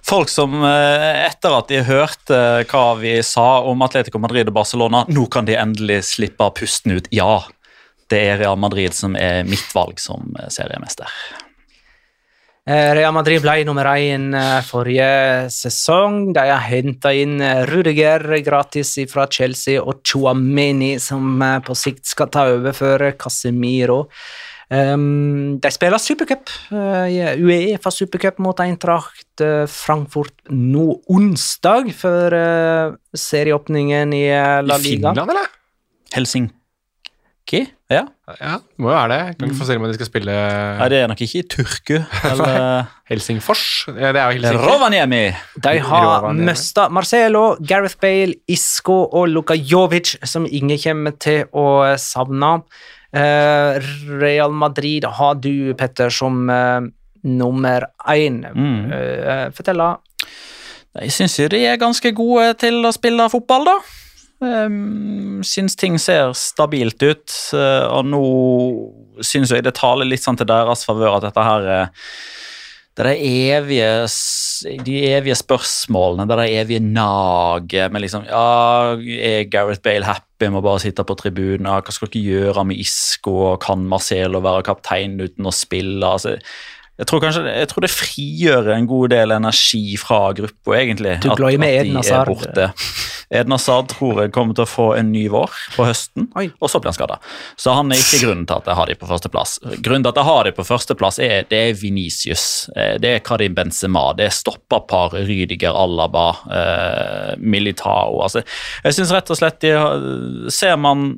[0.03, 2.41] Folk som eh, etter at de hørte
[2.71, 7.07] hva vi sa om Atletico Madrid og Barcelona, nå kan de endelig slippe pusten ut.
[7.15, 7.45] Ja,
[8.11, 11.07] det er Real Madrid som er mitt valg som eh, seriemester.
[12.67, 16.33] Eh, Real Madrid ble nummer én eh, forrige sesong.
[16.37, 22.11] De har henta inn eh, Rudiger gratis fra Chelsea og Chouameni, som eh, på sikt
[22.11, 24.05] skal ta over for Casemiro.
[24.71, 27.11] Um, de spiller supercup, uh,
[27.43, 34.85] Uefa supercup mot Eintracht eh, Frankfurt nå onsdag, før eh, serieåpningen i La La I
[34.85, 35.49] Finland, eller?
[36.15, 37.65] Helsinki?
[37.91, 38.05] Ja.
[38.39, 39.39] Ja, det må jo være det.
[39.41, 40.35] Kan ikke få se om de skal spille
[40.79, 41.97] Nei, det er nok ikke i Turku
[42.31, 43.65] eller Helsingfors.
[43.91, 44.69] Ja, det er jo Helsinki.
[44.69, 45.25] Rovaniemi.
[45.67, 51.67] De har mista Marcelo, Gareth Bale, Isco og Luka Jovic, som ingen kommer til å
[51.99, 52.61] savne.
[53.17, 53.81] Eh,
[54.21, 56.81] Real Madrid har du, Petter, som eh,
[57.27, 58.43] nummer én.
[58.45, 58.93] Mm.
[58.93, 59.97] Eh, fortell, da.
[61.01, 63.79] Jeg syns de er ganske gode til å spille fotball, da.
[64.41, 68.21] Um, syns ting ser stabilt ut, og nå
[69.21, 72.07] syns jeg det taler litt sånn til deres favør at dette her eh,
[72.99, 73.91] det er evige,
[74.85, 80.59] de evige spørsmålene, det er evige naget med liksom ja, Er Gareth Bale happy med
[80.59, 81.69] å bare sitte på tribunen?
[81.71, 83.55] Ja, Hva skal dere gjøre med Isco?
[83.63, 86.03] Kan Marcelo være kaptein uten å spille?
[86.03, 86.35] Altså,
[87.01, 91.17] jeg tror kanskje jeg tror det frigjør en god del energi fra gruppa, egentlig.
[91.25, 92.67] Du at- med at de er borte.
[93.31, 96.49] Eden Hazard tror jeg kommer til å få en ny vår på høsten, Oi.
[96.61, 97.19] og så blir han skada.
[97.57, 99.53] Så han er ikke grunnen til at jeg har de på førsteplass.
[99.81, 102.45] Grunnen til at jeg har de på førsteplass, er, det er Venicius,
[102.75, 108.19] eh, det er Karim Benzema, det er stoppapar Rydiger, Alaba, eh, Militao.
[108.27, 108.43] Altså,
[108.85, 111.15] jeg syns rett og slett de Ser man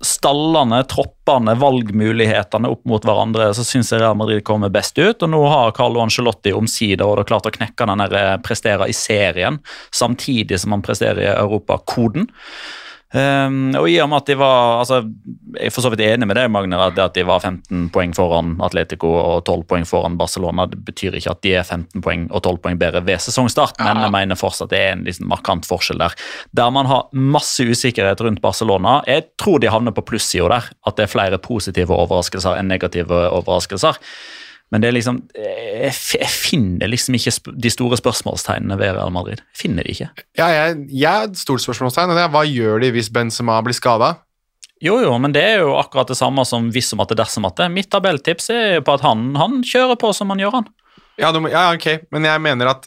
[0.00, 5.20] stallene, troppene, valgmulighetene opp mot hverandre, så syns jeg Real Madrid kommer best ut.
[5.22, 8.36] Og nå har Carlo Ancelotti omsider og det er klart å knekke den der, eh,
[8.44, 9.60] prestere i serien,
[9.92, 12.30] samtidig som han presterer i Europakoden.
[13.10, 15.00] Um, og i og med at de var altså,
[15.56, 18.12] Jeg er for så vidt enig med deg, Magner, at at de var 15 poeng
[18.14, 22.28] foran Atletico og 12 poeng foran Barcelona, det betyr ikke at de er 15 poeng
[22.30, 25.66] og 12 poeng bedre ved sesongstart, men jeg mener fortsatt det er en liksom markant
[25.66, 26.14] forskjell der.
[26.54, 29.00] Der man har masse usikkerhet rundt Barcelona.
[29.10, 33.24] Jeg tror de havner på plussida der, at det er flere positive overraskelser enn negative
[33.26, 33.98] overraskelser.
[34.70, 39.40] Men det er liksom, jeg, jeg finner liksom ikke de store spørsmålstegnene ved Real Madrid.
[39.50, 40.08] Jeg finner de ikke.
[40.38, 42.12] Ja, jeg, jeg stort spørsmålstegn.
[42.12, 44.12] og det er Hva gjør de hvis Benzema blir skada?
[44.80, 47.44] Jo, jo, men det er jo akkurat det samme som hvis om at det dersom
[47.50, 47.66] at det.
[47.74, 50.70] Mitt tabelltips er jo på at han, han kjører på som han gjør, han.
[51.20, 52.86] Ja, du må- ja, ok, men jeg mener at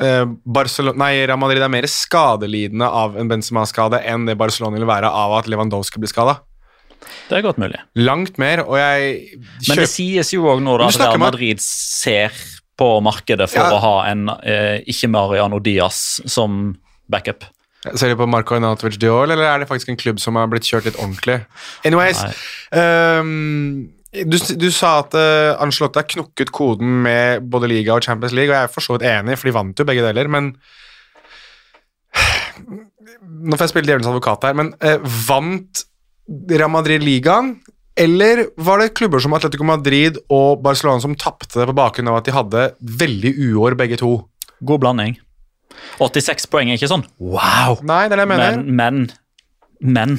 [0.00, 4.88] eh, Barcelona, nei, Real Madrid er mer skadelidende av en Benzema-skade enn det Barcelona vil
[4.88, 6.38] være av at Lewandowski blir skada.
[7.28, 7.80] Det er godt mulig.
[7.98, 12.34] Langt mer, og jeg Men det sies jo òg nå da at Real Madrid ser
[12.78, 13.74] på markedet for Ja.
[13.74, 16.76] å ha en eh, ikke Mariano Diaz som
[17.10, 17.44] backup.
[17.94, 20.66] Ser du på Marco Inatovic Diol, eller er det faktisk en klubb som har blitt
[20.66, 21.38] kjørt litt ordentlig?
[21.86, 22.20] Anyways,
[22.74, 23.88] ehm,
[24.26, 28.50] du, du sa at uh, Ancelotti har knukket koden med både liga og Champions League,
[28.50, 30.52] og jeg er for så vidt enig, for de vant jo begge deler, men
[33.28, 34.98] Nå får jeg spille djevelens advokat her, men uh,
[35.28, 35.84] vant
[36.28, 37.56] Real Madrid ligaen?
[37.98, 42.28] Eller var det klubber som Atletico Madrid og Barcelona som tapte på bakgrunn av at
[42.28, 42.66] de hadde
[43.00, 44.12] veldig uår, begge to?
[44.62, 45.16] God blanding.
[45.98, 48.62] 86 poeng er ikke sånn wow, Nei, det er det jeg mener.
[48.66, 49.02] men,
[49.84, 50.14] men,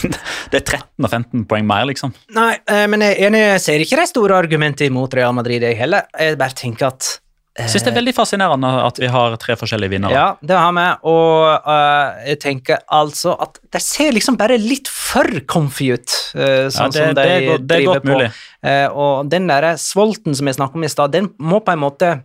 [0.50, 2.12] Det er 13 og 15 poeng mer, liksom.
[2.36, 6.06] Nei, eh, men jeg jeg ser ikke de store argumentene imot Real Madrid, jeg heller.
[6.16, 7.10] Jeg bare tenker at
[7.60, 10.12] Jeg syns det er veldig fascinerende at vi har tre forskjellige vinnere.
[10.16, 14.88] Ja, det har vi, og uh, jeg tenker altså at de ser liksom bare litt
[14.90, 18.32] for comfy ut, uh, sånn det- som de det godt- det er driver på.
[18.62, 21.80] Eh, og den der svolten som jeg snakket om i stad, den må på en
[21.80, 22.22] måte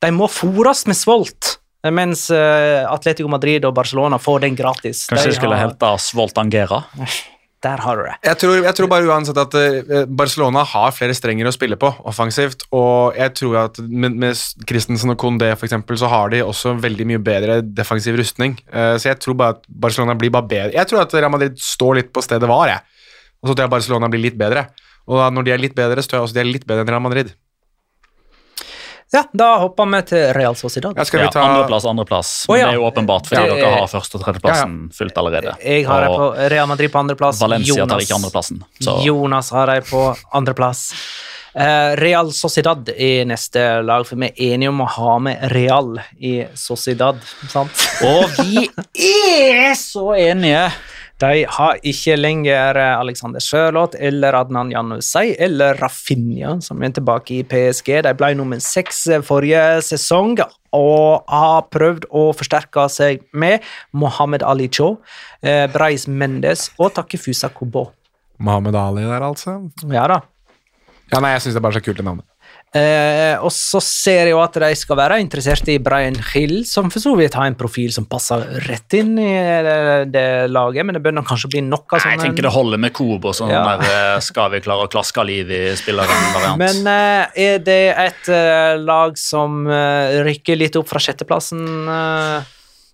[0.00, 5.06] De må fôres med svolt, eh, mens eh, Atletico Madrid og Barcelona får den gratis.
[5.08, 6.84] Kanskje de skulle har- hente Svolt Angera?
[7.64, 8.14] Der har du det.
[8.22, 11.90] Jeg tror, jeg tror bare uansett at eh, Barcelona har flere strenger å spille på
[12.06, 16.44] offensivt, og jeg tror at med, med Christensen og Condé for eksempel, så har de
[16.44, 18.54] også veldig mye bedre defensiv rustning.
[18.70, 20.76] Eh, så jeg tror bare at Barcelona blir bare bedre.
[20.76, 23.10] Jeg tror at Real Madrid står litt på stedet var, jeg.
[23.42, 24.68] Og så tror jeg Barcelona blir litt bedre.
[25.10, 26.94] Og når de er litt bedre, så tror jeg også de er litt bedre enn
[26.94, 27.34] Real Madrid.
[29.12, 30.92] Ja, da hopper vi til Real Sociedad.
[30.96, 32.32] Ja, skal Ja, vi ta Andreplass, andreplass.
[32.48, 32.66] Oh, ja.
[32.66, 33.54] Det er jo åpenbart, fordi Ja.
[33.54, 35.54] dere har første- og tredjeplassen fylt allerede.
[35.64, 37.40] Jeg har dem Og på Real Madrid på andreplass.
[37.40, 38.62] Valencia tar ikke andreplassen.
[38.82, 40.92] Så Jonas har dem på andreplass.
[41.56, 45.98] Eh, Real Sociedad i neste lag, for vi er enige om å ha med Real
[46.20, 47.16] i Sociedad.
[47.48, 47.70] sant?
[48.02, 50.70] Og vi er så enige!
[51.18, 57.40] De har ikke lenger eh, Alexander Sørloth eller Adnan Janusay eller Rafinha, som er tilbake
[57.40, 57.90] i PSG.
[58.06, 60.36] De ble nummer seks eh, forrige sesong
[60.78, 64.92] og har prøvd å forsterke seg med Mohammed Ali Cho,
[65.42, 67.88] eh, Breis Mendes og Takefusa Kobo.
[68.38, 69.58] Mohammed Ali der, altså.
[69.90, 70.22] Ja da.
[71.10, 72.27] Ja, nei, jeg syns det er bare så kult det navnet.
[72.76, 76.90] Eh, og så ser jeg jo at de skal være interessert i Brian Hill, som
[76.92, 79.30] for så vidt har en profil som passer rett inn i
[79.64, 79.76] det,
[80.12, 83.24] det laget, men det bør kanskje bli noe sånn Jeg tenker det holder med Coop
[83.30, 83.62] og sånn Ja.
[83.78, 86.60] der eh, skal vi klare å klaske liv i spilleren-variant.
[86.60, 91.64] Men eh, er det et eh, lag som eh, rykker litt opp fra sjetteplassen,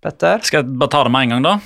[0.04, 0.38] Petter?
[0.46, 1.58] Skal jeg bare ta det med en gang, da?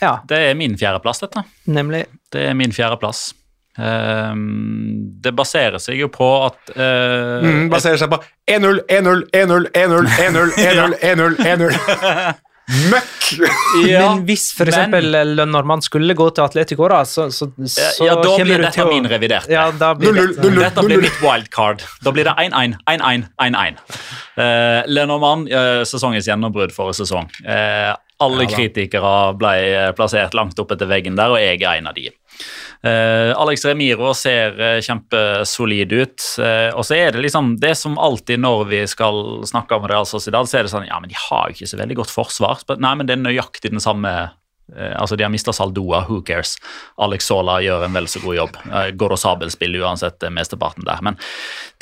[0.00, 1.42] Ja, Det er min fjerdeplass, dette.
[1.66, 2.06] nemlig.
[2.32, 3.32] Det er min fjerdeplass.
[3.78, 8.18] Ehm, det baserer seg jo på at eh, Mm, baserer seg på
[8.50, 12.34] 1-0, 1-0, 1-0, 1-0, 1-0, 1-0, 1-0, 1-0.
[12.90, 13.24] Møkk!
[13.88, 17.48] Ja, men hvis for men- eksempel eh, Lønnormann skulle gå til Atletico, da, så, så,
[17.66, 19.50] så ja, da blir dette min reviderte.
[19.50, 20.60] Ja, da blir 0-0, dette- 0-0.
[20.66, 21.82] Dette blir mitt wildcard.
[22.06, 23.80] Da blir det 1-1, 1-1, 1-1.
[24.38, 27.26] Uh, Lenormand, uh, sesongens gjennombrudd forrige sesong.
[27.42, 27.90] Eh,
[28.20, 31.88] Alle Ja kritikere ble eh, plassert langt opp etter veggen der, og jeg er en
[31.90, 32.10] av de.
[32.80, 36.26] Uh, Alex Remiro ser uh, kjempesolid ut.
[36.40, 40.08] Uh, og så er det liksom det som alltid når vi skal snakke om Real
[40.08, 42.64] Sociedad, så er det sånn Ja, men de har jo ikke så veldig godt forsvar.
[42.80, 44.14] Nei, men det er nøyaktig den samme
[44.96, 46.56] Altså, de har mista Saldoa, who cares?
[47.00, 48.58] Alex Sola gjør en vel så god jobb.
[49.00, 51.02] Går Goro Sabel spiller uansett eh, mesteparten der.
[51.02, 51.18] Men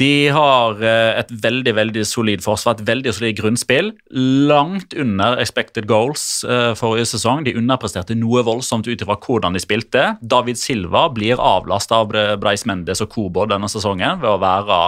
[0.01, 3.93] de har eh, et veldig veldig solid forsvar, et veldig solid grunnspill.
[4.49, 7.45] Langt under expected goals eh, forrige sesong.
[7.45, 10.07] De underpresterte noe voldsomt ut ifra hvordan de spilte.
[10.23, 14.81] David Silva blir avlasta av Breis Mendes og Kobo denne sesongen ved å være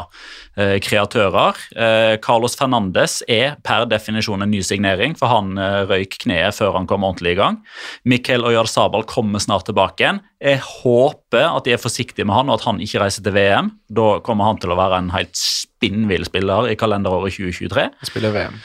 [0.57, 1.61] eh, kreatører.
[1.77, 6.79] Eh, Carlos Fernandes er per definisjon en ny signering, for han eh, røyk kneet før
[6.79, 7.61] han kom ordentlig i gang.
[8.09, 10.21] Mikkel Oyarzabal kommer snart tilbake igjen.
[10.43, 13.73] Jeg håper at de er forsiktige med han, og at han ikke reiser til VM.
[13.91, 17.89] Da kommer han til å være en helt spinnvill spiller i kalenderåret 2023.
[18.11, 18.59] Spiller VM.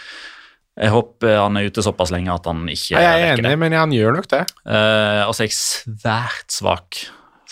[0.76, 3.60] Jeg håper han er ute såpass lenge at han ikke Ja, jeg er enig, det.
[3.62, 4.42] men han gjør nok det.
[4.68, 7.06] Uh, altså, jeg er svært svak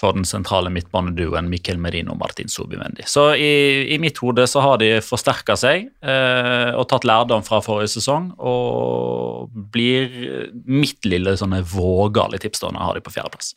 [0.03, 3.05] for den sentrale midtbaneduoen Mikkel Merino og Martin Sobimendi.
[3.07, 7.61] Så i, i mitt hode så har de forsterka seg eh, og tatt lærdom fra
[7.63, 13.15] forrige sesong, og blir mitt lille sånne vågale tips da når jeg har de på
[13.15, 13.53] fjerdeplass.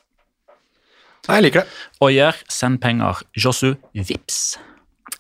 [1.27, 1.77] Jeg liker det.
[2.07, 3.25] Oyer, send penger.
[3.35, 4.57] Josu, vips.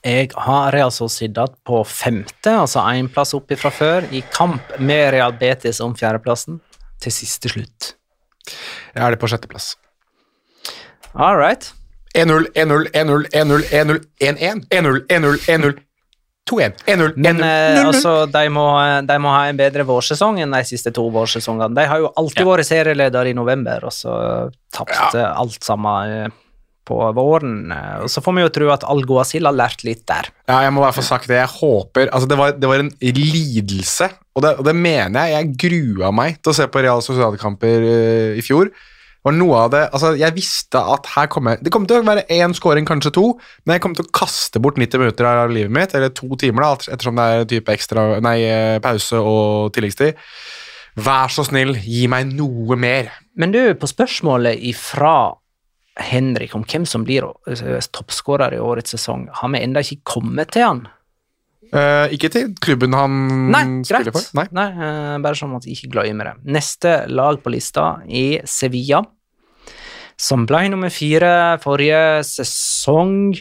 [0.06, 5.10] Jeg har Real Sociedad på femte, altså én plass opp fra før, i kamp med
[5.16, 6.60] Real Betis om fjerdeplassen
[7.02, 7.96] til siste slutt.
[8.94, 9.74] Jeg er det på sjetteplass.
[11.18, 11.72] All right.
[12.14, 15.74] 1-0, 1-0, 1-0, 1-0, 1-0, 1-1, 1-0, 1-0, 1-0,
[16.50, 17.86] 2-1, 1-0, 1-0, Men eh, 0-0.
[17.90, 18.64] altså, de må,
[19.08, 21.74] de må ha en bedre vårsesong enn de siste to vårsesongene.
[21.76, 22.48] De har jo alltid Ja.
[22.52, 24.14] vært serieleder i november, og så
[24.72, 26.34] tapte alt sammen eh,
[26.86, 27.72] på våren.
[27.74, 30.30] Eh, Og så får vi jo tro at Algoasil har lært litt der.
[30.48, 31.40] Ja, jeg må i hvert fall sagt det.
[31.42, 35.34] Jeg håper Altså, det var, det var en lidelse, og det, og det mener jeg.
[35.36, 38.70] Jeg grua meg til å se på Real Sociedad-kamper eh, i fjor.
[39.26, 42.26] Var noe av det Altså, jeg visste at her kommer Det kommer til å være
[42.32, 43.24] én scoring, kanskje to,
[43.64, 46.62] men jeg kommer til å kaste bort 90 minutter av livet mitt, eller to timer,
[46.66, 50.20] da, ettersom det er type ekstra Nei, eh, pause og tilleggstid.
[50.96, 53.10] Vær så snill, gi meg noe mer.
[53.36, 55.34] Men du, på spørsmålet ifra
[56.06, 60.54] Henrik om hvem som blir eh, toppskårer i årets sesong, har vi ennå ikke kommet
[60.56, 60.86] til han?
[61.74, 63.14] Uh, ikke til klubben han
[63.50, 64.14] Nei, spiller greit.
[64.14, 64.46] for.
[64.54, 64.66] Nei.
[64.70, 66.52] eh, bare sånn at jeg ikke glemmer det.
[66.54, 69.02] Neste lag på lista er Sevilla,
[70.16, 73.36] som ble nummer fire forrige sesong.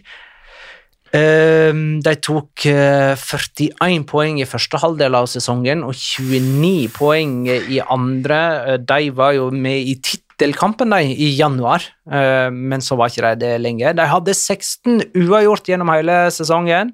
[1.15, 7.79] Ehm, de tok eh, 41 poeng i første halvdel av sesongen og 29 poeng i
[7.79, 8.39] andre.
[8.73, 13.45] Eh, De var jo med i tittelkampen i januar, eh, men så var ikke de
[13.45, 13.93] det lenge.
[13.95, 16.91] De hadde 16 uavgjort gjennom hele sesongen,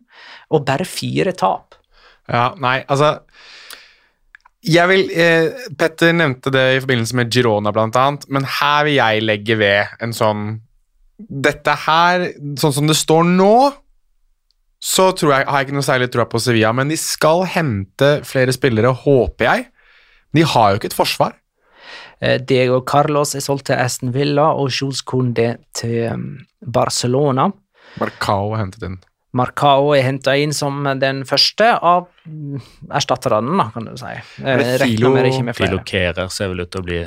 [0.51, 1.79] og bare fire tap.
[2.29, 3.17] Ja, nei, altså
[4.61, 8.99] jeg vil, eh, Petter nevnte det i forbindelse med Girona, blant annet, men her vil
[8.99, 10.59] jeg legge ved en sånn
[11.21, 13.55] Dette her, sånn som det står nå,
[14.81, 18.09] så tror jeg, har jeg ikke noe særlig tro på Sevilla, men de skal hente
[18.25, 19.67] flere spillere, håper jeg.
[20.33, 21.35] De har jo ikke et forsvar.
[22.21, 26.25] Eh, Diego Carlos er solgt til Aston Villa, og Jules Koundé til um,
[26.73, 27.51] Barcelona.
[28.01, 28.97] Marcao hentet inn.
[29.37, 32.09] Marcao er henta inn som den første av
[32.91, 34.15] erstatterne, kan du si.
[34.43, 35.13] Det Filo-.
[35.55, 37.01] Filokerer ser vel ut til å bli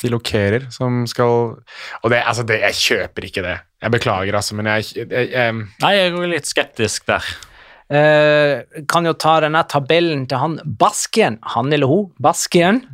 [0.00, 1.58] Filokerer som skal
[2.00, 3.58] Og det, altså det, jeg kjøper ikke det.
[3.82, 7.26] Jeg beklager, altså, men jeg, jeg, jeg Nei, jeg er litt skeptisk der.
[7.90, 12.84] Eh, kan jo ta denne tabellen til han Baskien, han eller hun, Baskien.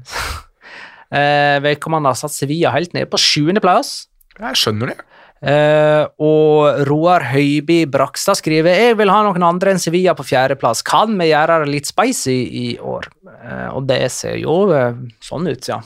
[1.13, 4.07] eh, Vedkommende har satt Sevilla helt ned på sjuendeplass.
[4.41, 4.99] Jeg skjønner det.
[5.45, 10.85] Eh, og Roar Høiby Brakstad skriver jeg vil ha noen andre enn Sevilla på fjerdeplass.
[10.87, 13.11] Kan vi gjøre det litt spicy i år?
[13.27, 15.83] Uh, og det ser jo uh, sånn ut, ja.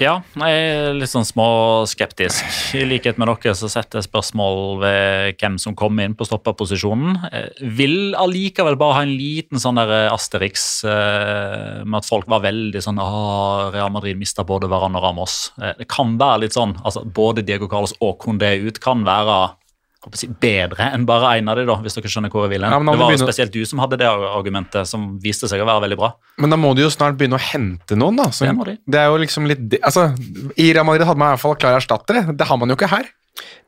[0.00, 2.46] Ja, jeg er litt sånn småskeptisk.
[2.78, 7.18] I likhet med dere så setter jeg spørsmål ved hvem som kommer inn på stopperposisjonen.
[7.28, 12.30] Eh, Vil allikevel bare ha en liten sånn der eh, Asterix eh, med at folk
[12.32, 15.36] var veldig sånn ah, Real Madrid mista både Varan og Ramos.
[15.60, 19.36] Det kan være litt sånn altså Både Diego Carlos og Condé ut kan være
[20.04, 22.64] håper si, bedre enn bare én av dem, da, hvis dere skjønner hvor jeg vil
[22.64, 22.72] hen.
[22.72, 25.82] Ja, det var begynne- spesielt du som hadde det argumentet, som viste seg å være
[25.86, 26.12] veldig bra.
[26.40, 28.30] Men da må de jo snart begynne å hente noen, da.
[28.32, 28.78] Så Det må de.
[28.88, 29.78] det er jo liksom litt de...
[29.84, 30.06] Altså,
[30.56, 32.24] I Real Madrid hadde man i hvert fall klare erstattere.
[32.36, 33.04] Det har man jo ikke her.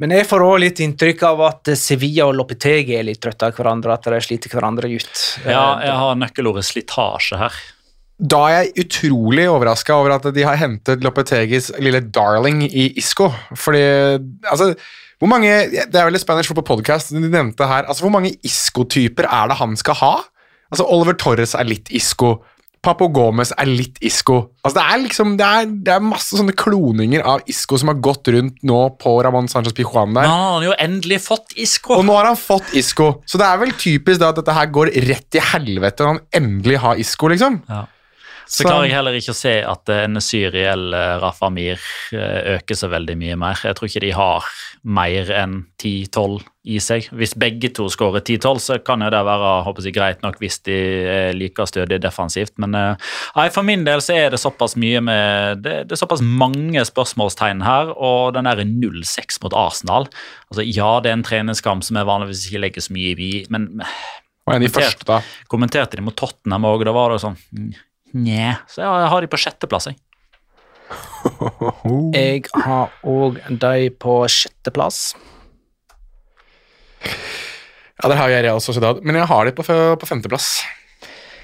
[0.03, 3.55] Men jeg får òg litt inntrykk av at Sevilla og Lopetegi er litt trøtte av
[3.57, 5.13] hverandre, at de sliter hverandre ut.
[5.47, 7.53] Ja, jeg har nøkkelordet slitasje her.
[8.23, 13.31] Da er jeg utrolig overraska over at de har hentet Lopetegis lille darling i Isco.
[13.59, 13.81] Fordi
[14.51, 14.75] Altså,
[15.23, 17.87] hvor mange Det er vel Spanish Football Podcast de nevnte her.
[17.87, 20.17] Altså, Hvor mange isko-typer er det han skal ha?
[20.73, 22.41] Altså, Oliver Torres er litt isko.
[22.83, 24.41] Papo Gomez er litt isko.
[24.67, 28.01] Altså det, er liksom, det, er, det er masse sånne kloninger av isko som har
[28.03, 30.27] gått rundt nå på Ramón Sánchez Pijuan der.
[30.27, 32.01] Nå har han jo endelig fått isko.
[32.01, 33.13] Og nå har han fått isko.
[33.23, 36.23] så det er vel typisk da at dette her går rett i helvete når han
[36.43, 37.63] endelig har isko, liksom.
[37.71, 37.85] Ja.
[38.53, 41.81] Så klarer jeg heller ikke å se at en Syri eller Rafa Mir
[42.13, 43.61] eh, øker så veldig mye mer.
[43.65, 44.49] Jeg tror ikke de har
[44.85, 47.07] mer enn 10-12 i seg.
[47.17, 50.77] Hvis begge to skårer 10-12, så kan jo det være jeg, greit nok hvis de
[51.09, 52.53] er like stødige defensivt.
[52.61, 53.07] Men eh,
[53.39, 56.83] nei, for min del så er det såpass mye med Det, det er såpass mange
[56.85, 60.11] spørsmålstegn her, og den der 0-6 mot Arsenal
[60.51, 63.71] altså Ja, det er en treningskamp som jeg vanligvis ikke legger så mye i, men
[63.81, 65.23] Og en i første, da.
[65.49, 67.41] kommenterte de mot Tottenham òg, da var det sånn
[68.15, 68.57] Nja.
[68.69, 70.01] Så jeg har de på sjetteplass, jeg.
[72.13, 75.15] Jeg har òg de på sjetteplass.
[78.03, 80.49] Ja, der har jeg Real Sociedad, men jeg har de på, på femteplass.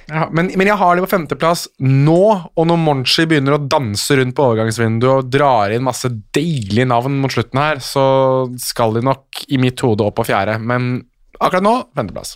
[0.09, 2.23] Ja, men, men jeg har de på femteplass nå,
[2.57, 7.21] og når Monchi begynner å danse rundt på overgangsvinduet og drar inn masse deilige navn
[7.23, 8.05] mot slutten her, så
[8.63, 10.97] skal de nok i mitt hode opp på fjerde, men
[11.39, 12.35] akkurat nå femteplass.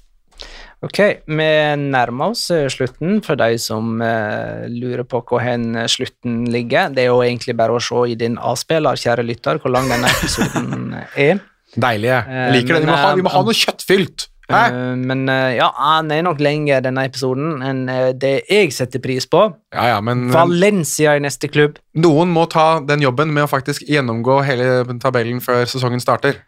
[0.82, 0.98] Ok,
[1.30, 1.44] vi
[1.78, 6.90] nærmer oss eh, slutten for de som eh, lurer på hvor hen slutten ligger.
[6.90, 10.10] Det er jo egentlig bare å se i din avspiller, kjære lytter, hvor lang denne
[10.10, 10.96] episoden
[11.28, 11.38] er.
[11.78, 12.10] Deilig.
[12.10, 12.82] Jeg Eh, liker det.
[12.82, 14.26] Vi må, ha, vi må ha eh, noe kjøttfylt.
[14.50, 14.58] Hæ?
[14.74, 15.68] Eh, men eh, ja,
[16.02, 19.44] den er nok lenger denne episoden enn eh, det jeg setter pris på.
[19.72, 21.78] Ja, ja, men, men Valencia i neste klubb.
[21.94, 26.42] noen må ta den jobben med å faktisk gjennomgå hele tabellen før sesongen starter.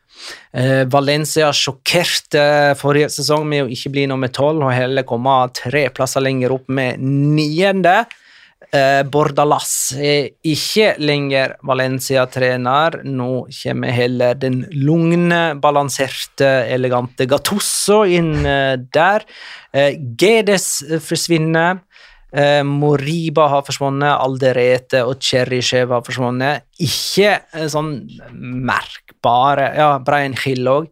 [0.55, 5.89] Eh, Valencia sjokkerte forrige sesong med å ikke bli nummer tolv og heller komme tre
[5.95, 8.05] plasser lenger opp med niende.
[8.74, 13.01] Eh, Bordalas er ikke lenger Valencia-trener.
[13.07, 19.27] Nå kommer heller den lugne, balanserte, elegante Gattusso inn eh, der.
[19.74, 20.69] Gedes
[21.03, 21.82] forsvinner.
[22.66, 26.65] Moriba har forsvunnet, Alderete og Cheryshev har forsvunnet.
[26.82, 27.36] Ikke
[27.70, 27.93] sånn sånn
[29.25, 30.89] merkbare Ja, Brian Hill òg.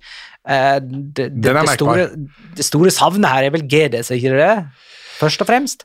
[0.49, 2.09] Eh, det, det, det, store,
[2.57, 4.55] det store savnet her er vel GD, er ikke det?
[5.21, 5.85] Først og fremst.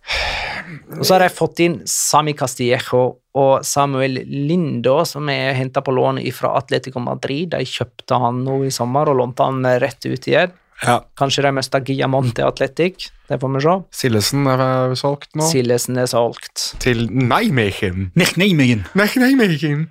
[0.98, 5.94] Og så har jeg fått inn Sami Castillejo og Samuel Lindo, som er henta på
[5.94, 7.52] lån fra Atletico Madrid.
[7.52, 10.56] De kjøpte han nå i sommer og lånte han rett ut igjen.
[10.86, 11.00] Ja.
[11.18, 13.12] Kanskje de mista Guillamont til Atletic.
[13.30, 13.78] Det får vi se.
[14.02, 15.46] Sillesen er solgt nå.
[15.50, 16.72] Sillesen er solgt.
[16.82, 18.12] Til Nijmegen.
[18.18, 18.86] Nijmegen.
[18.98, 19.88] Nijmegen.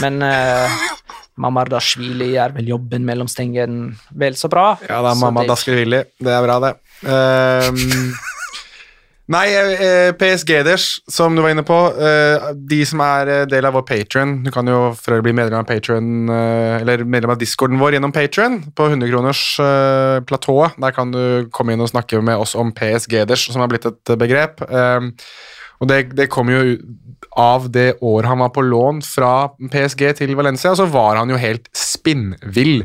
[0.00, 0.80] Men uh,
[1.40, 4.74] Mamardashvili gjør vel jobben mellom stengene vel så bra.
[4.88, 5.24] Ja, det er Så
[6.20, 6.74] det- er bra, det.
[7.00, 8.12] Um,
[9.34, 11.76] nei, eh, PSG-ders, som du var inne på.
[11.96, 15.32] eh, de som er eh, del av vår patron Du kan jo for å bli
[15.32, 20.18] medlem av Patreon, eh, eller medlem av discorden vår gjennom Patron på 100 kroners uh,
[20.26, 20.74] platået.
[20.82, 24.10] Der kan du komme inn og snakke med oss om PSG-ders, som har blitt et
[24.12, 24.60] eh, begrep.
[24.68, 25.14] Ehm,
[25.80, 26.60] og det, det kom jo
[27.40, 29.32] av det året han var på lån fra
[29.70, 32.82] PSG til Valencia, så var han jo helt spinnvill.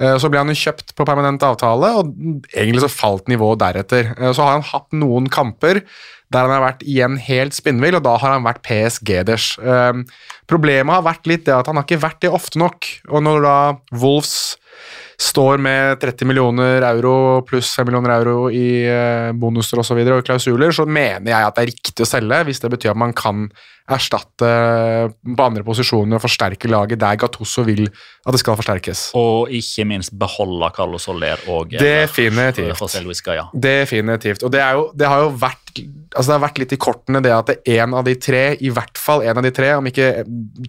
[0.00, 2.12] Eh, Så ble han jo kjøpt på permanent avtale, og
[2.52, 4.12] egentlig så falt nivået deretter.
[4.18, 5.82] Eh, Så har han hatt noen kamper
[6.30, 9.46] der han har vært igjen helt spinnvill, og da har han vært PSG-ders.
[9.58, 10.02] Eh,
[10.48, 13.42] Problemet har vært litt det at han har ikke vært det ofte nok, og når
[13.46, 13.56] da
[13.92, 14.56] Wolves
[15.18, 20.20] står med 30 millioner euro pluss 5 millioner euro i eh, bonuser og, så videre,
[20.20, 23.02] og klausuler, så mener jeg at det er riktig å selge hvis det betyr at
[23.02, 23.48] man kan
[23.88, 24.48] erstatte
[25.24, 29.06] på andre posisjoner og forsterke laget der Gattuso vil at det skal forsterkes.
[29.18, 32.76] Og ikke minst beholde Carlos Soler og Definitivt.
[32.76, 33.48] José Luis Gaya.
[33.54, 34.44] Definitivt.
[34.44, 37.32] Og det, jo, det har jo vært altså det har vært litt i kortene det
[37.32, 40.10] at en av de tre, i hvert fall en av de tre, om ikke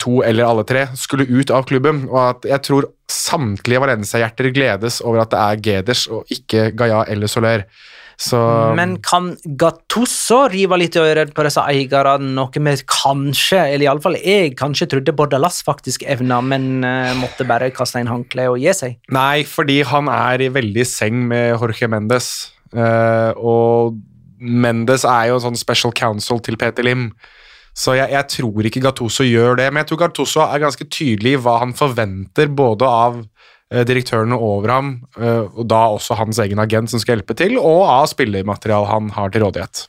[0.02, 2.06] to eller alle tre, skulle ut av klubben.
[2.12, 7.04] Og at jeg tror samtlige Valencia-hjerter gledes over at det er Geders og ikke Gaia
[7.10, 7.66] eller Soler.
[8.20, 8.40] Så
[8.76, 14.18] Men kan Gattusso rive litt i øret på disse eierne, noe vi kanskje, eller iallfall
[14.20, 18.76] jeg, kanskje trodde Bordalas faktisk evna, men uh, måtte bare kaste inn håndkleet og gi
[18.76, 19.00] seg?
[19.16, 22.30] Nei, fordi han er i veldig seng med Jorge Mendes.
[22.76, 23.96] uh, og
[24.40, 27.14] Mendes er jo en sånn special counsel til Peter Lim.
[27.78, 31.36] Så jeg, jeg tror ikke Gattuso gjør det, men jeg tror Gattuso er ganske tydelig
[31.38, 36.42] i hva han forventer både av eh, direktørene over ham, eh, og da også hans
[36.44, 39.86] egen agent som skal hjelpe til, og av spillermaterial han har til rådighet.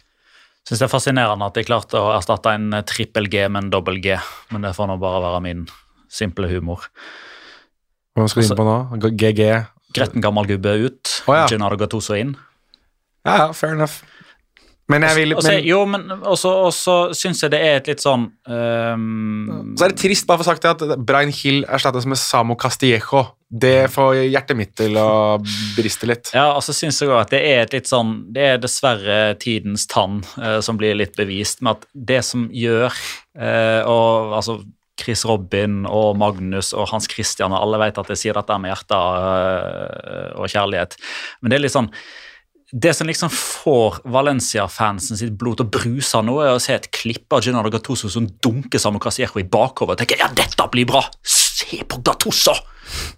[0.68, 3.98] Syns det er fascinerende at de klarte å erstatte en trippel G med en dobbel
[4.04, 4.14] G,
[4.52, 5.64] men det får nå bare være min
[6.12, 6.84] simple humor.
[8.18, 8.78] Hva skal du inn på nå?
[9.18, 9.42] GG?
[9.96, 11.46] Gretten gammel gubbe ut, oh, ja.
[11.50, 12.36] Gennaro Gattuso inn.
[13.26, 14.04] Ja, ja, fair enough.
[14.90, 18.26] Men jeg vil men, jo, men også, også syns jeg det er et litt sånn
[18.26, 19.74] um...
[19.78, 22.56] Så er det trist bare for å sagt det at Brian Hill erstattes med Samo
[22.58, 23.28] Castillejo.
[23.50, 25.38] Det får hjertet mitt til å
[25.76, 26.32] briste litt.
[26.34, 29.20] Ja, og så syns jeg også at det er et litt sånn Det er dessverre
[29.42, 34.60] tidens tann uh, som blir litt bevist, med at det som gjør uh, Og altså
[35.00, 38.74] Chris Robin og Magnus og Hans Christian og alle vet at jeg sier dette med
[38.74, 40.98] hjerte uh, og kjærlighet,
[41.40, 41.88] men det er litt sånn
[42.70, 46.90] det som liksom får Valencia-fansen sitt blod til å bruse nå, er å se et
[46.94, 50.86] klipp av Gennaro Gattuso som dunker Samu Casiero i bakover og tenker ja, dette blir
[50.88, 51.02] bra!
[51.26, 52.54] Se på Gattuso!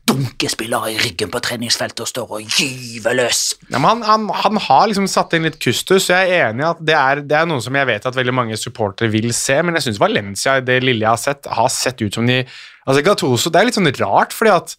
[0.08, 3.42] Dunker spillere i ryggen på treningsfeltet og står og gyver løs.
[3.70, 6.82] Ja, han, han, han har liksom satt inn litt kustus, jeg er enig i at
[6.84, 9.78] det er, det er noe som jeg vet at veldig mange supportere vil se, men
[9.78, 12.42] jeg syns Valencia, det lille jeg har sett, har sett ut som de
[12.82, 14.72] Altså, Gattuso, det er litt sånn rart, fordi at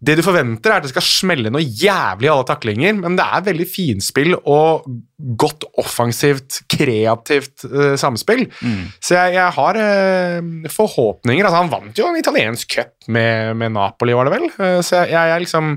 [0.00, 3.26] det du forventer, er at det skal smelle noe jævlig i alle taklinger, men det
[3.26, 4.86] er veldig finspill og
[5.40, 8.46] godt offensivt, kreativt uh, samspill.
[8.96, 11.44] Så jeg, jeg har uh, forhåpninger.
[11.44, 14.48] Altså, han vant jo en italiensk cup med, med Napoli, var det vel?
[14.56, 15.74] Uh, så jeg, jeg jeg liksom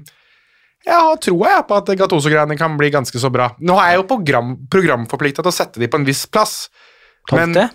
[0.83, 3.53] jeg har troa jeg, på at Gattoso-greiene kan bli ganske så bra.
[3.63, 6.65] Nå er jeg jo program, programforplikta til å sette de på en viss plass.
[7.31, 7.69] Men Tolvte?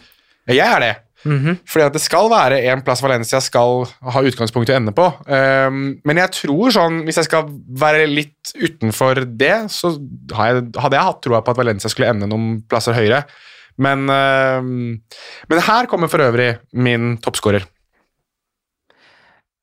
[0.48, 0.90] Ja, jeg er det.
[1.24, 5.08] Fordi at det skal være en plass Valencia skal ha utgangspunkt til å ende på.
[5.26, 7.48] Um, men jeg tror sånn, hvis jeg skal
[7.82, 9.96] være litt utenfor det, så
[10.38, 13.24] hadde jeg hatt troa på at Valencia skulle ende noen plasser høyere.
[13.82, 14.98] Men, um,
[15.50, 17.66] men her kommer for øvrig min toppskårer.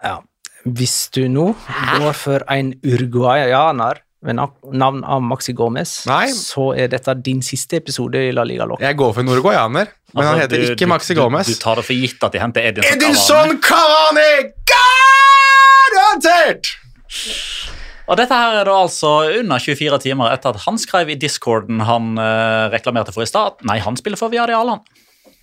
[0.03, 0.19] Ja.
[0.65, 1.52] Hvis du nå
[1.99, 4.40] går for en uruguayaner med
[4.73, 6.26] navn av Maxi Gomez, Nei.
[6.34, 8.82] så er dette din siste episode i La Liga Loca.
[8.82, 11.47] Jeg går for en uruguayaner, men han Altså, heter du- ikke Maxi Gomez.
[11.49, 14.31] Du, du tar det for gitt at de henter Edinson, Edinson Cavani!
[15.93, 16.75] Garantert!
[18.05, 21.79] Og dette her er da altså under 24 timer etter at han skrev i discorden
[21.87, 23.57] han eh, reklamerte for i stad.
[23.65, 24.83] Nei, han spiller for Viadial, han.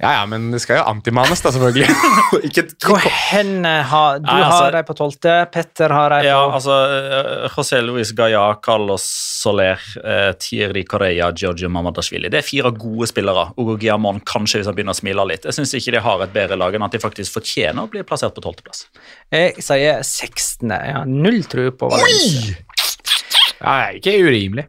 [0.03, 1.87] Ja, ja, men det skal jo antimanes, da, selvfølgelig.
[2.49, 6.27] ikke, Hvor hen har Du Nei, altså- har de på tolvte, Petter har de på
[6.27, 12.33] Ja, altså eh, José Luis Gaya, Carlos Soler, eh, Thierry Correa, Giorgio Mamadashvili.
[12.35, 13.47] Det er fire gode spillere.
[13.63, 15.47] Ogo Giamon kanskje hvis han begynner å smile litt.
[15.47, 18.03] Jeg syns ikke de har et bedre lag enn at de faktisk fortjener å bli
[18.03, 18.89] plassert på tolvteplass.
[19.31, 20.67] Jeg sier 16.
[20.67, 22.57] Jeg har null tro på Valencia.
[22.59, 22.71] Oi!
[23.63, 24.67] det er ikke urimelig.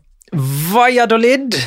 [0.70, 1.58] Valladolid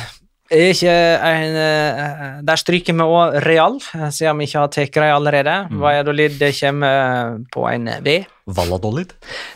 [0.53, 0.93] ikke
[1.27, 5.55] en eh, Der stryker vi òg Real, eh, siden vi ikke har tatt dem allerede.
[5.71, 8.17] Valladolid kommer på en V.
[8.47, 9.11] Valladolid.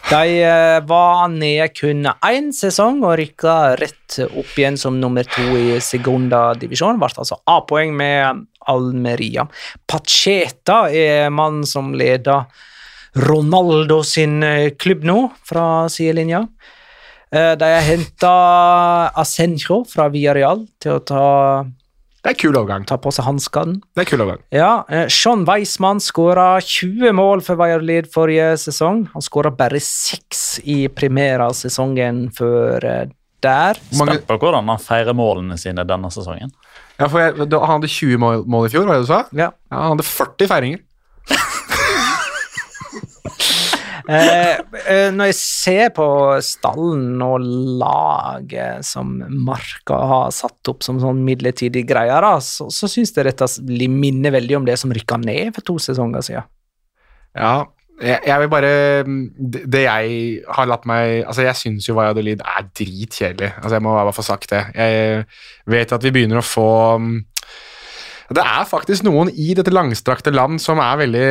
[0.09, 5.45] De eh, var nede kun én sesong og rykka rett opp igjen som nummer to
[5.55, 6.99] i segunda divisjon.
[6.99, 9.47] Ble altså A-poeng med Almeria.
[9.87, 12.45] Pacheta er mannen som leder
[13.15, 16.45] Ronaldo sin eh, klubb nå, fra sidelinja.
[17.31, 18.31] Eh, De har henta
[19.15, 21.21] Asenjo fra Villarreal til å ta,
[22.23, 22.83] Det er kul overgang.
[22.85, 23.79] ta på seg hanskene.
[23.95, 24.41] Det er kul overgang.
[24.51, 29.07] Ja, eh, Sean Weissmann skåra 20 mål for Valladolid forrige sesong.
[29.13, 33.05] Han skåra bare seks i primæra-sesongen før eh,
[33.41, 33.73] der.
[33.89, 36.51] Spør mange, på hvordan han feirer målene sine denne sesongen.
[36.99, 39.23] ja, for jeg, da, han hadde 20 mål, mål i fjor, var det du sa?
[39.33, 39.49] Ja.
[39.71, 40.79] Ja, han hadde 40 feiringer.
[44.11, 44.59] Eh,
[44.91, 46.05] eh, når jeg ser på
[46.43, 47.43] stallen og
[47.79, 49.13] laget som
[49.45, 53.47] Marka har satt opp som sånn midlertidig greie, da, så, så syns jeg dette
[53.91, 56.49] minner veldig om det som rykka ned for to sesonger siden.
[57.37, 57.55] Ja,
[58.01, 58.69] jeg, vil bare
[59.05, 60.15] Det det jeg
[60.49, 63.51] har latt meg Altså, jeg syns jo Valladolid er dritkjedelig.
[63.61, 64.63] Altså, jeg må bare få sagt det.
[64.75, 65.25] Jeg
[65.69, 67.13] vet at vi begynner å få mm,
[68.31, 71.29] Det er faktisk noen i dette langstrakte land som er veldig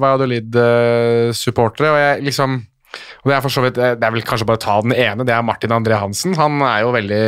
[0.00, 4.58] Valladolid-supportere, og jeg liksom og Det er for så vidt, det er vel kanskje bare
[4.58, 6.32] å ta den ene, det er Martin André Hansen.
[6.38, 7.20] Han er jo veldig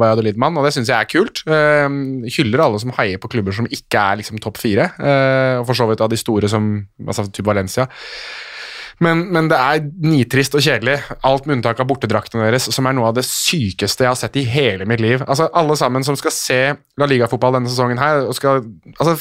[0.00, 1.40] Valladolid-mann, og det syns jeg er kult.
[1.48, 5.68] Uh, hyller alle som heier på klubber som ikke er liksom topp fire, uh, og
[5.70, 6.68] for så vidt av de store som
[7.06, 7.86] altså typ Valencia.
[9.04, 10.96] Men, men det er nitrist og kjedelig,
[11.26, 14.38] alt med unntak av bortedraktene deres, som er noe av det sykeste jeg har sett
[14.40, 15.20] i hele mitt liv.
[15.26, 16.60] Altså, Alle sammen som skal se
[16.96, 18.64] La Liga-fotball denne sesongen her, og skal
[18.96, 19.18] altså,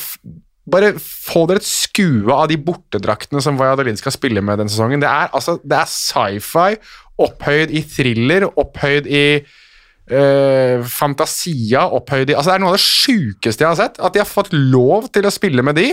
[0.72, 5.04] bare få dere et skue av de bortedraktene som Valladolid skal spille med denne sesongen.
[5.04, 6.80] Det er, altså, er sci-fi,
[7.22, 13.66] opphøyd i thriller, opphøyd i eh, Fantasia, opphøyd Altså, det er noe av det sjukeste
[13.66, 14.00] jeg har sett.
[14.00, 15.92] At de har fått lov til å spille med de.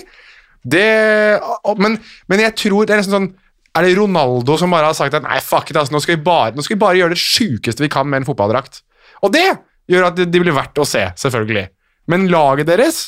[0.62, 0.88] Det
[1.82, 1.96] Men,
[2.30, 3.32] men jeg tror det er nesten sånn
[3.72, 6.22] Er det Ronaldo som bare har sagt at nei, fuck it, altså, nå skal vi
[6.26, 8.82] bare, nå skal vi bare gjøre det sjukeste vi kan med en fotballdrakt?
[9.24, 9.46] Og det
[9.88, 11.66] gjør at de blir verdt å se, selvfølgelig.
[12.12, 13.00] Men laget deres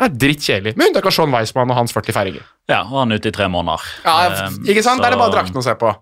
[0.00, 2.48] er drittkjedelig, med unntak av Sean Weissmann og hans 40 feiringer.
[2.68, 3.84] Ja, og han er ute i tre måneder.
[4.04, 5.00] Ja, Eh, ikke sant?
[5.00, 5.92] Da er det bare drakten å se på.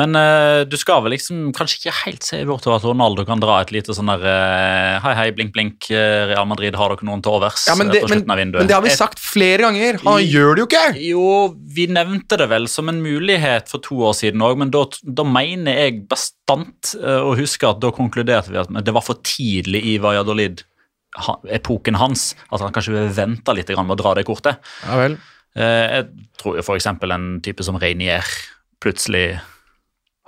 [0.00, 3.42] Men uh, du skal vel liksom kanskje ikke helt se bort til at Ronaldo kan
[3.42, 7.06] dra et lite sånn der uh, Hei, hei, blink, blink, eh, Real Madrid, har dere
[7.06, 10.00] noen til overs Ja, men det, men, men det har vi sagt flere ganger.
[10.04, 10.84] Han I- gjør det jo ikke!
[11.04, 11.26] Jo,
[11.76, 15.26] vi nevnte det vel som en mulighet for to år siden òg, men da, da
[15.28, 19.82] mener jeg bastant uh, å huske at da konkluderte vi at det var for tidlig
[19.94, 22.30] i Valladolid-epoken hans.
[22.50, 24.62] At han kanskje vil vente litt med å dra det kortet.
[24.86, 25.20] Ja vel.
[25.50, 26.04] Jeg
[26.38, 26.86] tror jo f.eks.
[26.86, 28.22] en type som Reinier
[28.80, 29.40] plutselig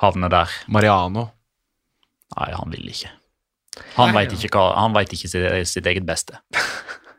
[0.02, 0.50] havne der.
[0.68, 1.28] Mariano.
[2.36, 3.10] Nei, han vil ikke.
[3.96, 6.38] Han veit ikke, hva- han vet ikke sitt, sitt eget beste.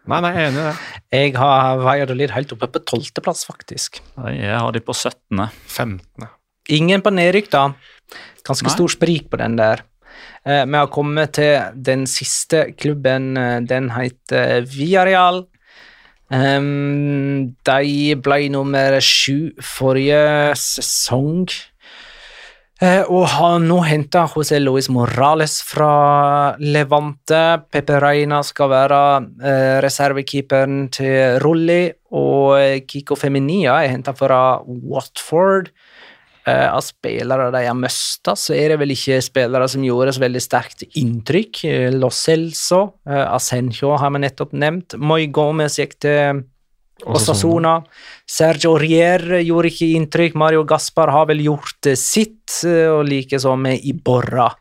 [0.06, 1.02] Nei, nei, jeg er enig i det.
[1.16, 4.02] Jeg har Valladolid helt oppe på tolvteplass, faktisk.
[4.20, 5.46] Nei, Jeg har de på 17.
[5.72, 6.26] 15.
[6.76, 7.62] Ingen på nedrykk, da.
[8.44, 8.74] Ganske Nei.
[8.76, 9.86] stor sprik på den der.
[10.44, 13.38] Eh, Vi har kommet til den siste klubben.
[13.40, 15.46] eh, Den heter Villarreal.
[16.32, 21.50] Um, de ble nummer sju forrige sesong.
[22.84, 27.62] Eh, og har nå henta José Luis Morales fra Levante.
[27.72, 29.02] Pepe Reina skal være
[29.40, 31.94] eh, reservekeeperen til Rulli.
[32.12, 35.70] Og Kiko Feminia er henta fra Watford.
[36.46, 40.24] Eh, av spillere de har mista, så er det vel ikke spillere som gjorde så
[40.26, 41.62] veldig sterkt inntrykk.
[41.70, 44.98] Eh, Lo Celso, eh, Asenjo har vi nettopp nevnt.
[45.00, 46.44] Moi Gomez gikk til
[47.08, 47.78] Osasuna.
[48.28, 50.36] Sergio Rier gjorde ikke inntrykk.
[50.36, 54.52] Mario Gaspar har vel gjort sitt, og likeså med Iborra.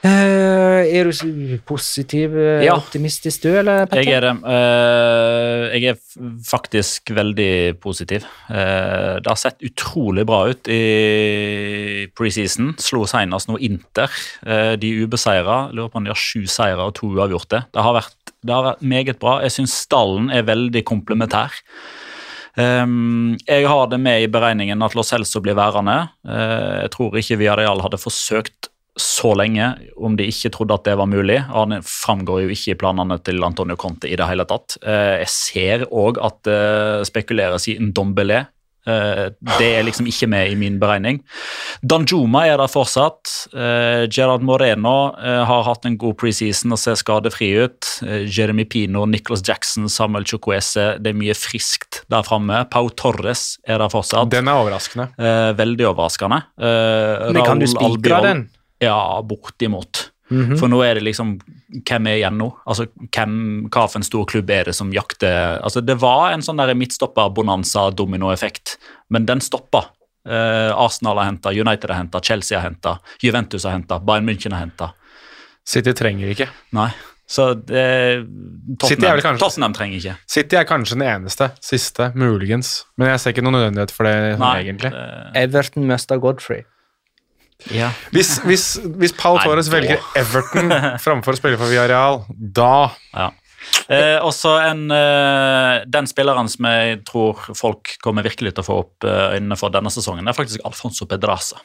[0.00, 2.74] Eh, er du positiv, eh, Ja.
[2.76, 4.02] optimistisk du, eller Petter?
[4.02, 4.42] Jeg er det.
[4.42, 5.96] Uh, jeg er
[6.42, 8.24] faktisk veldig positiv.
[8.48, 12.74] Uh, det har sett utrolig bra ut i preseason.
[12.78, 14.08] Slo senest nå Inter.
[14.42, 15.70] de de ubeseira.
[15.72, 17.66] Lurer på om de har sju seire og to uavgjorte.
[17.70, 19.40] Det har vært, det har vært meget bra.
[19.42, 21.52] Jeg syns stallen er veldig komplementær.
[22.56, 26.10] Um, jeg har det med i beregningen at Lo Celso blir værende.
[26.26, 28.70] Uh, jeg tror ikke Villarreal hadde forsøkt
[29.00, 31.40] så lenge om de ikke trodde at det var mulig.
[31.50, 34.78] Han framgår jo ikke i planene til Antonio Conte i det hele tatt.
[34.84, 36.62] Eh, jeg ser òg at det
[37.10, 38.46] spekuleres i en dombelé.
[39.60, 41.18] det er liksom ikke med i min beregning.
[41.84, 43.28] Danjuma er der fortsatt.
[43.52, 47.86] Eh, Gerard Moreno eh, har hatt en god preseason og ser skadefri ut.
[48.02, 50.94] Eh, Jeremy Pino, Nicholas Jackson, Samuel Chukwese.
[50.98, 52.64] Det er mye friskt der framme.
[52.72, 54.32] Pau Torres er der fortsatt.
[54.32, 55.10] Den er overraskende.
[55.20, 56.40] Eh, veldig overraskende.
[56.58, 58.48] Eh, Men kan du spikre den?
[58.80, 60.10] Ja, bortimot.
[60.30, 60.56] Mhm.
[60.60, 61.40] For nå er det liksom
[61.86, 62.46] Hvem er igjen nå?
[62.66, 66.40] Altså, hvem, Hva for en stor klubb er det som jakter Altså, Det var en
[66.42, 68.76] sånn midtstopper-bonanza-dominoeffekt,
[69.10, 69.84] men den stoppa.
[70.28, 74.52] Eh, Arsenal har henta, United har henta, Chelsea har henta, Juventus har henta, Bayern München
[74.52, 74.92] har henta.
[75.66, 76.48] City trenger ikke.
[76.76, 76.90] Nei.
[77.30, 78.26] Så det,
[78.82, 80.16] City Tottenham, kanskje- Tottenham trenger ikke.
[80.26, 81.50] City er kanskje den eneste.
[81.62, 82.84] Siste, muligens.
[82.98, 84.90] Men jeg ser ikke noen nødvendighet for det Nei, egentlig.
[84.90, 86.64] det- Everton mista Godfrey.
[87.74, 87.90] Ja.
[88.14, 88.64] Hvis, hvis,
[89.00, 90.72] hvis Paul Torres velger Everton
[91.04, 93.30] framfor å spille for Villarreal, da Ja.
[93.92, 98.78] Eh, også en, eh, Den spilleren som jeg tror folk kommer virkelig til å få
[98.86, 101.60] opp eh, øynene for denne sesongen, er faktisk Alfonso Pedraza.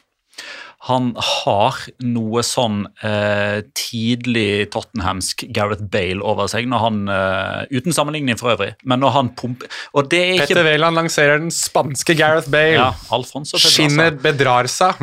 [0.86, 7.96] Han har noe sånn eh, tidlig tottenhamsk Gareth Bale over seg, når han, eh, uten
[7.96, 8.72] sammenligning for øvrig.
[8.86, 9.66] Men når han pumper
[9.98, 12.78] Og det er ikke Petter Wæland lanserer den spanske Gareth Bale.
[12.78, 15.02] ja, Alfonso Pedraza, Skinnet bedrar seg.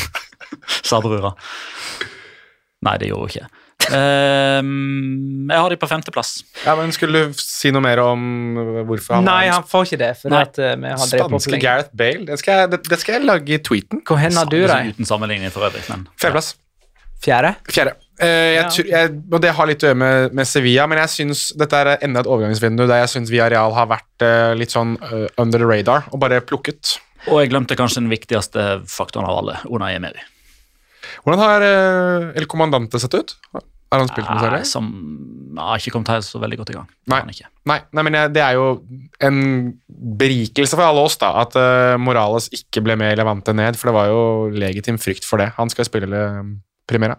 [0.88, 1.32] sa brura.
[2.82, 3.61] Nei, det gjorde hun ikke.
[3.98, 6.30] Ehm, jeg har de på femteplass.
[6.64, 8.22] ja, men Skulle du si noe mer om
[8.88, 10.10] hvorfor han Nei, han får ikke det.
[10.22, 11.60] For at, eh, vi har Spanske.
[11.62, 12.26] Gareth Bale.
[12.28, 14.02] Det skal, jeg, det, det skal jeg lage i tweeten.
[14.06, 14.92] Hvor hen har du deg?
[14.94, 15.82] Uten sammenligning for øvrig.
[15.90, 16.54] Men, Fjerdeplass.
[17.22, 17.54] Fjerde?
[17.70, 17.94] Fjerde.
[18.22, 18.84] Uh, jeg, Ja.
[18.98, 21.92] jeg, og Det har litt å gjøre med, med Sevilla, men jeg synes dette er
[22.02, 25.66] enda et overgangsvindu der jeg syns Villarreal har vært uh, litt sånn uh, under the
[25.66, 26.96] radar og bare plukket.
[27.30, 30.22] Og jeg glemte kanskje den viktigste faktoren av alle, Unai Emeri.
[31.22, 31.62] Hvordan har
[32.34, 33.34] El Comandante sett ut?
[33.92, 34.66] Har han spilt noe særlig?
[34.70, 34.86] som
[35.60, 36.86] har ikke kommet helt så veldig godt i gang.
[37.12, 37.18] Nei.
[37.20, 37.50] han ikke.
[37.68, 38.68] Nei, nei, men jeg, det er jo
[39.28, 39.42] en
[40.22, 43.96] berikelse for alle oss da, at uh, Morales ikke ble med Levante ned, for det
[43.98, 44.22] var jo
[44.56, 45.50] legitim frykt for det.
[45.58, 46.40] Han skal spille eh,
[46.88, 47.18] Primera.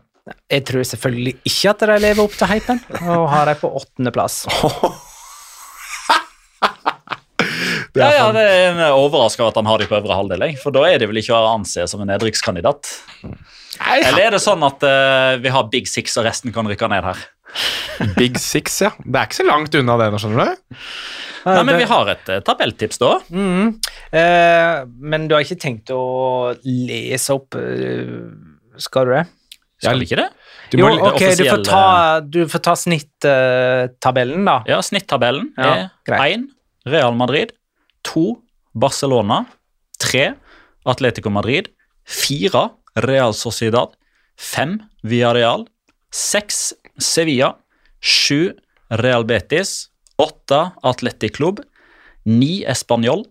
[0.49, 4.43] Jeg tror selvfølgelig ikke at de lever opp til hypen, og har dem på åttendeplass.
[7.93, 10.81] Ja, ja, det er en overraska at han har dem på øvre halvdel, for da
[10.89, 12.89] er de vel ikke å anse som en nedrykkskandidat?
[13.79, 16.89] Nei, Eller er det sånn at uh, vi har Big Six og resten kan rykke
[16.91, 17.23] ned her?
[18.19, 18.91] Big Six, ja.
[19.03, 20.81] Det er ikke så langt unna det nå, skjønner du.
[21.43, 23.13] Nei, men vi har et uh, tabelltips da.
[23.33, 23.73] Mhm.
[24.13, 28.11] Eh, men du har ikke tenkt å lese opp eh,
[28.77, 29.23] Skal du det?
[29.81, 30.27] Skal vi ikke det?
[30.69, 31.81] Du jo, ok, ok, du får ta,
[32.21, 34.59] du får ta snittabellen, da.
[34.69, 36.45] Ja, snittabellen Ja, er greit.
[36.85, 37.55] 1 Real Madrid,
[38.05, 38.23] 2
[38.77, 39.43] Barcelona,
[40.03, 40.31] 3
[40.93, 41.69] Atletico Madrid.
[42.03, 43.89] Fire Real Sociedad.
[44.35, 45.65] Fem Villarreal.
[46.11, 47.57] Seks Sevilla.
[48.01, 48.53] Sju
[48.89, 49.89] Real Betis.
[50.17, 51.61] Åtte Atletic Club.
[52.25, 53.25] Ni Español.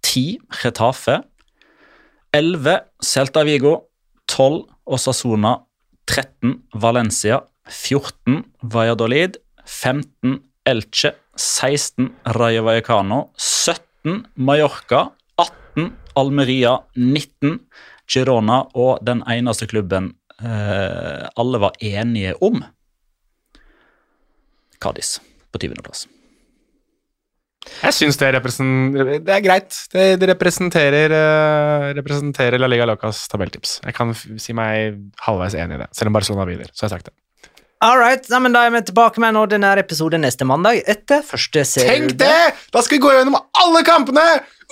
[0.00, 1.20] Ti Retafe.
[2.32, 3.90] Elleve Celta Vigo.
[4.26, 5.66] Tolv Osasona.
[6.06, 7.42] 13 Valencia.
[7.64, 9.36] 14 Valladolid.
[9.64, 11.14] 15 Elche.
[11.36, 13.32] 16 Rayo Vallecano.
[13.36, 15.12] 17 Mallorca.
[15.36, 16.84] 18 Almeria.
[16.94, 17.60] 19
[18.10, 18.64] Girona.
[18.74, 22.64] Og den eneste klubben eh, alle var enige om
[24.82, 25.18] Cádiz
[25.52, 26.06] på 20.-plass.
[27.64, 28.28] Jeg syns det,
[29.24, 29.76] det er greit.
[29.92, 33.78] Det, det representerer, uh, representerer La Liga Locas tabelltips.
[33.86, 36.68] Jeg kan f si meg halvveis enig i det, selv om Barcelona vinner.
[36.72, 37.16] Så har jeg sagt det.
[37.84, 41.24] All right, ja, men Da er vi tilbake med en ordinær episode neste mandag etter
[41.26, 41.96] første serie.
[41.98, 42.54] Tenk det!
[42.72, 44.24] Da skal vi gå gjennom alle kampene!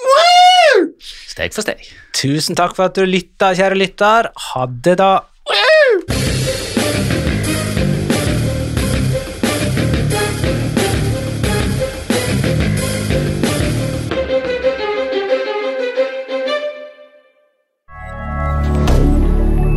[0.07, 0.93] Woo!
[1.01, 1.85] Steg for steg.
[2.17, 4.31] Tusen takk for at du lytta, kjære lytter.
[4.53, 5.13] Ha det, da.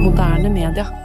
[0.06, 1.05] Moderne media.